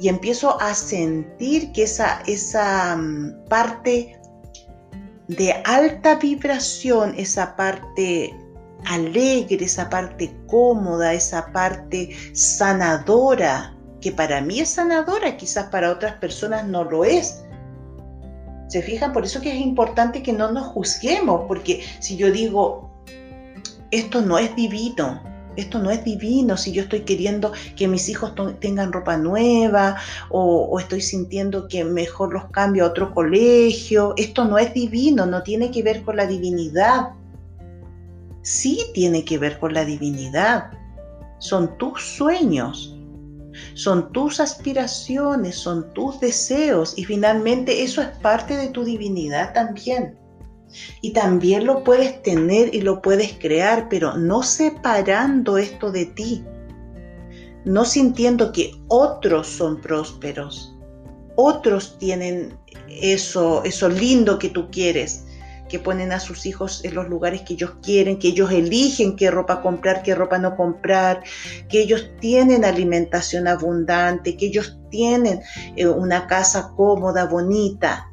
Y 0.00 0.08
empiezo 0.08 0.60
a 0.60 0.74
sentir 0.74 1.70
que 1.72 1.84
esa, 1.84 2.22
esa 2.26 2.96
mm, 2.96 3.44
parte 3.48 4.18
de 5.28 5.52
alta 5.64 6.16
vibración, 6.16 7.14
esa 7.16 7.54
parte 7.56 8.34
alegre, 8.86 9.64
esa 9.64 9.90
parte 9.90 10.34
cómoda, 10.46 11.12
esa 11.12 11.52
parte 11.52 12.10
sanadora, 12.32 13.76
que 14.00 14.12
para 14.12 14.40
mí 14.40 14.60
es 14.60 14.70
sanadora, 14.70 15.36
quizás 15.36 15.66
para 15.66 15.90
otras 15.90 16.14
personas 16.14 16.66
no 16.66 16.84
lo 16.84 17.04
es. 17.04 17.42
¿Se 18.68 18.82
fijan? 18.82 19.12
Por 19.12 19.24
eso 19.24 19.40
que 19.40 19.52
es 19.52 19.60
importante 19.60 20.22
que 20.22 20.32
no 20.32 20.50
nos 20.52 20.66
juzguemos, 20.68 21.42
porque 21.48 21.84
si 22.00 22.16
yo 22.16 22.30
digo, 22.30 22.85
esto 23.90 24.22
no 24.22 24.38
es 24.38 24.54
divino. 24.56 25.22
Esto 25.56 25.78
no 25.78 25.90
es 25.90 26.04
divino 26.04 26.56
si 26.56 26.72
yo 26.72 26.82
estoy 26.82 27.00
queriendo 27.00 27.52
que 27.76 27.88
mis 27.88 28.08
hijos 28.10 28.34
tengan 28.60 28.92
ropa 28.92 29.16
nueva 29.16 29.96
o, 30.28 30.78
estoy 30.78 31.00
sintiendo 31.00 31.66
que 31.66 31.82
mejor 31.82 32.34
los 32.34 32.44
cambio 32.50 32.84
a 32.84 32.88
otro 32.88 33.14
colegio. 33.14 34.12
Esto 34.16 34.44
no 34.44 34.58
es 34.58 34.74
divino, 34.74 35.24
no 35.24 35.42
tiene 35.42 35.70
que 35.70 35.82
ver 35.82 36.02
con 36.02 36.16
la 36.16 36.26
divinidad. 36.26 37.08
Sí 38.42 38.80
tiene 38.92 39.24
que 39.24 39.38
ver 39.38 39.58
con 39.58 39.72
la 39.72 39.84
divinidad. 39.84 40.70
Son 41.38 41.76
tus 41.78 42.02
sueños, 42.02 42.94
son 43.74 44.12
tus 44.12 44.40
aspiraciones, 44.40 45.56
son 45.56 45.92
tus 45.94 46.20
deseos 46.20 46.96
y 46.96 47.04
finalmente 47.04 47.82
eso 47.82 48.02
es 48.02 48.08
parte 48.18 48.56
de 48.56 48.68
tu 48.68 48.84
divinidad 48.84 49.52
también. 49.54 50.18
Y 51.00 51.12
también 51.12 51.66
lo 51.66 51.84
puedes 51.84 52.22
tener 52.22 52.74
y 52.74 52.80
lo 52.80 53.02
puedes 53.02 53.34
crear, 53.34 53.88
pero 53.88 54.16
no 54.16 54.42
separando 54.42 55.58
esto 55.58 55.90
de 55.90 56.06
ti. 56.06 56.44
No 57.64 57.84
sintiendo 57.84 58.52
que 58.52 58.72
otros 58.88 59.46
son 59.48 59.80
prósperos. 59.80 60.76
Otros 61.36 61.98
tienen 61.98 62.58
eso, 62.88 63.62
eso 63.64 63.88
lindo 63.88 64.38
que 64.38 64.48
tú 64.48 64.70
quieres, 64.70 65.24
que 65.68 65.78
ponen 65.78 66.12
a 66.12 66.20
sus 66.20 66.46
hijos 66.46 66.84
en 66.84 66.94
los 66.94 67.08
lugares 67.08 67.42
que 67.42 67.54
ellos 67.54 67.74
quieren, 67.82 68.18
que 68.18 68.28
ellos 68.28 68.50
eligen 68.50 69.16
qué 69.16 69.30
ropa 69.30 69.62
comprar, 69.62 70.02
qué 70.02 70.14
ropa 70.14 70.38
no 70.38 70.56
comprar, 70.56 71.22
que 71.68 71.80
ellos 71.80 72.10
tienen 72.20 72.64
alimentación 72.64 73.48
abundante, 73.48 74.36
que 74.36 74.46
ellos 74.46 74.78
tienen 74.90 75.40
eh, 75.76 75.86
una 75.86 76.26
casa 76.26 76.72
cómoda, 76.76 77.26
bonita. 77.26 78.05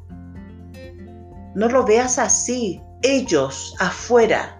No 1.54 1.68
lo 1.68 1.84
veas 1.84 2.18
así, 2.18 2.82
ellos 3.02 3.76
afuera. 3.78 4.58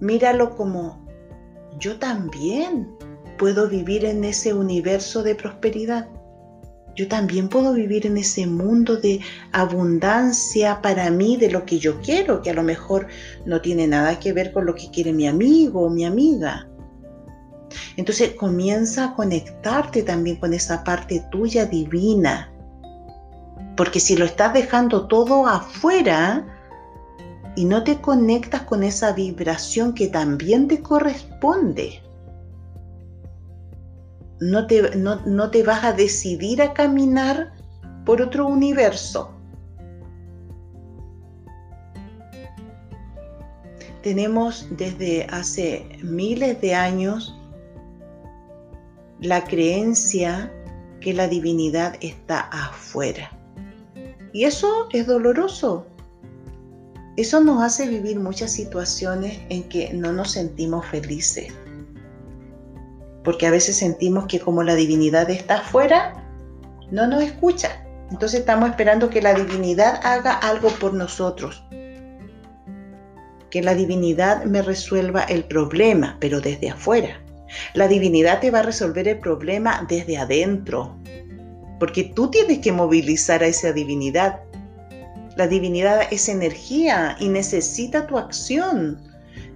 Míralo 0.00 0.56
como 0.56 1.06
yo 1.78 1.98
también 1.98 2.88
puedo 3.38 3.68
vivir 3.68 4.04
en 4.04 4.24
ese 4.24 4.52
universo 4.52 5.22
de 5.22 5.36
prosperidad. 5.36 6.08
Yo 6.96 7.08
también 7.08 7.48
puedo 7.48 7.72
vivir 7.72 8.06
en 8.06 8.16
ese 8.16 8.46
mundo 8.46 8.96
de 8.96 9.20
abundancia 9.52 10.82
para 10.82 11.10
mí 11.10 11.36
de 11.36 11.50
lo 11.50 11.64
que 11.64 11.78
yo 11.78 12.00
quiero, 12.00 12.42
que 12.42 12.50
a 12.50 12.54
lo 12.54 12.62
mejor 12.62 13.06
no 13.46 13.60
tiene 13.60 13.86
nada 13.86 14.18
que 14.18 14.32
ver 14.32 14.52
con 14.52 14.66
lo 14.66 14.74
que 14.74 14.90
quiere 14.90 15.12
mi 15.12 15.26
amigo 15.26 15.82
o 15.82 15.90
mi 15.90 16.04
amiga. 16.04 16.68
Entonces 17.96 18.34
comienza 18.34 19.04
a 19.04 19.14
conectarte 19.14 20.02
también 20.02 20.36
con 20.36 20.52
esa 20.52 20.84
parte 20.84 21.24
tuya 21.30 21.64
divina 21.64 22.51
porque 23.76 24.00
si 24.00 24.16
lo 24.16 24.24
estás 24.24 24.52
dejando 24.52 25.06
todo 25.06 25.46
afuera, 25.46 26.46
y 27.54 27.64
no 27.64 27.84
te 27.84 28.00
conectas 28.00 28.62
con 28.62 28.82
esa 28.82 29.12
vibración 29.12 29.92
que 29.92 30.08
también 30.08 30.68
te 30.68 30.80
corresponde. 30.80 32.02
No 34.40 34.66
te, 34.66 34.96
no, 34.96 35.50
te 35.50 35.62
vas 35.62 35.84
a 35.84 35.92
decidir 35.92 36.62
a 36.62 36.72
caminar 36.72 37.52
por 38.04 38.22
otro 38.22 38.46
universo. 38.46 39.30
Tenemos 44.02 44.66
desde 44.70 45.26
hace 45.26 45.98
miles 46.02 46.60
de 46.60 46.74
años 46.74 47.38
la 49.20 49.44
creencia 49.44 50.52
que 51.00 51.14
la 51.14 51.28
divinidad 51.28 51.94
está 52.00 52.40
afuera. 52.40 53.30
Y 54.32 54.44
eso 54.44 54.88
es 54.92 55.06
doloroso. 55.06 55.86
Eso 57.16 57.40
nos 57.40 57.62
hace 57.62 57.86
vivir 57.88 58.18
muchas 58.18 58.52
situaciones 58.52 59.38
en 59.50 59.64
que 59.68 59.92
no 59.92 60.12
nos 60.12 60.32
sentimos 60.32 60.86
felices. 60.86 61.52
Porque 63.22 63.46
a 63.46 63.50
veces 63.50 63.76
sentimos 63.76 64.26
que 64.26 64.40
como 64.40 64.62
la 64.62 64.74
divinidad 64.74 65.28
está 65.28 65.58
afuera, 65.58 66.14
no 66.90 67.06
nos 67.06 67.22
escucha. 67.22 67.84
Entonces 68.10 68.40
estamos 68.40 68.70
esperando 68.70 69.10
que 69.10 69.22
la 69.22 69.34
divinidad 69.34 70.00
haga 70.04 70.32
algo 70.32 70.70
por 70.70 70.94
nosotros. 70.94 71.62
Que 73.50 73.62
la 73.62 73.74
divinidad 73.74 74.44
me 74.44 74.62
resuelva 74.62 75.22
el 75.24 75.44
problema, 75.44 76.16
pero 76.20 76.40
desde 76.40 76.70
afuera. 76.70 77.20
La 77.74 77.88
divinidad 77.88 78.40
te 78.40 78.50
va 78.50 78.60
a 78.60 78.62
resolver 78.62 79.06
el 79.08 79.18
problema 79.18 79.86
desde 79.88 80.16
adentro, 80.16 80.96
porque 81.78 82.04
tú 82.04 82.30
tienes 82.30 82.58
que 82.58 82.72
movilizar 82.72 83.42
a 83.42 83.46
esa 83.46 83.72
divinidad. 83.72 84.40
La 85.36 85.46
divinidad 85.46 86.02
es 86.10 86.28
energía 86.28 87.16
y 87.18 87.28
necesita 87.28 88.06
tu 88.06 88.18
acción, 88.18 89.00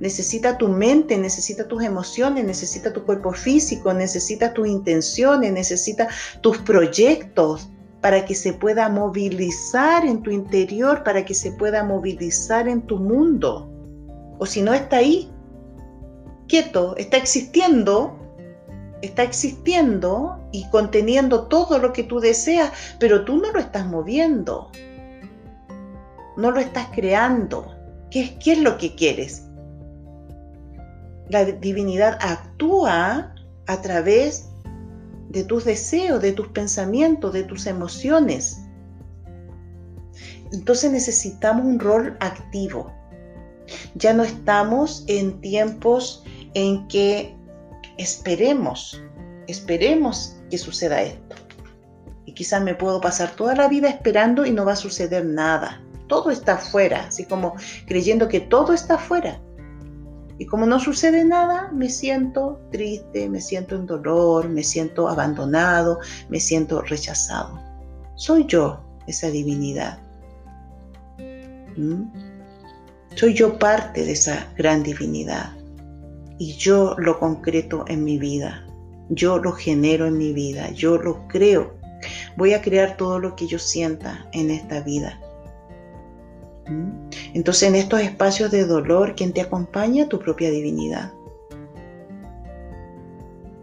necesita 0.01 0.59
tu 0.59 0.69
mente, 0.69 1.17
necesita 1.19 1.69
tus 1.69 1.83
emociones, 1.83 2.45
necesita 2.45 2.93
tu 2.93 3.05
cuerpo 3.05 3.33
físico, 3.33 3.93
necesita 3.93 4.53
tus 4.53 4.69
intenciones, 4.69 5.53
necesita 5.53 6.09
tus 6.41 6.59
proyectos 6.59 7.69
para 8.01 8.25
que 8.25 8.35
se 8.35 8.53
pueda 8.53 8.89
movilizar 8.89 10.05
en 10.05 10.23
tu 10.23 10.31
interior, 10.31 11.03
para 11.03 11.25
que 11.25 11.35
se 11.35 11.53
pueda 11.53 11.83
movilizar 11.83 12.69
en 12.69 12.83
tu 12.83 12.99
mundo. 12.99 13.71
O 14.39 14.47
si 14.47 14.63
no 14.63 14.73
está 14.73 14.99
ahí, 14.99 15.31
quieto, 16.47 16.97
está 16.97 17.17
existiendo, 17.17 18.19
está 19.03 19.23
existiendo 19.23 20.39
y 20.53 20.69
conteniendo 20.71 21.47
todo 21.49 21.79
lo 21.79 21.93
que 21.93 22.03
tú 22.03 22.21
deseas, 22.21 22.73
pero 22.99 23.25
tú 23.25 23.37
no 23.37 23.53
lo 23.53 23.59
estás 23.59 23.87
moviendo, 23.87 24.71
no 26.37 26.51
lo 26.51 26.61
estás 26.61 26.89
creando. 26.95 27.73
¿Qué, 28.11 28.39
es 28.45 28.59
lo 28.59 28.79
que 28.79 28.95
quieres? 28.95 29.45
La 31.29 31.45
divinidad 31.45 32.19
actúa 32.21 33.35
a 33.67 33.83
través 33.83 34.49
de 35.29 35.45
tus 35.45 35.65
deseos, 35.65 36.23
de 36.23 36.33
tus 36.33 36.49
pensamientos, 36.49 37.33
de 37.33 37.43
tus 37.43 37.67
emociones. 37.67 38.63
Entonces 40.53 40.93
necesitamos 40.93 41.67
un 41.67 41.81
rol 41.81 42.17
activo. 42.21 42.93
Ya 43.97 44.13
no 44.13 44.23
estamos 44.23 45.05
en 45.09 45.41
tiempos 45.41 46.23
en 46.55 46.87
que 46.87 47.36
esperemos, 47.99 49.03
esperemos 49.47 50.37
que 50.51 50.59
suceda 50.59 51.03
esto. 51.03 51.37
Y 52.25 52.33
quizás 52.33 52.63
me 52.63 52.75
puedo 52.75 53.01
pasar 53.01 53.31
toda 53.31 53.55
la 53.55 53.69
vida 53.69 53.89
esperando 53.89 54.45
y 54.45 54.51
no 54.51 54.65
va 54.65 54.73
a 54.73 54.77
suceder 54.77 55.25
nada. 55.25 55.83
Todo 56.09 56.31
está 56.31 56.55
afuera, 56.55 57.07
así 57.09 57.25
como 57.25 57.55
creyendo 57.87 58.29
que 58.29 58.41
todo 58.41 58.73
está 58.73 58.95
afuera. 58.95 59.41
Y 60.39 60.47
como 60.47 60.67
no 60.67 60.79
sucede 60.79 61.25
nada, 61.25 61.71
me 61.73 61.89
siento 61.89 62.61
triste, 62.71 63.29
me 63.29 63.41
siento 63.41 63.75
en 63.75 63.87
dolor, 63.87 64.49
me 64.49 64.63
siento 64.63 65.09
abandonado, 65.09 66.01
me 66.29 66.41
siento 66.41 66.83
rechazado. 66.83 67.59
Soy 68.17 68.45
yo 68.47 68.81
esa 69.07 69.31
divinidad. 69.31 69.99
¿Mm? 71.77 72.05
Soy 73.15 73.33
yo 73.33 73.59
parte 73.59 74.05
de 74.05 74.13
esa 74.13 74.53
gran 74.57 74.83
divinidad 74.83 75.56
y 76.39 76.55
yo 76.55 76.95
lo 76.99 77.19
concreto 77.19 77.85
en 77.89 78.05
mi 78.05 78.19
vida. 78.19 78.67
Yo 79.09 79.39
lo 79.39 79.53
genero 79.53 80.07
en 80.07 80.19
mi 80.19 80.33
vida, 80.33 80.71
yo 80.73 80.99
lo 80.99 81.27
creo. 81.29 81.75
Voy 82.37 82.53
a 82.53 82.61
crear 82.61 82.97
todo 82.97 83.19
lo 83.19 83.37
que 83.37 83.47
yo 83.47 83.59
sienta 83.59 84.27
en 84.33 84.51
esta 84.51 84.81
vida. 84.81 85.21
¿Mm? 86.67 87.09
Entonces 87.35 87.69
en 87.69 87.77
estos 87.77 88.01
espacios 88.01 88.51
de 88.51 88.65
dolor, 88.65 89.15
¿quién 89.17 89.33
te 89.33 89.41
acompaña? 89.41 90.09
Tu 90.09 90.19
propia 90.19 90.51
divinidad. 90.51 91.13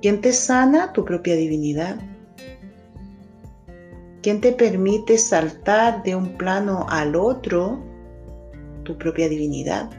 ¿Quién 0.02 0.22
te 0.22 0.34
sana? 0.34 0.94
Tu 0.94 1.04
propia 1.06 1.36
divinidad. 1.36 1.98
¿Quién 4.22 4.40
te 4.40 4.54
permite 4.54 5.18
saltar 5.18 6.02
de 6.04 6.16
un 6.16 6.38
plano 6.38 6.86
al 6.90 7.16
otro? 7.16 7.80
Tu 8.84 8.98
propia 8.98 9.28
divinidad 9.28 9.90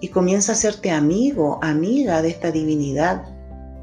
y 0.00 0.08
comienza 0.08 0.52
a 0.52 0.54
hacerte 0.54 0.90
amigo, 0.90 1.58
amiga 1.62 2.22
de 2.22 2.28
esta 2.28 2.50
divinidad. 2.50 3.22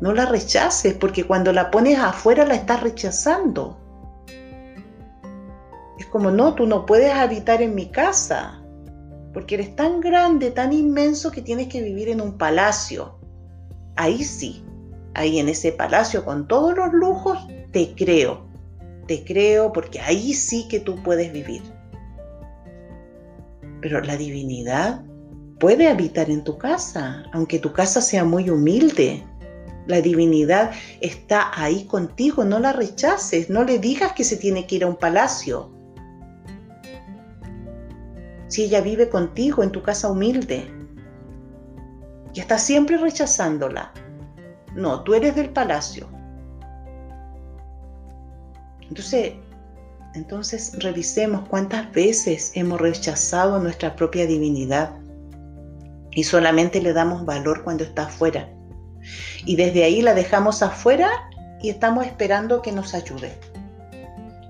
No 0.01 0.13
la 0.13 0.25
rechaces 0.25 0.93
porque 0.93 1.25
cuando 1.25 1.53
la 1.53 1.71
pones 1.71 1.99
afuera 1.99 2.45
la 2.45 2.55
estás 2.55 2.81
rechazando. 2.81 3.77
Es 5.97 6.05
como, 6.07 6.31
no, 6.31 6.53
tú 6.53 6.67
no 6.67 6.85
puedes 6.85 7.13
habitar 7.13 7.61
en 7.61 7.75
mi 7.75 7.87
casa 7.87 8.61
porque 9.33 9.55
eres 9.55 9.75
tan 9.75 10.01
grande, 10.01 10.49
tan 10.49 10.73
inmenso 10.73 11.31
que 11.31 11.43
tienes 11.43 11.67
que 11.67 11.81
vivir 11.81 12.09
en 12.09 12.21
un 12.21 12.39
palacio. 12.39 13.19
Ahí 13.95 14.23
sí, 14.23 14.63
ahí 15.13 15.37
en 15.37 15.49
ese 15.49 15.71
palacio 15.71 16.25
con 16.25 16.47
todos 16.47 16.75
los 16.75 16.91
lujos, 16.93 17.37
te 17.71 17.93
creo. 17.95 18.47
Te 19.07 19.23
creo 19.23 19.71
porque 19.71 19.99
ahí 19.99 20.33
sí 20.33 20.67
que 20.67 20.79
tú 20.79 20.95
puedes 21.03 21.31
vivir. 21.31 21.61
Pero 23.81 24.01
la 24.01 24.17
divinidad 24.17 25.03
puede 25.59 25.87
habitar 25.87 26.29
en 26.29 26.43
tu 26.43 26.57
casa, 26.57 27.23
aunque 27.33 27.59
tu 27.59 27.73
casa 27.73 28.01
sea 28.01 28.23
muy 28.23 28.49
humilde. 28.49 29.23
La 29.87 30.01
divinidad 30.01 30.71
está 31.01 31.51
ahí 31.55 31.85
contigo, 31.85 32.43
no 32.43 32.59
la 32.59 32.73
rechaces, 32.73 33.49
no 33.49 33.63
le 33.63 33.79
digas 33.79 34.13
que 34.13 34.23
se 34.23 34.35
tiene 34.35 34.67
que 34.67 34.75
ir 34.75 34.83
a 34.83 34.87
un 34.87 34.97
palacio. 34.97 35.71
Si 38.47 38.63
ella 38.63 38.81
vive 38.81 39.09
contigo 39.09 39.63
en 39.63 39.71
tu 39.71 39.81
casa 39.81 40.09
humilde 40.09 40.69
y 42.33 42.39
está 42.39 42.57
siempre 42.57 42.97
rechazándola, 42.97 43.93
no, 44.75 45.03
tú 45.03 45.15
eres 45.15 45.35
del 45.35 45.49
palacio. 45.49 46.07
Entonces, 48.81 49.33
entonces 50.13 50.77
revisemos 50.79 51.47
cuántas 51.49 51.91
veces 51.91 52.51
hemos 52.55 52.79
rechazado 52.79 53.59
nuestra 53.59 53.95
propia 53.95 54.25
divinidad 54.25 54.91
y 56.17 56.23
solamente 56.23 56.81
le 56.81 56.93
damos 56.93 57.25
valor 57.25 57.63
cuando 57.63 57.83
está 57.83 58.07
afuera. 58.07 58.49
Y 59.45 59.55
desde 59.55 59.83
ahí 59.83 60.01
la 60.01 60.15
dejamos 60.15 60.63
afuera 60.63 61.11
y 61.61 61.69
estamos 61.69 62.07
esperando 62.07 62.63
que 62.63 62.71
nos 62.71 62.95
ayude. 62.95 63.37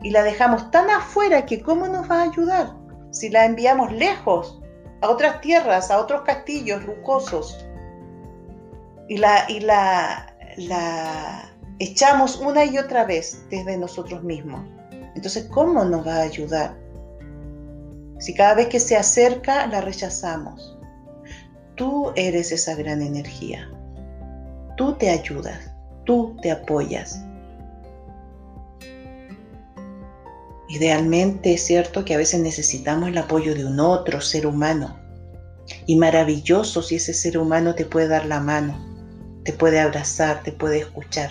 Y 0.01 0.11
la 0.11 0.23
dejamos 0.23 0.71
tan 0.71 0.89
afuera 0.89 1.45
que 1.45 1.61
¿cómo 1.61 1.89
nos 1.89 2.09
va 2.09 2.21
a 2.21 2.31
ayudar? 2.31 2.71
Si 3.11 3.27
la 3.27 3.43
enviamos 3.43 3.91
lejos, 3.91 4.61
a 5.01 5.09
otras 5.09 5.41
tierras, 5.41 5.91
a 5.91 5.99
otros 5.99 6.21
castillos 6.21 6.85
lujosos, 6.85 7.65
y 9.09 9.17
la, 9.17 9.43
y 9.49 9.59
la 9.59 11.51
echamos 11.79 12.37
una 12.37 12.63
y 12.63 12.77
otra 12.77 13.03
vez 13.03 13.43
desde 13.49 13.77
nosotros 13.77 14.23
mismos. 14.23 14.61
Entonces, 15.15 15.49
¿cómo 15.51 15.83
nos 15.83 16.07
va 16.07 16.15
a 16.15 16.21
ayudar? 16.21 16.77
Si 18.19 18.33
cada 18.33 18.53
vez 18.53 18.67
que 18.67 18.79
se 18.79 18.95
acerca 18.95 19.67
la 19.67 19.81
rechazamos. 19.81 20.76
Tú 21.77 22.11
eres 22.15 22.51
esa 22.51 22.73
gran 22.73 23.03
energía. 23.03 23.69
Tú 24.77 24.95
te 24.95 25.11
ayudas, 25.11 25.71
tú 26.05 26.35
te 26.41 26.49
apoyas. 26.49 27.23
Idealmente 30.69 31.53
es 31.53 31.63
cierto 31.63 32.03
que 32.03 32.15
a 32.15 32.17
veces 32.17 32.41
necesitamos 32.41 33.09
el 33.09 33.17
apoyo 33.19 33.53
de 33.53 33.63
un 33.63 33.79
otro 33.79 34.21
ser 34.21 34.47
humano. 34.47 34.97
Y 35.85 35.97
maravilloso 35.97 36.81
si 36.81 36.95
ese 36.95 37.13
ser 37.13 37.37
humano 37.37 37.75
te 37.75 37.85
puede 37.85 38.07
dar 38.07 38.25
la 38.25 38.39
mano, 38.39 38.75
te 39.43 39.53
puede 39.53 39.79
abrazar, 39.79 40.41
te 40.41 40.51
puede 40.51 40.79
escuchar. 40.79 41.29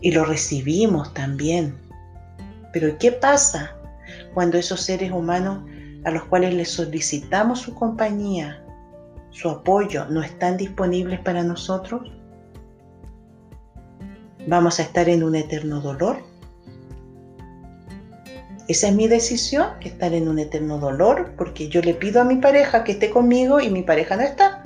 Y 0.00 0.10
lo 0.10 0.24
recibimos 0.24 1.14
también. 1.14 1.78
Pero 2.72 2.98
¿qué 2.98 3.12
pasa 3.12 3.76
cuando 4.34 4.58
esos 4.58 4.80
seres 4.80 5.12
humanos 5.12 5.60
a 6.06 6.10
los 6.12 6.24
cuales 6.26 6.54
les 6.54 6.70
solicitamos 6.70 7.60
su 7.60 7.74
compañía, 7.74 8.64
su 9.30 9.50
apoyo, 9.50 10.06
no 10.06 10.22
están 10.22 10.56
disponibles 10.56 11.18
para 11.18 11.42
nosotros? 11.42 12.12
¿Vamos 14.46 14.78
a 14.78 14.84
estar 14.84 15.08
en 15.08 15.24
un 15.24 15.34
eterno 15.34 15.80
dolor? 15.80 16.18
Esa 18.68 18.86
es 18.88 18.94
mi 18.94 19.08
decisión, 19.08 19.66
estar 19.80 20.14
en 20.14 20.28
un 20.28 20.38
eterno 20.38 20.78
dolor, 20.78 21.34
porque 21.36 21.68
yo 21.68 21.82
le 21.82 21.92
pido 21.92 22.20
a 22.20 22.24
mi 22.24 22.36
pareja 22.36 22.84
que 22.84 22.92
esté 22.92 23.10
conmigo 23.10 23.58
y 23.58 23.68
mi 23.68 23.82
pareja 23.82 24.14
no 24.14 24.22
está. 24.22 24.62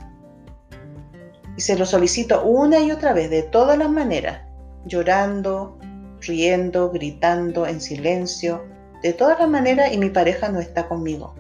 Y 1.57 1.63
se 1.63 1.79
lo 1.79 1.87
solicito 1.87 2.45
una 2.45 2.81
y 2.81 2.93
otra 2.93 3.15
vez, 3.15 3.31
de 3.31 3.45
todas 3.45 3.79
las 3.79 3.91
maneras, 3.91 4.43
llorando, 4.85 5.79
riendo, 6.21 6.91
gritando, 6.91 7.67
en 7.67 7.81
silencio, 7.81 8.63
de 9.03 9.13
todas 9.13 9.39
las 9.39 9.49
maneras 9.49 9.93
y 9.93 9.99
mi 9.99 10.11
pareja 10.11 10.49
no 10.49 10.61
está 10.61 10.89
conmigo. 10.89 11.35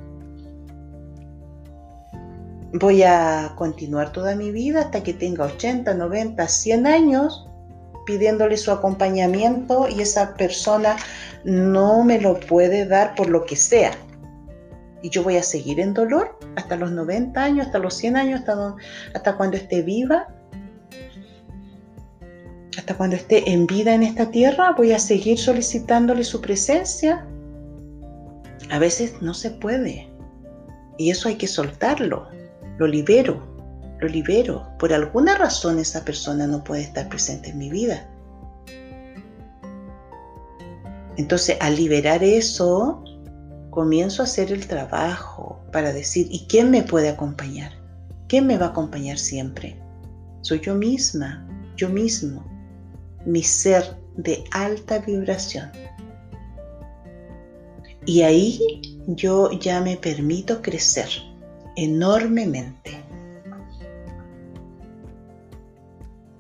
Voy 2.72 3.02
a 3.02 3.52
continuar 3.56 4.12
toda 4.12 4.36
mi 4.36 4.52
vida 4.52 4.80
hasta 4.80 5.02
que 5.02 5.12
tenga 5.12 5.44
80, 5.44 5.92
90, 5.94 6.46
100 6.46 6.86
años 6.86 7.48
pidiéndole 8.06 8.56
su 8.56 8.70
acompañamiento 8.70 9.88
y 9.88 10.00
esa 10.00 10.34
persona 10.34 10.96
no 11.44 12.04
me 12.04 12.20
lo 12.20 12.38
puede 12.40 12.86
dar 12.86 13.14
por 13.14 13.28
lo 13.28 13.44
que 13.44 13.56
sea. 13.56 13.92
Y 15.02 15.11
yo 15.11 15.22
voy 15.22 15.36
a 15.36 15.42
seguir 15.42 15.80
en 15.80 15.94
dolor 15.94 16.38
hasta 16.56 16.76
los 16.76 16.92
90 16.92 17.42
años, 17.42 17.66
hasta 17.66 17.78
los 17.78 17.94
100 17.94 18.16
años, 18.16 18.40
hasta, 18.40 18.76
hasta 19.14 19.36
cuando 19.36 19.56
esté 19.56 19.82
viva. 19.82 20.28
Hasta 22.78 22.96
cuando 22.96 23.16
esté 23.16 23.50
en 23.50 23.66
vida 23.66 23.94
en 23.94 24.02
esta 24.02 24.30
tierra, 24.30 24.72
voy 24.76 24.92
a 24.92 24.98
seguir 24.98 25.38
solicitándole 25.38 26.24
su 26.24 26.40
presencia. 26.40 27.26
A 28.70 28.78
veces 28.78 29.20
no 29.20 29.34
se 29.34 29.50
puede. 29.50 30.08
Y 30.98 31.10
eso 31.10 31.28
hay 31.28 31.36
que 31.36 31.46
soltarlo. 31.46 32.28
Lo 32.78 32.86
libero 32.86 33.50
lo 34.00 34.08
libero. 34.08 34.66
Por 34.78 34.92
alguna 34.92 35.36
razón 35.36 35.78
esa 35.78 36.04
persona 36.04 36.46
no 36.46 36.64
puede 36.64 36.82
estar 36.82 37.08
presente 37.08 37.50
en 37.50 37.58
mi 37.58 37.70
vida. 37.70 38.08
Entonces, 41.16 41.56
al 41.60 41.76
liberar 41.76 42.24
eso, 42.24 43.04
comienzo 43.68 44.22
a 44.22 44.24
hacer 44.24 44.52
el 44.52 44.66
trabajo 44.66 45.60
para 45.70 45.92
decir, 45.92 46.26
¿y 46.30 46.46
quién 46.46 46.70
me 46.70 46.82
puede 46.82 47.10
acompañar? 47.10 47.72
¿Quién 48.26 48.46
me 48.46 48.56
va 48.56 48.66
a 48.66 48.70
acompañar 48.70 49.18
siempre? 49.18 49.78
Soy 50.40 50.60
yo 50.60 50.74
misma, 50.74 51.46
yo 51.76 51.90
mismo, 51.90 52.44
mi 53.26 53.42
ser 53.42 53.98
de 54.16 54.42
alta 54.52 54.98
vibración. 55.00 55.70
Y 58.11 58.22
ahí 58.22 58.82
yo 59.06 59.52
ya 59.52 59.80
me 59.80 59.96
permito 59.96 60.62
crecer 60.62 61.08
enormemente. 61.76 62.90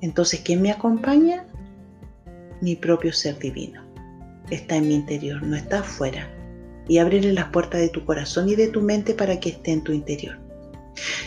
Entonces, 0.00 0.40
¿quién 0.40 0.62
me 0.62 0.72
acompaña? 0.72 1.46
Mi 2.60 2.74
propio 2.74 3.12
ser 3.12 3.38
divino. 3.38 3.84
Está 4.50 4.78
en 4.78 4.88
mi 4.88 4.96
interior, 4.96 5.44
no 5.44 5.54
está 5.54 5.78
afuera. 5.78 6.28
Y 6.88 6.98
ábrele 6.98 7.32
las 7.32 7.50
puertas 7.50 7.80
de 7.80 7.88
tu 7.88 8.04
corazón 8.04 8.48
y 8.48 8.56
de 8.56 8.66
tu 8.66 8.82
mente 8.82 9.14
para 9.14 9.38
que 9.38 9.50
esté 9.50 9.70
en 9.70 9.84
tu 9.84 9.92
interior. 9.92 10.40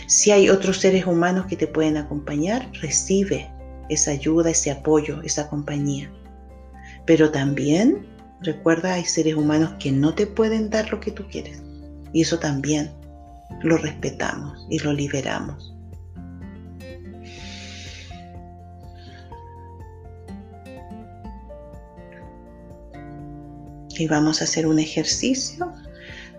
Si 0.08 0.30
hay 0.30 0.50
otros 0.50 0.76
seres 0.76 1.06
humanos 1.06 1.46
que 1.46 1.56
te 1.56 1.68
pueden 1.68 1.96
acompañar, 1.96 2.70
recibe 2.82 3.50
esa 3.88 4.10
ayuda, 4.10 4.50
ese 4.50 4.70
apoyo, 4.70 5.22
esa 5.22 5.48
compañía. 5.48 6.12
Pero 7.06 7.30
también 7.30 8.12
recuerda, 8.44 8.94
hay 8.94 9.04
seres 9.04 9.34
humanos 9.34 9.74
que 9.78 9.90
no 9.90 10.14
te 10.14 10.26
pueden 10.26 10.70
dar 10.70 10.90
lo 10.90 11.00
que 11.00 11.10
tú 11.10 11.26
quieres. 11.28 11.62
Y 12.12 12.22
eso 12.22 12.38
también 12.38 12.90
lo 13.62 13.76
respetamos 13.76 14.66
y 14.70 14.78
lo 14.78 14.92
liberamos. 14.92 15.74
Y 23.96 24.08
vamos 24.08 24.40
a 24.40 24.44
hacer 24.44 24.66
un 24.66 24.78
ejercicio 24.78 25.72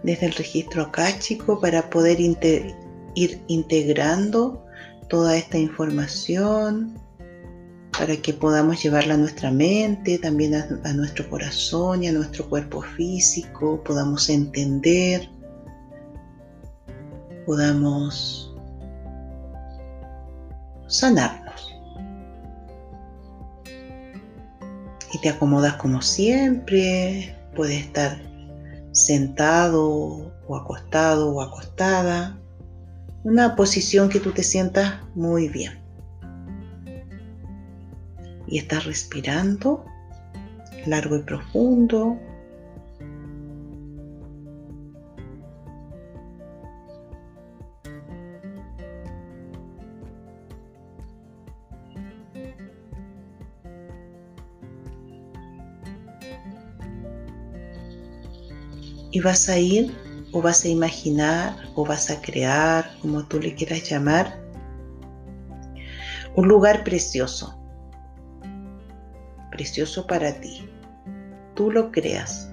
desde 0.04 0.28
el 0.28 0.34
registro 0.34 0.84
acáchico 0.84 1.60
para 1.60 1.90
poder 1.90 2.20
ir 2.20 3.42
integrando 3.48 4.66
toda 5.08 5.38
esta 5.38 5.58
información 5.58 7.05
para 7.98 8.18
que 8.18 8.34
podamos 8.34 8.82
llevarla 8.84 9.14
a 9.14 9.18
nuestra 9.18 9.52
mente, 9.52 10.18
también 10.18 10.56
a, 10.56 10.94
nuestro 10.94 11.30
corazón 11.30 12.04
y 12.04 12.08
a 12.08 12.12
nuestro 12.12 12.48
cuerpo 12.50 12.82
físico, 12.82 13.82
podamos 13.84 14.30
entender, 14.30 15.30
podamos 17.46 18.54
sanarnos. 20.88 21.72
Y 25.14 25.18
te 25.22 25.30
acomodas 25.30 25.76
como 25.76 26.02
siempre, 26.02 27.36
Puede 27.56 27.78
estar 27.78 28.18
sentado 28.92 30.34
o 30.46 30.56
acostado 30.58 31.34
o 31.34 31.42
acostada. 31.42 32.38
Una 33.24 33.56
posición 33.56 34.10
que 34.10 34.20
tú 34.20 34.32
te 34.32 34.44
sientas 34.44 34.96
muy 35.16 35.48
bien. 35.48 35.85
Y 38.48 38.60
estás 38.60 38.86
respirando 38.86 39.86
largo 40.86 41.18
y 41.18 41.24
profundo. 41.24 42.20
y 59.16 59.22
vas 59.22 59.48
a 59.48 59.58
ir 59.58 59.96
o 60.34 60.42
vas 60.42 60.66
a 60.66 60.68
imaginar 60.68 61.56
o 61.76 61.86
vas 61.86 62.12
a 62.12 62.22
crear, 62.22 62.98
como 63.02 63.26
tú 63.26 63.40
le 63.40 63.56
quieras 63.56 63.90
llamar, 63.90 64.38
un 66.36 66.50
lugar 66.50 66.84
precioso, 66.84 67.58
precioso 69.56 70.06
para 70.06 70.34
ti. 70.34 70.68
Tú 71.56 71.72
lo 71.72 71.92
creas. 71.92 72.50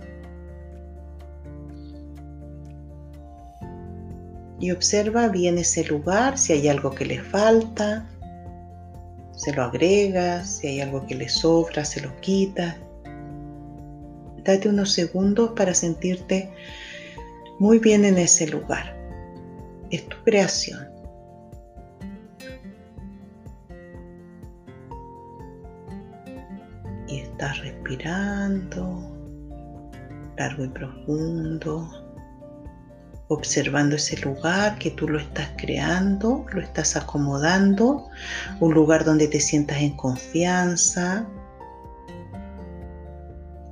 Y 4.60 4.70
observa 4.70 5.28
bien 5.28 5.58
ese 5.58 5.84
lugar, 5.84 6.38
si 6.38 6.52
hay 6.52 6.68
algo 6.68 6.90
que 6.90 7.04
le 7.04 7.20
falta, 7.20 8.08
se 9.32 9.52
lo 9.52 9.64
agregas, 9.64 10.58
si 10.58 10.68
hay 10.68 10.80
algo 10.80 11.04
que 11.06 11.16
le 11.16 11.28
sobra, 11.28 11.84
se 11.84 12.00
lo 12.00 12.14
quitas 12.20 12.76
Date 14.44 14.68
unos 14.68 14.92
segundos 14.92 15.52
para 15.56 15.72
sentirte 15.72 16.50
muy 17.60 17.78
bien 17.78 18.04
en 18.04 18.18
ese 18.18 18.48
lugar. 18.48 18.96
Es 19.90 20.08
tu 20.08 20.16
creación. 20.24 20.91
Respirando 27.92 29.10
largo 30.38 30.64
y 30.64 30.68
profundo, 30.68 31.88
observando 33.28 33.96
ese 33.96 34.18
lugar 34.20 34.78
que 34.78 34.90
tú 34.92 35.08
lo 35.08 35.18
estás 35.18 35.50
creando, 35.58 36.46
lo 36.52 36.60
estás 36.62 36.96
acomodando, 36.96 38.08
un 38.60 38.72
lugar 38.72 39.04
donde 39.04 39.28
te 39.28 39.40
sientas 39.40 39.78
en 39.78 39.96
confianza, 39.96 41.26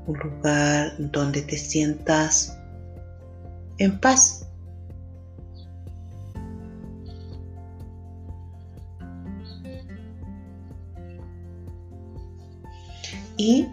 un 0.07 0.19
lugar 0.19 0.93
donde 0.99 1.43
te 1.43 1.57
sientas 1.57 2.59
en 3.79 3.99
paz. 4.01 4.47
Y 13.39 13.67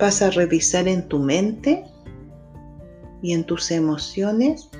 vas 0.00 0.22
a 0.22 0.30
revisar 0.30 0.88
en 0.88 1.06
tu 1.08 1.18
mente 1.18 1.84
y 3.22 3.34
en 3.34 3.44
tus 3.44 3.70
emociones 3.70 4.70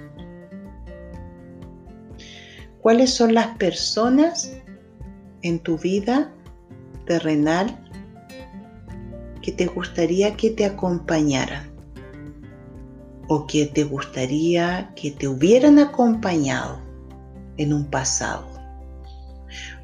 cuáles 2.81 3.13
son 3.13 3.35
las 3.35 3.59
personas 3.59 4.51
en 5.43 5.59
tu 5.59 5.77
vida 5.77 6.33
terrenal 7.07 7.79
que 9.43 9.53
te 9.53 9.67
gustaría 9.67 10.37
que 10.37 10.51
te 10.51 10.65
acompañaran 10.65 11.71
o 13.29 13.47
que 13.47 13.67
te 13.67 13.85
gustaría 13.85 14.91
que 14.97 15.11
te 15.11 15.29
hubieran 15.29 15.79
acompañado 15.79 16.81
en 17.59 17.75
un 17.75 17.85
pasado 17.91 18.49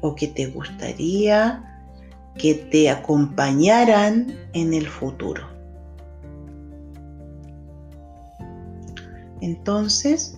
o 0.01 0.15
que 0.15 0.27
te 0.27 0.47
gustaría 0.47 1.76
que 2.37 2.55
te 2.55 2.89
acompañaran 2.89 4.27
en 4.53 4.73
el 4.73 4.87
futuro. 4.87 5.47
Entonces, 9.41 10.37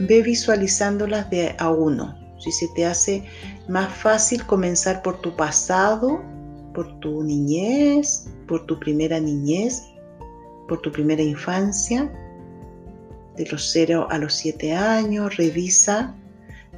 ve 0.00 0.22
visualizándolas 0.22 1.30
de 1.30 1.54
a 1.58 1.70
uno. 1.70 2.16
Si 2.38 2.50
se 2.50 2.66
te 2.74 2.84
hace 2.84 3.24
más 3.68 3.92
fácil 3.94 4.44
comenzar 4.46 5.02
por 5.02 5.20
tu 5.20 5.34
pasado 5.36 6.20
por 6.72 6.98
tu 7.00 7.22
niñez, 7.22 8.28
por 8.48 8.66
tu 8.66 8.78
primera 8.78 9.20
niñez, 9.20 9.82
por 10.68 10.80
tu 10.80 10.90
primera 10.90 11.22
infancia, 11.22 12.10
de 13.36 13.46
los 13.46 13.70
0 13.72 14.08
a 14.10 14.18
los 14.18 14.34
7 14.34 14.74
años, 14.74 15.36
revisa 15.36 16.14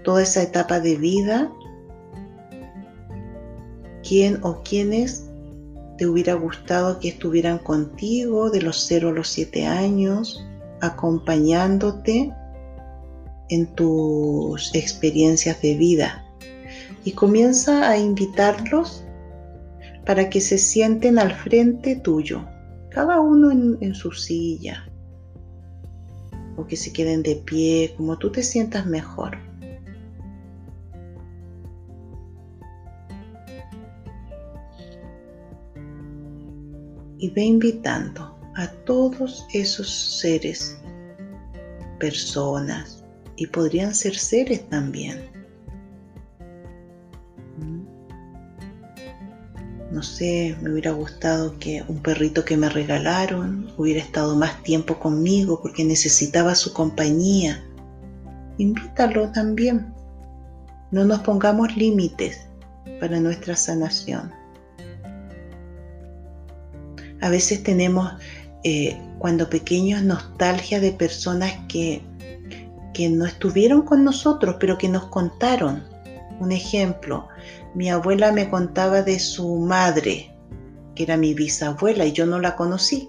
toda 0.04 0.22
esa 0.22 0.42
etapa 0.42 0.80
de 0.80 0.96
vida, 0.96 1.52
quién 4.06 4.38
o 4.42 4.62
quiénes 4.62 5.28
te 5.98 6.06
hubiera 6.06 6.34
gustado 6.34 6.98
que 6.98 7.08
estuvieran 7.08 7.58
contigo 7.58 8.50
de 8.50 8.62
los 8.62 8.84
0 8.86 9.10
a 9.10 9.12
los 9.12 9.28
7 9.28 9.66
años, 9.66 10.44
acompañándote 10.80 12.32
en 13.48 13.66
tus 13.74 14.74
experiencias 14.74 15.60
de 15.62 15.74
vida. 15.76 16.24
Y 17.04 17.12
comienza 17.12 17.88
a 17.88 17.98
invitarlos 17.98 19.04
para 20.04 20.28
que 20.30 20.40
se 20.40 20.58
sienten 20.58 21.18
al 21.18 21.32
frente 21.32 21.96
tuyo, 21.96 22.44
cada 22.90 23.20
uno 23.20 23.50
en, 23.50 23.94
su 23.94 24.12
silla, 24.12 24.88
o 26.56 26.66
que 26.66 26.76
se 26.76 26.92
queden 26.92 27.22
de 27.22 27.36
pie, 27.36 27.94
como 27.96 28.18
tú 28.18 28.30
te 28.30 28.42
sientas 28.42 28.86
mejor. 28.86 29.38
Y 37.24 37.30
ve 37.30 37.42
invitando 37.42 38.36
a 38.54 38.66
todos 38.84 39.46
esos 39.54 39.88
seres, 40.20 40.76
personas, 41.98 43.02
y 43.36 43.46
podrían 43.46 43.94
ser 43.94 44.14
seres 44.14 44.68
también 44.68 45.34
no 49.94 50.02
sé, 50.02 50.56
me 50.60 50.72
hubiera 50.72 50.90
gustado 50.90 51.56
que 51.60 51.84
un 51.86 52.02
perrito 52.02 52.44
que 52.44 52.56
me 52.56 52.68
regalaron 52.68 53.72
hubiera 53.78 54.00
estado 54.00 54.34
más 54.34 54.60
tiempo 54.64 54.98
conmigo 54.98 55.62
porque 55.62 55.84
necesitaba 55.84 56.56
su 56.56 56.72
compañía. 56.72 57.64
Invítalo 58.58 59.30
también. 59.30 59.94
No 60.90 61.04
nos 61.04 61.20
pongamos 61.20 61.76
límites 61.76 62.40
para 62.98 63.20
nuestra 63.20 63.54
sanación. 63.54 64.43
A 67.24 67.30
veces 67.30 67.62
tenemos 67.62 68.12
eh, 68.64 69.00
cuando 69.18 69.48
pequeños 69.48 70.02
nostalgia 70.02 70.78
de 70.78 70.92
personas 70.92 71.54
que, 71.68 72.02
que 72.92 73.08
no 73.08 73.24
estuvieron 73.24 73.80
con 73.80 74.04
nosotros, 74.04 74.56
pero 74.60 74.76
que 74.76 74.90
nos 74.90 75.06
contaron. 75.06 75.82
Un 76.38 76.52
ejemplo, 76.52 77.26
mi 77.74 77.88
abuela 77.88 78.30
me 78.30 78.50
contaba 78.50 79.00
de 79.00 79.18
su 79.18 79.56
madre, 79.56 80.36
que 80.94 81.04
era 81.04 81.16
mi 81.16 81.32
bisabuela, 81.32 82.04
y 82.04 82.12
yo 82.12 82.26
no 82.26 82.38
la 82.40 82.56
conocí. 82.56 83.08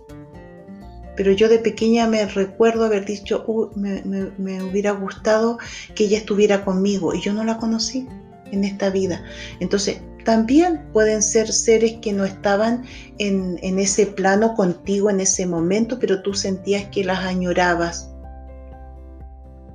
Pero 1.18 1.34
yo 1.34 1.49
de 1.49 1.59
pequeña 1.59 2.07
me 2.07 2.26
recuerdo 2.26 2.86
haber 2.86 3.03
dicho, 3.03 3.43
me, 3.76 4.63
hubiera 4.63 4.91
gustado 4.91 5.57
que 5.93 6.05
ella 6.05 6.20
estuviera 6.20 6.63
conmigo, 6.63 7.13
y 7.13 7.20
yo 7.20 7.34
no 7.34 7.43
la 7.43 7.57
conocí 7.57 8.07
en 8.53 8.63
esta 8.63 8.89
vida. 8.91 9.26
Entonces, 9.59 9.99
también 10.26 10.82
pueden 10.91 11.21
ser 11.21 11.51
seres 11.53 11.97
que 12.01 12.11
no 12.11 12.26
estaban 12.26 12.84
en, 13.19 13.59
ese 13.80 14.07
plano 14.07 14.55
contigo 14.55 15.09
en 15.11 15.21
ese 15.21 15.45
momento, 15.45 15.99
pero 15.99 16.21
tú 16.23 16.34
sentías 16.34 16.86
que 16.86 17.05
las 17.05 17.19
añorabas. 17.19 18.09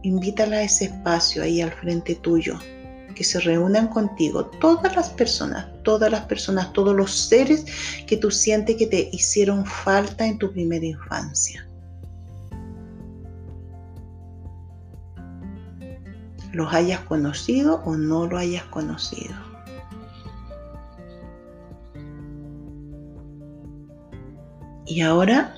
Invítala 0.03 0.57
a 0.57 0.63
ese 0.63 0.87
espacio 0.87 1.43
ahí 1.43 1.61
al 1.61 1.71
frente 1.71 2.17
tuyo 2.17 2.59
que 3.15 3.25
se 3.25 3.39
reúnan 3.41 3.89
contigo, 3.89 4.47
todas 4.47 4.97
las 4.97 5.11
personas, 5.11 5.67
todas 5.83 6.11
las 6.11 6.23
personas, 6.23 6.73
todos 6.73 6.97
los 6.97 7.13
seres 7.13 7.65
que 8.07 8.17
tú 8.17 8.31
sientes 8.31 8.77
que 8.77 8.87
te 8.87 9.09
hicieron 9.13 9.67
falta 9.67 10.27
en 10.27 10.39
tu 10.39 10.51
primera 10.51 10.87
infancia. 10.87 11.67
Los 16.53 16.73
hayas 16.73 17.01
conocido 17.01 17.83
o 17.85 17.97
no 17.97 18.27
lo 18.27 18.39
hayas 18.39 18.65
conocido. 18.65 19.50
Y 24.91 25.03
ahora 25.03 25.55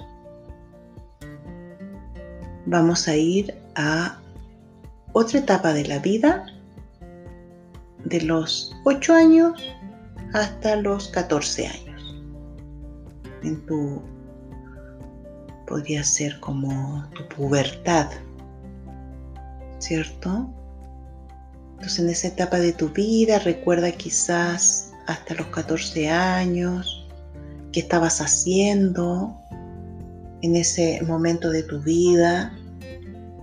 vamos 2.66 3.08
a 3.08 3.16
ir 3.16 3.58
a 3.76 4.20
otra 5.14 5.38
etapa 5.38 5.72
de 5.72 5.86
la 5.86 6.00
vida 6.00 6.44
de 8.04 8.20
los 8.20 8.76
8 8.84 9.14
años 9.14 9.58
hasta 10.34 10.76
los 10.76 11.08
14 11.08 11.66
años. 11.66 12.22
En 13.42 13.64
tu 13.64 14.02
podría 15.66 16.04
ser 16.04 16.38
como 16.40 17.02
tu 17.14 17.26
pubertad, 17.34 18.10
¿cierto? 19.78 20.46
Entonces 21.70 21.98
en 22.00 22.10
esa 22.10 22.28
etapa 22.28 22.58
de 22.58 22.74
tu 22.74 22.90
vida 22.90 23.38
recuerda 23.38 23.92
quizás 23.92 24.92
hasta 25.06 25.32
los 25.36 25.46
14 25.46 26.10
años, 26.10 27.01
qué 27.72 27.80
estabas 27.80 28.20
haciendo 28.20 29.36
en 30.42 30.56
ese 30.56 31.02
momento 31.02 31.50
de 31.50 31.62
tu 31.62 31.80
vida 31.80 32.56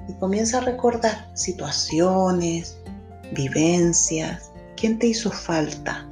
y 0.07 0.13
comienza 0.13 0.59
a 0.59 0.61
recordar 0.61 1.29
situaciones, 1.35 2.77
vivencias, 3.35 4.49
¿Quién 4.79 4.97
te 4.97 5.07
hizo 5.07 5.29
falta? 5.29 6.07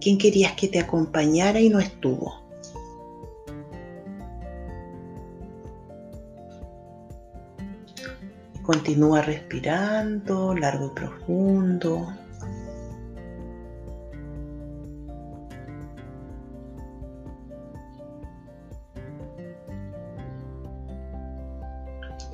¿Quién 0.00 0.16
querías 0.16 0.52
que 0.52 0.68
te 0.68 0.78
acompañara 0.78 1.58
y 1.58 1.68
no 1.70 1.80
estuvo? 1.80 2.40
Continúa 8.62 9.22
respirando 9.22 10.54
largo 10.54 10.86
y 10.86 10.90
profundo. 10.90 12.14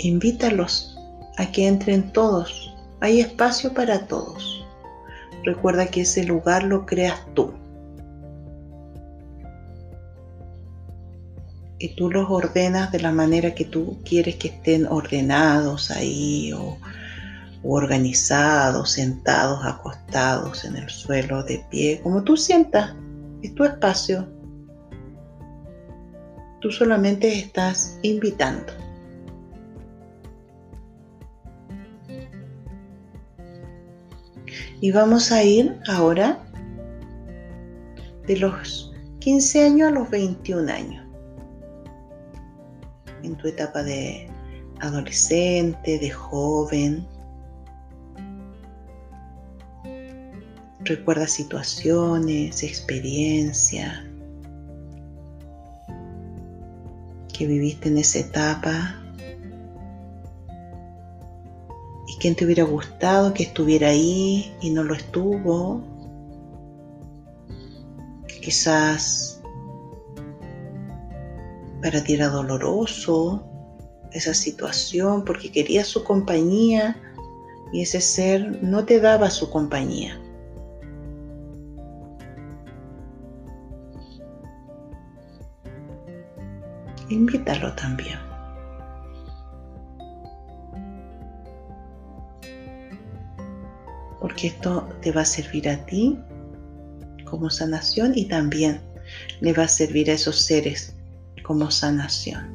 Invítalos 0.06 0.96
a 1.36 1.50
que 1.50 1.66
entren 1.66 2.12
todos. 2.12 2.72
Hay 3.00 3.18
espacio 3.18 3.74
para 3.74 4.06
todos. 4.06 4.64
Recuerda 5.44 5.88
que 5.88 6.02
ese 6.02 6.22
lugar 6.22 6.62
lo 6.62 6.86
creas 6.86 7.18
tú. 7.34 7.52
Y 11.80 11.96
tú 11.96 12.08
los 12.08 12.30
ordenas 12.30 12.92
de 12.92 13.00
la 13.00 13.10
manera 13.10 13.52
que 13.52 13.64
tú 13.64 13.98
quieres 14.04 14.36
que 14.36 14.48
estén 14.48 14.86
ordenados 14.86 15.90
ahí 15.90 16.52
o, 16.52 16.78
organizados, 17.64 18.92
sentados, 18.92 19.58
acostados 19.64 20.64
en 20.64 20.76
el 20.76 20.88
suelo, 20.88 21.42
de 21.42 21.66
pie, 21.68 22.00
como 22.00 22.22
tú 22.22 22.36
sientas. 22.36 22.94
Es 23.42 23.52
tu 23.56 23.64
espacio. 23.64 24.28
Tú 26.60 26.70
solamente 26.70 27.36
estás 27.36 27.98
invitando. 28.02 28.85
Y 34.80 34.92
vamos 34.92 35.32
a 35.32 35.42
ir 35.42 35.78
ahora 35.88 36.38
de 38.26 38.36
los 38.36 38.92
15 39.20 39.64
años 39.64 39.88
a 39.88 39.90
los 39.92 40.10
21 40.10 40.70
años. 40.70 41.06
En 43.22 43.34
tu 43.36 43.48
etapa 43.48 43.82
de 43.82 44.28
adolescente, 44.80 45.98
de 45.98 46.10
joven. 46.10 47.06
Recuerda 50.80 51.26
situaciones, 51.26 52.62
experiencias 52.62 54.04
que 57.36 57.46
viviste 57.46 57.88
en 57.88 57.98
esa 57.98 58.20
etapa 58.20 59.05
quién 62.18 62.34
te 62.34 62.44
hubiera 62.44 62.64
gustado 62.64 63.34
que 63.34 63.44
estuviera 63.44 63.88
ahí 63.88 64.54
y 64.60 64.70
no 64.70 64.82
lo 64.84 64.94
estuvo. 64.94 65.82
Quizás 68.42 69.42
para 71.82 72.02
ti 72.02 72.14
era 72.14 72.28
doloroso 72.28 73.44
esa 74.12 74.34
situación 74.34 75.24
porque 75.24 75.52
querías 75.52 75.86
su 75.86 76.04
compañía 76.04 76.96
y 77.72 77.82
ese 77.82 78.00
ser 78.00 78.62
no 78.62 78.84
te 78.84 79.00
daba 79.00 79.30
su 79.30 79.50
compañía. 79.50 80.20
Invítalo 87.08 87.72
también. 87.74 88.25
porque 94.26 94.48
esto 94.48 94.88
te 95.02 95.12
va 95.12 95.20
a 95.20 95.24
servir 95.24 95.68
a 95.68 95.86
ti 95.86 96.18
como 97.26 97.48
sanación 97.48 98.10
y 98.16 98.24
también 98.24 98.80
le 99.40 99.52
va 99.52 99.62
a 99.62 99.68
servir 99.68 100.10
a 100.10 100.14
esos 100.14 100.40
seres 100.40 100.96
como 101.44 101.70
sanación. 101.70 102.50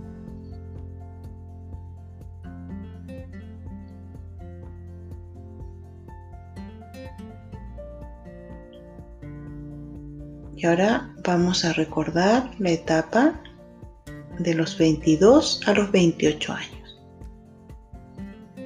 Y 10.57 10.65
ahora 10.65 11.09
vamos 11.23 11.63
a 11.63 11.71
recordar 11.71 12.51
la 12.59 12.71
etapa 12.71 13.41
de 14.39 14.55
los 14.55 14.77
22 14.77 15.61
a 15.65 15.71
los 15.71 15.89
28 15.89 16.51
años. 16.51 16.99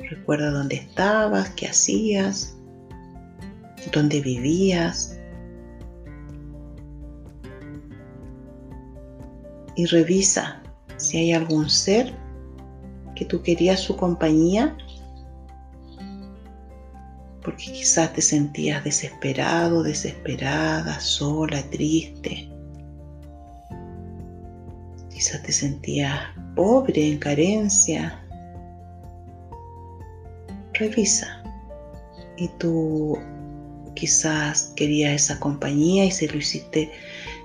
Recuerda 0.09 0.49
dónde 0.49 0.77
estabas, 0.77 1.51
qué 1.51 1.67
hacías, 1.67 2.54
dónde 3.91 4.21
vivías. 4.21 5.17
Y 9.75 9.86
revisa 9.86 10.61
si 10.97 11.17
hay 11.17 11.33
algún 11.33 11.69
ser 11.69 12.13
que 13.15 13.25
tú 13.25 13.41
querías 13.41 13.79
su 13.79 13.95
compañía 13.95 14.75
porque 17.45 17.71
quizás 17.71 18.11
te 18.11 18.23
sentías 18.23 18.83
desesperado, 18.83 19.83
desesperada, 19.83 20.99
sola, 20.99 21.61
triste. 21.69 22.49
Quizás 25.11 25.43
te 25.43 25.51
sentías 25.51 26.19
pobre, 26.55 27.11
en 27.11 27.19
carencia. 27.19 28.19
Revisa. 30.73 31.43
Y 32.38 32.47
tú 32.57 33.15
quizás 33.95 34.73
querías 34.75 35.13
esa 35.13 35.39
compañía 35.39 36.05
y 36.05 36.11
se 36.11 36.27
lo 36.27 36.37
hiciste 36.37 36.91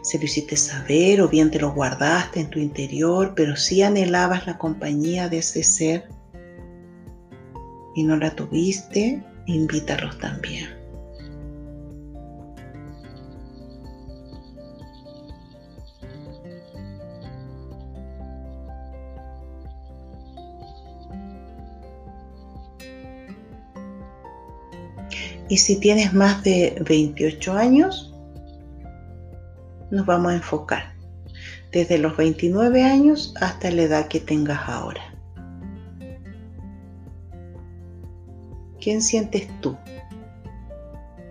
se 0.03 0.19
lo 0.19 0.25
hiciste 0.25 0.57
saber 0.57 1.21
o 1.21 1.29
bien 1.29 1.51
te 1.51 1.59
lo 1.59 1.73
guardaste 1.73 2.41
en 2.41 2.49
tu 2.49 2.59
interior, 2.59 3.35
pero 3.37 3.57
sí 3.57 3.83
anhelabas 3.83 4.47
la 4.47 4.57
compañía 4.57 5.29
de 5.29 5.39
ese 5.39 5.63
ser 5.63 6.09
y 7.95 8.05
no 8.05 8.17
la 8.17 8.35
tuviste, 8.35 9.23
invítalos 9.47 10.19
también. 10.19 10.80
Y 25.51 25.57
si 25.57 25.81
tienes 25.81 26.15
más 26.15 26.45
de 26.45 26.81
28 26.89 27.53
años, 27.55 28.15
nos 29.91 30.07
vamos 30.07 30.31
a 30.31 30.37
enfocar 30.37 30.95
desde 31.73 31.99
los 31.99 32.17
29 32.17 32.85
años 32.85 33.35
hasta 33.41 33.73
la 33.73 33.83
edad 33.83 34.07
que 34.07 34.21
tengas 34.21 34.61
ahora. 34.69 35.03
¿Quién 38.81 39.03
sientes 39.03 39.49
tú 39.61 39.77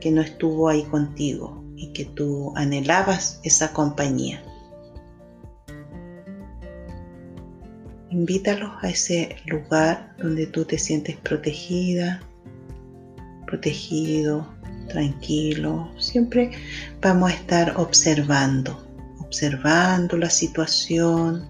que 0.01 0.11
no 0.11 0.21
estuvo 0.21 0.67
ahí 0.67 0.83
contigo 0.83 1.63
y 1.77 1.93
que 1.93 2.03
tú 2.03 2.51
anhelabas 2.57 3.39
esa 3.43 3.71
compañía? 3.71 4.43
Invítalos 8.09 8.71
a 8.81 8.89
ese 8.89 9.37
lugar 9.45 10.13
donde 10.17 10.45
tú 10.45 10.65
te 10.65 10.77
sientes 10.77 11.15
protegida, 11.15 12.21
protegido, 13.49 14.47
tranquilo. 14.89 15.89
Siempre 15.97 16.51
vamos 17.01 17.31
a 17.31 17.33
estar 17.33 17.73
observando, 17.77 18.85
observando 19.19 20.17
la 20.17 20.29
situación, 20.29 21.49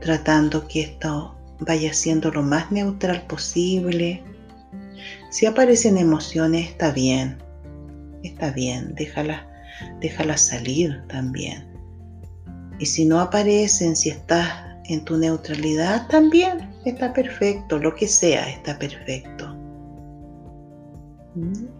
tratando 0.00 0.68
que 0.68 0.82
esto 0.82 1.34
vaya 1.60 1.94
siendo 1.94 2.30
lo 2.30 2.42
más 2.42 2.70
neutral 2.70 3.22
posible. 3.26 4.22
Si 5.30 5.46
aparecen 5.46 5.96
emociones, 5.96 6.68
está 6.68 6.90
bien, 6.90 7.38
está 8.22 8.50
bien, 8.50 8.94
déjalas 8.94 9.46
déjala 10.00 10.36
salir 10.36 11.02
también. 11.08 11.66
Y 12.78 12.86
si 12.86 13.04
no 13.04 13.20
aparecen, 13.20 13.96
si 13.96 14.10
estás 14.10 14.46
en 14.84 15.04
tu 15.04 15.16
neutralidad, 15.16 16.06
también 16.08 16.71
está 16.90 17.12
perfecto, 17.12 17.78
lo 17.78 17.94
que 17.94 18.06
sea 18.06 18.48
está 18.48 18.78
perfecto. 18.78 19.56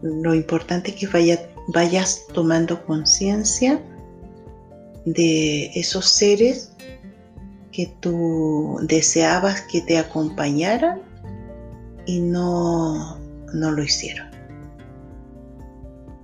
Lo 0.03 0.35
importante 0.35 0.91
es 0.91 0.97
que 0.97 1.39
vayas 1.69 2.27
tomando 2.33 2.85
conciencia 2.87 3.81
de 5.05 5.67
esos 5.75 6.07
seres 6.07 6.73
que 7.71 7.93
tú 8.01 8.79
deseabas 8.83 9.63
que 9.63 9.81
te 9.81 9.99
acompañaran 9.99 11.03
y 12.07 12.21
no, 12.21 13.19
no 13.53 13.71
lo 13.71 13.83
hicieron. 13.83 14.31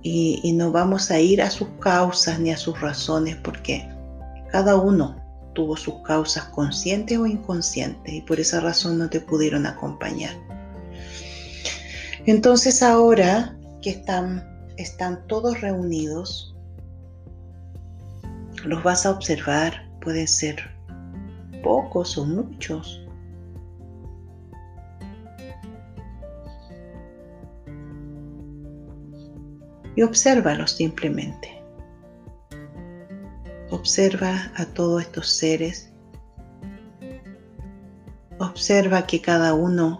Y, 0.01 0.39
y, 0.43 0.53
no 0.53 0.71
vamos 0.71 1.11
a 1.11 1.19
ir 1.19 1.41
a 1.41 1.49
sus 1.49 1.67
causas 1.81 2.39
ni 2.39 2.51
a 2.51 2.57
sus 2.57 2.79
razones 2.79 3.35
porque 3.43 3.85
cada 4.49 4.77
uno 4.77 5.18
tuvo 5.59 5.75
sus 5.75 5.95
causas 6.03 6.45
conscientes 6.45 7.17
o 7.17 7.27
inconscientes 7.27 8.13
y 8.13 8.21
por 8.21 8.39
esa 8.39 8.61
razón 8.61 8.97
no 8.97 9.09
te 9.09 9.19
pudieron 9.19 9.65
acompañar. 9.65 10.33
Entonces 12.25 12.81
ahora 12.81 13.57
que 13.81 13.89
están, 13.89 14.47
están 14.77 15.27
todos 15.27 15.59
reunidos, 15.59 16.55
los 18.63 18.81
vas 18.83 19.05
a 19.05 19.11
observar, 19.11 19.85
pueden 19.99 20.29
ser 20.29 20.63
pocos 21.61 22.17
o 22.17 22.25
muchos. 22.25 23.05
Y 29.97 30.03
obsérvalos 30.03 30.71
simplemente. 30.71 31.58
Observa 33.71 34.51
a 34.55 34.65
todos 34.65 35.03
estos 35.03 35.29
seres. 35.29 35.91
Observa 38.39 39.05
que 39.05 39.21
cada 39.21 39.53
uno 39.53 39.99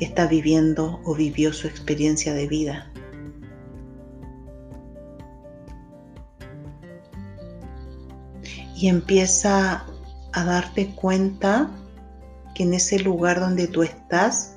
está 0.00 0.26
viviendo 0.26 1.00
o 1.04 1.14
vivió 1.14 1.52
su 1.52 1.66
experiencia 1.66 2.34
de 2.34 2.48
vida. 2.48 2.90
Y 8.74 8.88
empieza 8.88 9.84
a 10.32 10.44
darte 10.44 10.94
cuenta 10.94 11.70
que 12.54 12.62
en 12.64 12.74
ese 12.74 12.98
lugar 12.98 13.38
donde 13.38 13.68
tú 13.68 13.82
estás, 13.82 14.56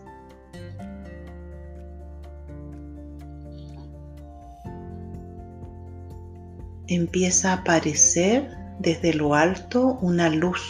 empieza 6.87 7.51
a 7.51 7.57
aparecer 7.57 8.49
desde 8.79 9.13
lo 9.13 9.33
alto 9.33 9.97
una 10.01 10.29
luz, 10.29 10.61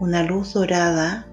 una 0.00 0.22
luz 0.22 0.54
dorada, 0.54 1.26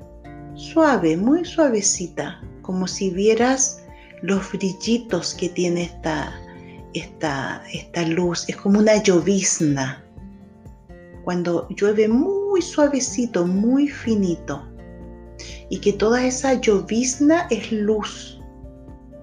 suave, 0.56 1.16
muy 1.18 1.46
suavecita, 1.46 2.42
como 2.62 2.88
si 2.88 3.10
vieras 3.10 3.82
los 4.22 4.52
brillitos 4.52 5.34
que 5.34 5.50
tiene 5.50 5.84
esta, 5.84 6.34
esta, 6.94 7.64
esta 7.74 8.04
luz, 8.04 8.46
es 8.48 8.58
como 8.58 8.80
una 8.80 9.02
llovizna. 9.02 10.04
Cuando 11.24 11.68
llueve 11.70 12.08
muy 12.08 12.62
suavecito, 12.62 13.46
muy 13.46 13.88
finito, 13.88 14.66
y 15.70 15.80
que 15.80 15.94
toda 15.94 16.26
esa 16.26 16.56
llovizna 16.56 17.48
es 17.50 17.72
luz, 17.72 18.40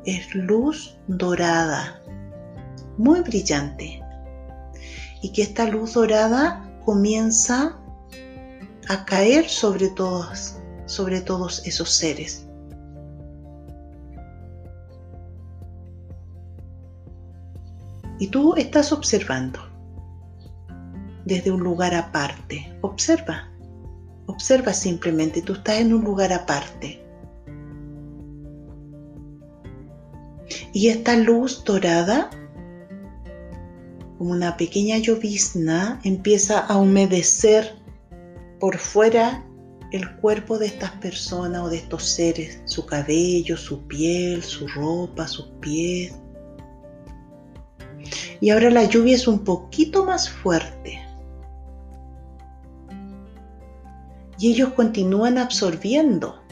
es 0.04 0.34
luz 0.34 0.96
dorada, 1.08 2.00
muy 2.98 3.20
brillante, 3.20 4.02
y 5.22 5.32
que 5.32 5.42
esta 5.42 5.66
luz 5.66 5.94
dorada 5.94 6.62
comienza 6.84 7.78
a 8.88 9.04
caer 9.04 9.48
sobre 9.48 9.88
todos, 9.90 10.56
sobre 10.86 11.20
todos 11.20 11.66
esos 11.66 11.90
seres. 11.90 12.46
Y 18.18 18.28
tú 18.28 18.54
estás 18.56 18.92
observando 18.92 19.60
desde 21.26 21.50
un 21.50 21.60
lugar 21.60 21.94
aparte. 21.94 22.74
Observa, 22.80 23.50
observa 24.26 24.72
simplemente, 24.72 25.42
tú 25.42 25.54
estás 25.54 25.80
en 25.80 25.92
un 25.92 26.04
lugar 26.04 26.32
aparte. 26.32 27.02
Y 30.72 30.88
esta 30.88 31.16
luz 31.16 31.64
dorada, 31.64 32.30
como 34.18 34.32
una 34.32 34.56
pequeña 34.56 34.98
llovizna, 34.98 36.00
empieza 36.04 36.60
a 36.60 36.76
humedecer 36.76 37.74
por 38.60 38.78
fuera 38.78 39.44
el 39.92 40.16
cuerpo 40.16 40.58
de 40.58 40.66
estas 40.66 40.90
personas 40.92 41.62
o 41.62 41.68
de 41.68 41.76
estos 41.76 42.04
seres, 42.04 42.60
su 42.64 42.86
cabello, 42.86 43.56
su 43.56 43.86
piel, 43.86 44.42
su 44.42 44.66
ropa, 44.68 45.28
sus 45.28 45.46
pies. 45.60 46.14
Y 48.40 48.50
ahora 48.50 48.70
la 48.70 48.84
lluvia 48.84 49.14
es 49.14 49.26
un 49.28 49.44
poquito 49.44 50.04
más 50.04 50.28
fuerte. 50.28 51.06
y 54.38 54.52
ellos 54.52 54.72
continúan 54.74 55.38
absorbiendo 55.38 56.42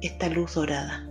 esta 0.00 0.28
luz 0.28 0.54
dorada. 0.54 1.06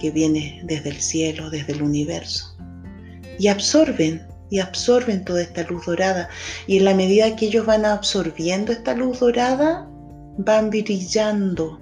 que 0.00 0.12
viene 0.12 0.60
desde 0.62 0.90
el 0.90 1.00
cielo, 1.00 1.50
desde 1.50 1.72
el 1.72 1.82
universo. 1.82 2.56
Y 3.38 3.48
absorben, 3.48 4.26
y 4.50 4.60
absorben 4.60 5.24
toda 5.24 5.42
esta 5.42 5.62
luz 5.64 5.86
dorada. 5.86 6.28
Y 6.66 6.78
en 6.78 6.84
la 6.84 6.94
medida 6.94 7.36
que 7.36 7.46
ellos 7.46 7.66
van 7.66 7.84
absorbiendo 7.84 8.72
esta 8.72 8.94
luz 8.94 9.20
dorada, 9.20 9.88
van 10.38 10.70
brillando, 10.70 11.80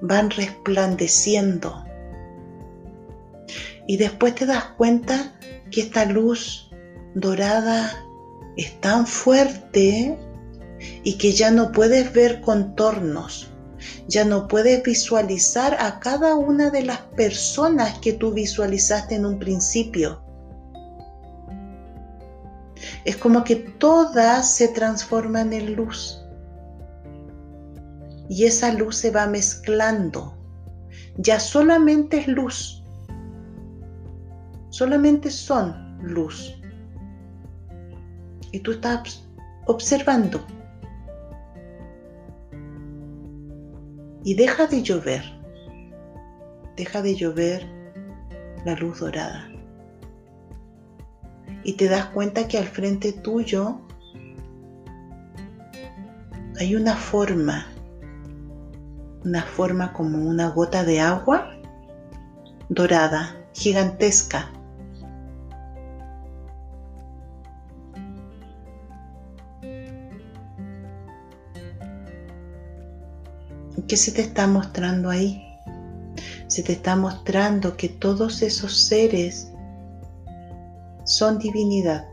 van 0.00 0.30
resplandeciendo. 0.30 1.84
Y 3.86 3.96
después 3.96 4.34
te 4.34 4.46
das 4.46 4.64
cuenta 4.76 5.34
que 5.70 5.80
esta 5.82 6.04
luz 6.04 6.70
dorada 7.14 7.90
es 8.56 8.78
tan 8.80 9.06
fuerte 9.06 10.18
y 11.04 11.18
que 11.18 11.32
ya 11.32 11.50
no 11.50 11.72
puedes 11.72 12.12
ver 12.12 12.40
contornos, 12.40 13.50
ya 14.06 14.24
no 14.24 14.48
puedes 14.48 14.82
visualizar 14.82 15.76
a 15.80 16.00
cada 16.00 16.34
una 16.34 16.70
de 16.70 16.82
las 16.82 16.98
personas 17.16 17.98
que 17.98 18.12
tú 18.12 18.32
visualizaste 18.32 19.14
en 19.14 19.26
un 19.26 19.38
principio. 19.38 20.22
Es 23.04 23.16
como 23.16 23.44
que 23.44 23.56
todas 23.56 24.54
se 24.54 24.68
transforman 24.68 25.52
en 25.52 25.74
luz. 25.74 26.24
Y 28.28 28.44
esa 28.44 28.72
luz 28.72 28.96
se 28.96 29.10
va 29.10 29.26
mezclando. 29.26 30.34
Ya 31.16 31.40
solamente 31.40 32.18
es 32.18 32.28
luz. 32.28 32.84
Solamente 34.70 35.30
son 35.30 35.98
luz. 36.02 36.54
Y 38.52 38.60
tú 38.60 38.72
estás 38.72 39.24
observando 39.66 40.44
y 44.28 44.34
deja 44.34 44.66
de 44.66 44.82
llover, 44.82 45.24
deja 46.76 47.00
de 47.00 47.14
llover 47.14 47.66
la 48.66 48.74
luz 48.74 49.00
dorada. 49.00 49.48
Y 51.64 51.72
te 51.78 51.88
das 51.88 52.04
cuenta 52.08 52.46
que 52.46 52.58
al 52.58 52.66
frente 52.66 53.14
tuyo 53.14 53.80
hay 56.60 56.76
una 56.76 56.94
forma, 56.94 57.68
una 59.24 59.42
forma 59.44 59.94
como 59.94 60.18
una 60.28 60.50
gota 60.50 60.84
de 60.84 61.00
agua 61.00 61.50
dorada, 62.68 63.34
gigantesca. 63.54 64.52
¿Qué 73.88 73.96
se 73.96 74.12
te 74.12 74.20
está 74.20 74.46
mostrando 74.46 75.08
ahí? 75.08 75.42
Se 76.46 76.62
te 76.62 76.72
está 76.72 76.94
mostrando 76.94 77.74
que 77.74 77.88
todos 77.88 78.42
esos 78.42 78.76
seres 78.76 79.50
son 81.04 81.38
divinidad. 81.38 82.06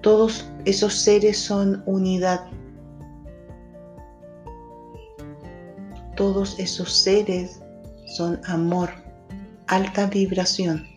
Todos 0.00 0.50
esos 0.64 0.94
seres 0.94 1.38
son 1.38 1.82
unidad. 1.84 2.40
Todos 6.16 6.58
esos 6.58 6.90
seres 6.90 7.60
son 8.06 8.40
amor, 8.46 8.88
alta 9.66 10.06
vibración. 10.06 10.91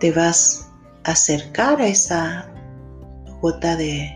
Te 0.00 0.12
vas 0.12 0.68
a 1.04 1.12
acercar 1.12 1.80
a 1.80 1.88
esa 1.88 2.50
gota 3.40 3.76
de 3.76 4.10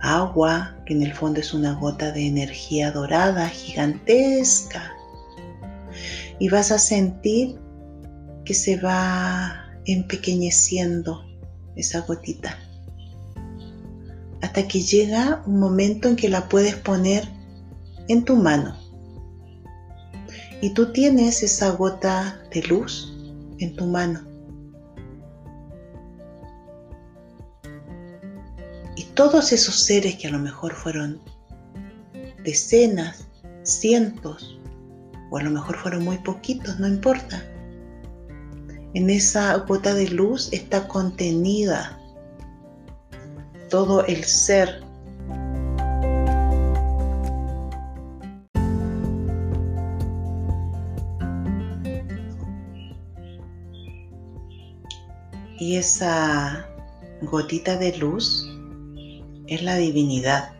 agua, 0.00 0.76
que 0.86 0.94
en 0.94 1.02
el 1.02 1.12
fondo 1.12 1.40
es 1.40 1.54
una 1.54 1.74
gota 1.74 2.10
de 2.12 2.26
energía 2.26 2.90
dorada 2.90 3.48
gigantesca, 3.48 4.92
y 6.38 6.48
vas 6.48 6.72
a 6.72 6.78
sentir 6.78 7.60
que 8.44 8.54
se 8.54 8.76
va 8.78 9.66
empequeñeciendo 9.86 11.24
esa 11.76 12.00
gotita, 12.00 12.58
hasta 14.40 14.66
que 14.66 14.80
llega 14.80 15.42
un 15.46 15.60
momento 15.60 16.08
en 16.08 16.16
que 16.16 16.28
la 16.28 16.48
puedes 16.48 16.74
poner 16.74 17.28
en 18.08 18.24
tu 18.24 18.36
mano. 18.36 18.76
Y 20.60 20.70
tú 20.70 20.92
tienes 20.92 21.42
esa 21.42 21.70
gota 21.70 22.40
de 22.52 22.62
luz 22.62 23.12
en 23.58 23.74
tu 23.76 23.86
mano. 23.86 24.31
Todos 29.14 29.52
esos 29.52 29.74
seres 29.74 30.16
que 30.16 30.28
a 30.28 30.30
lo 30.30 30.38
mejor 30.38 30.74
fueron 30.74 31.20
decenas, 32.44 33.28
cientos, 33.62 34.58
o 35.30 35.38
a 35.38 35.42
lo 35.42 35.50
mejor 35.50 35.76
fueron 35.78 36.04
muy 36.04 36.18
poquitos, 36.18 36.78
no 36.78 36.86
importa. 36.86 37.42
En 38.94 39.08
esa 39.10 39.56
gota 39.56 39.94
de 39.94 40.08
luz 40.08 40.52
está 40.52 40.86
contenida 40.88 41.98
todo 43.70 44.04
el 44.06 44.24
ser. 44.24 44.82
Y 55.58 55.76
esa 55.76 56.66
gotita 57.22 57.76
de 57.76 57.96
luz 57.96 58.51
es 59.54 59.62
la 59.62 59.76
divinidad 59.76 60.50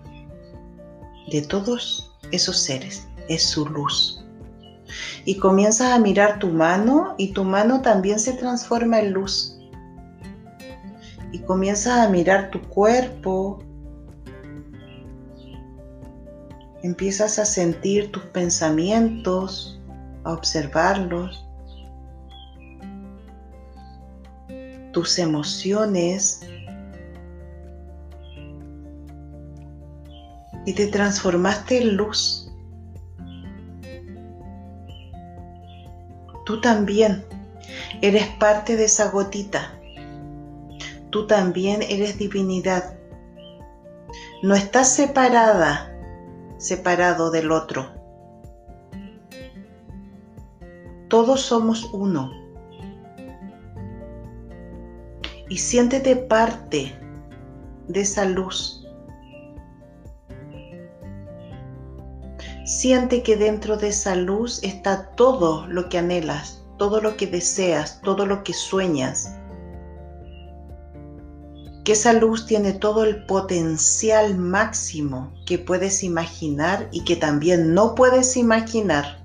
de 1.31 1.43
todos 1.43 2.13
esos 2.31 2.59
seres, 2.59 3.09
es 3.29 3.43
su 3.43 3.67
luz. 3.67 4.25
Y 5.25 5.37
comienzas 5.37 5.93
a 5.93 5.99
mirar 5.99 6.39
tu 6.39 6.49
mano 6.49 7.15
y 7.17 7.33
tu 7.33 7.45
mano 7.45 7.81
también 7.81 8.19
se 8.19 8.35
transforma 8.35 9.01
en 9.01 9.13
luz. 9.13 9.59
Y 11.33 11.39
comienzas 11.41 12.01
a 12.01 12.09
mirar 12.11 12.51
tu 12.51 12.61
cuerpo. 12.61 13.61
Empiezas 16.83 17.39
a 17.39 17.47
sentir 17.47 18.11
tus 18.13 18.25
pensamientos, 18.25 19.81
a 20.25 20.33
observarlos, 20.33 21.47
tus 24.93 25.19
emociones, 25.19 26.41
y 30.65 30.75
te 30.75 30.87
transformaste 30.87 31.83
en 31.83 31.97
luz. 31.97 32.51
Tú 36.45 36.61
también 36.61 37.25
eres 38.01 38.27
parte 38.39 38.77
de 38.77 38.85
esa 38.85 39.11
gotita. 39.11 39.79
Tú 41.11 41.27
también 41.27 41.83
eres 41.83 42.19
divinidad. 42.19 42.97
No 44.43 44.55
estás 44.55 44.93
separada, 44.93 45.93
separado 46.59 47.31
del 47.31 47.53
otro. 47.53 47.91
Todos 51.09 51.43
somos 51.43 51.91
uno. 51.93 52.33
Y 55.49 55.59
siéntete 55.59 56.17
parte 56.17 56.99
de 57.89 58.01
esa 58.01 58.25
luz 58.25 58.82
Siente 62.75 63.23
que 63.23 63.37
dentro 63.37 63.77
de 63.77 63.89
esa 63.89 64.17
luz 64.17 64.59
está 64.63 65.11
todo 65.15 65.67
lo 65.67 65.91
que 65.91 65.99
anhelas, 65.99 66.65
todo 66.79 67.03
lo 67.03 67.19
que 67.19 67.27
deseas, 67.27 68.01
todo 68.01 68.25
lo 68.25 68.43
que 68.43 68.55
sueñas. 68.55 69.37
Que 71.85 71.93
esa 71.93 72.15
luz 72.15 72.47
tiene 72.47 72.73
todo 72.73 73.05
el 73.05 73.27
potencial 73.27 74.39
máximo 74.39 75.35
que 75.45 75.59
puedes 75.59 76.03
imaginar 76.03 76.89
y 76.93 77.05
que 77.05 77.15
también 77.15 77.75
no 77.75 77.95
puedes 77.95 78.39
imaginar. 78.39 79.23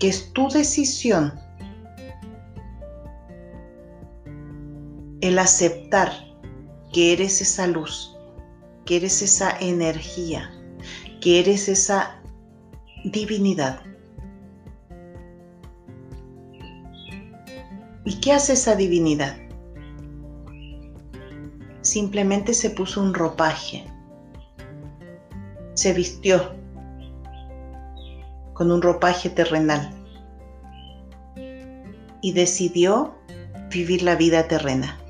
Que 0.00 0.08
es 0.08 0.32
tu 0.32 0.48
decisión 0.48 1.38
el 5.20 5.38
aceptar 5.38 6.10
que 6.94 7.12
eres 7.12 7.42
esa 7.42 7.66
luz 7.66 8.15
que 8.86 8.96
eres 8.96 9.20
esa 9.20 9.50
energía, 9.58 10.52
que 11.20 11.40
eres 11.40 11.68
esa 11.68 12.22
divinidad. 13.04 13.80
¿Y 18.04 18.20
qué 18.20 18.32
hace 18.32 18.52
esa 18.52 18.76
divinidad? 18.76 19.36
Simplemente 21.80 22.54
se 22.54 22.70
puso 22.70 23.02
un 23.02 23.12
ropaje, 23.12 23.84
se 25.74 25.92
vistió 25.92 26.54
con 28.54 28.70
un 28.70 28.80
ropaje 28.80 29.30
terrenal 29.30 29.90
y 32.22 32.32
decidió 32.32 33.16
vivir 33.68 34.02
la 34.02 34.14
vida 34.14 34.46
terrena. 34.46 35.00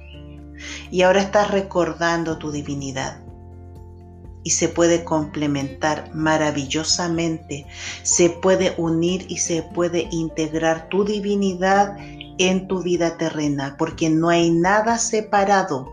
y 0.90 1.02
ahora 1.02 1.20
estás 1.20 1.50
recordando 1.50 2.38
tu 2.38 2.50
divinidad. 2.50 3.25
Y 4.46 4.50
se 4.50 4.68
puede 4.68 5.02
complementar 5.02 6.14
maravillosamente, 6.14 7.66
se 8.04 8.30
puede 8.30 8.74
unir 8.78 9.26
y 9.28 9.38
se 9.38 9.64
puede 9.64 10.06
integrar 10.12 10.88
tu 10.88 11.04
divinidad 11.04 11.96
en 12.38 12.68
tu 12.68 12.80
vida 12.80 13.18
terrena, 13.18 13.74
porque 13.76 14.08
no 14.08 14.28
hay 14.28 14.52
nada 14.52 14.98
separado. 14.98 15.92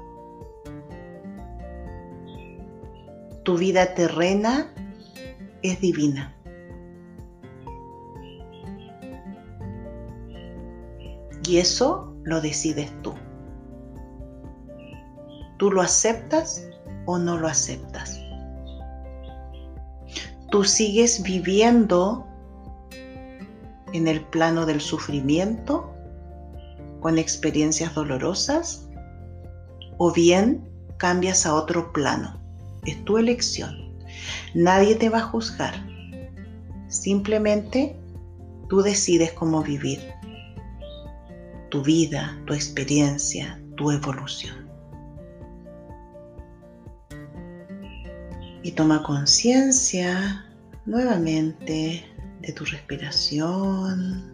Tu 3.41 3.57
vida 3.57 3.95
terrena 3.95 4.71
es 5.63 5.81
divina. 5.81 6.37
Y 11.47 11.57
eso 11.57 12.15
lo 12.23 12.39
decides 12.39 12.91
tú. 13.01 13.15
¿Tú 15.57 15.71
lo 15.71 15.81
aceptas 15.81 16.69
o 17.07 17.17
no 17.17 17.39
lo 17.39 17.47
aceptas? 17.47 18.22
¿Tú 20.53 20.63
sigues 20.63 21.23
viviendo 21.23 22.27
en 23.91 24.07
el 24.07 24.23
plano 24.23 24.67
del 24.67 24.81
sufrimiento 24.81 25.91
con 26.99 27.17
experiencias 27.17 27.95
dolorosas? 27.95 28.87
¿O 29.97 30.13
bien 30.13 30.69
cambias 30.97 31.47
a 31.47 31.55
otro 31.55 31.91
plano? 31.91 32.39
Es 32.85 33.03
tu 33.03 33.17
elección. 33.17 33.97
Nadie 34.53 34.93
te 34.93 35.09
va 35.09 35.17
a 35.17 35.21
juzgar. 35.21 35.73
Simplemente 36.87 37.99
tú 38.69 38.83
decides 38.83 39.31
cómo 39.31 39.63
vivir 39.63 40.07
tu 41.71 41.81
vida, 41.81 42.39
tu 42.45 42.53
experiencia, 42.53 43.59
tu 43.75 43.89
evolución. 43.89 44.62
Y 48.63 48.71
toma 48.71 49.03
conciencia 49.03 50.45
nuevamente 50.85 52.05
de 52.41 52.53
tu 52.53 52.65
respiración. 52.65 54.31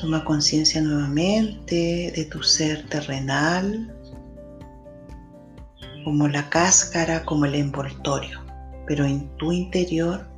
Toma 0.00 0.24
conciencia 0.24 0.82
nuevamente 0.82 2.12
de 2.14 2.24
tu 2.26 2.42
ser 2.42 2.86
terrenal, 2.88 3.92
como 6.04 6.28
la 6.28 6.48
cáscara, 6.50 7.24
como 7.24 7.46
el 7.46 7.54
envoltorio, 7.54 8.44
pero 8.86 9.04
en 9.04 9.28
tu 9.38 9.52
interior 9.52 10.28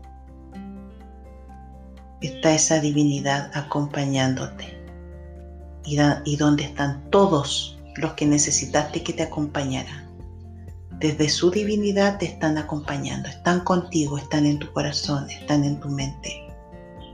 está 2.21 2.55
esa 2.55 2.81
divinidad 2.81 3.51
acompañándote 3.55 4.79
y, 5.85 6.37
donde 6.37 6.65
están 6.65 7.11
todos 7.11 7.79
los 7.97 8.13
que 8.13 8.27
necesitaste 8.27 9.03
que 9.03 9.13
te 9.13 9.23
acompañaran. 9.23 10.08
Desde 10.99 11.29
su 11.29 11.53
divinidad 11.53 12.19
te 12.19 12.25
están 12.27 12.59
acompañando, 12.59 13.29
están 13.29 13.61
contigo, 13.61 14.19
están 14.19 14.47
en 14.47 14.59
tu 14.59 14.73
corazón, 14.73 15.31
están 15.31 15.63
en 15.63 15.79
tu 15.79 15.89
mente. 15.89 16.45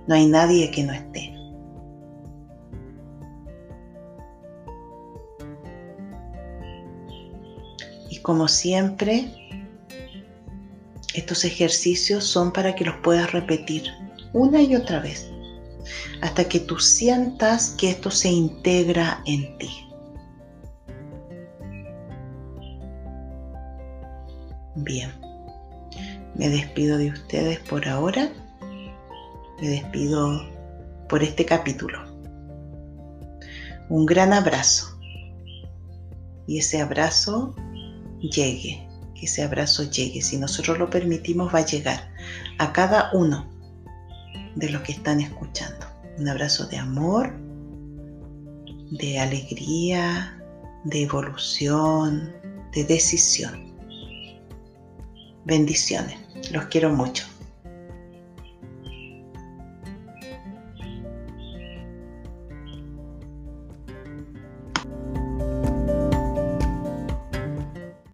No 0.06 0.14
hay 0.14 0.26
nadie 0.26 0.70
que 0.70 0.84
no 0.84 0.92
esté. 0.94 1.34
Y 8.08 8.18
como 8.22 8.48
siempre, 8.48 9.30
estos 11.14 11.44
ejercicios 11.44 12.24
son 12.24 12.52
para 12.52 12.74
que 12.74 12.86
los 12.86 12.96
puedas 13.02 13.32
repetir 13.32 13.84
una 14.32 14.62
y 14.62 14.74
otra 14.74 15.00
vez, 15.00 15.30
hasta 16.22 16.48
que 16.48 16.60
tú 16.60 16.78
sientas 16.78 17.74
que 17.78 17.90
esto 17.90 18.10
se 18.10 18.30
integra 18.30 19.22
en 19.26 19.58
ti. 19.58 19.68
Bien, 24.84 25.10
me 26.34 26.50
despido 26.50 26.98
de 26.98 27.08
ustedes 27.08 27.58
por 27.60 27.88
ahora, 27.88 28.30
me 29.58 29.68
despido 29.68 30.46
por 31.08 31.22
este 31.22 31.46
capítulo. 31.46 32.04
Un 33.88 34.04
gran 34.04 34.34
abrazo 34.34 34.98
y 36.46 36.58
ese 36.58 36.82
abrazo 36.82 37.54
llegue, 38.20 38.86
que 39.14 39.24
ese 39.24 39.42
abrazo 39.42 39.84
llegue, 39.84 40.20
si 40.20 40.36
nosotros 40.36 40.78
lo 40.78 40.90
permitimos 40.90 41.54
va 41.54 41.60
a 41.60 41.66
llegar 41.66 42.10
a 42.58 42.70
cada 42.74 43.08
uno 43.14 43.50
de 44.54 44.68
los 44.68 44.82
que 44.82 44.92
están 44.92 45.22
escuchando. 45.22 45.86
Un 46.18 46.28
abrazo 46.28 46.66
de 46.66 46.76
amor, 46.76 47.32
de 48.90 49.18
alegría, 49.18 50.38
de 50.84 51.04
evolución, 51.04 52.34
de 52.74 52.84
decisión. 52.84 53.73
Bendiciones. 55.44 56.18
Los 56.50 56.66
quiero 56.66 56.90
mucho. 56.90 57.24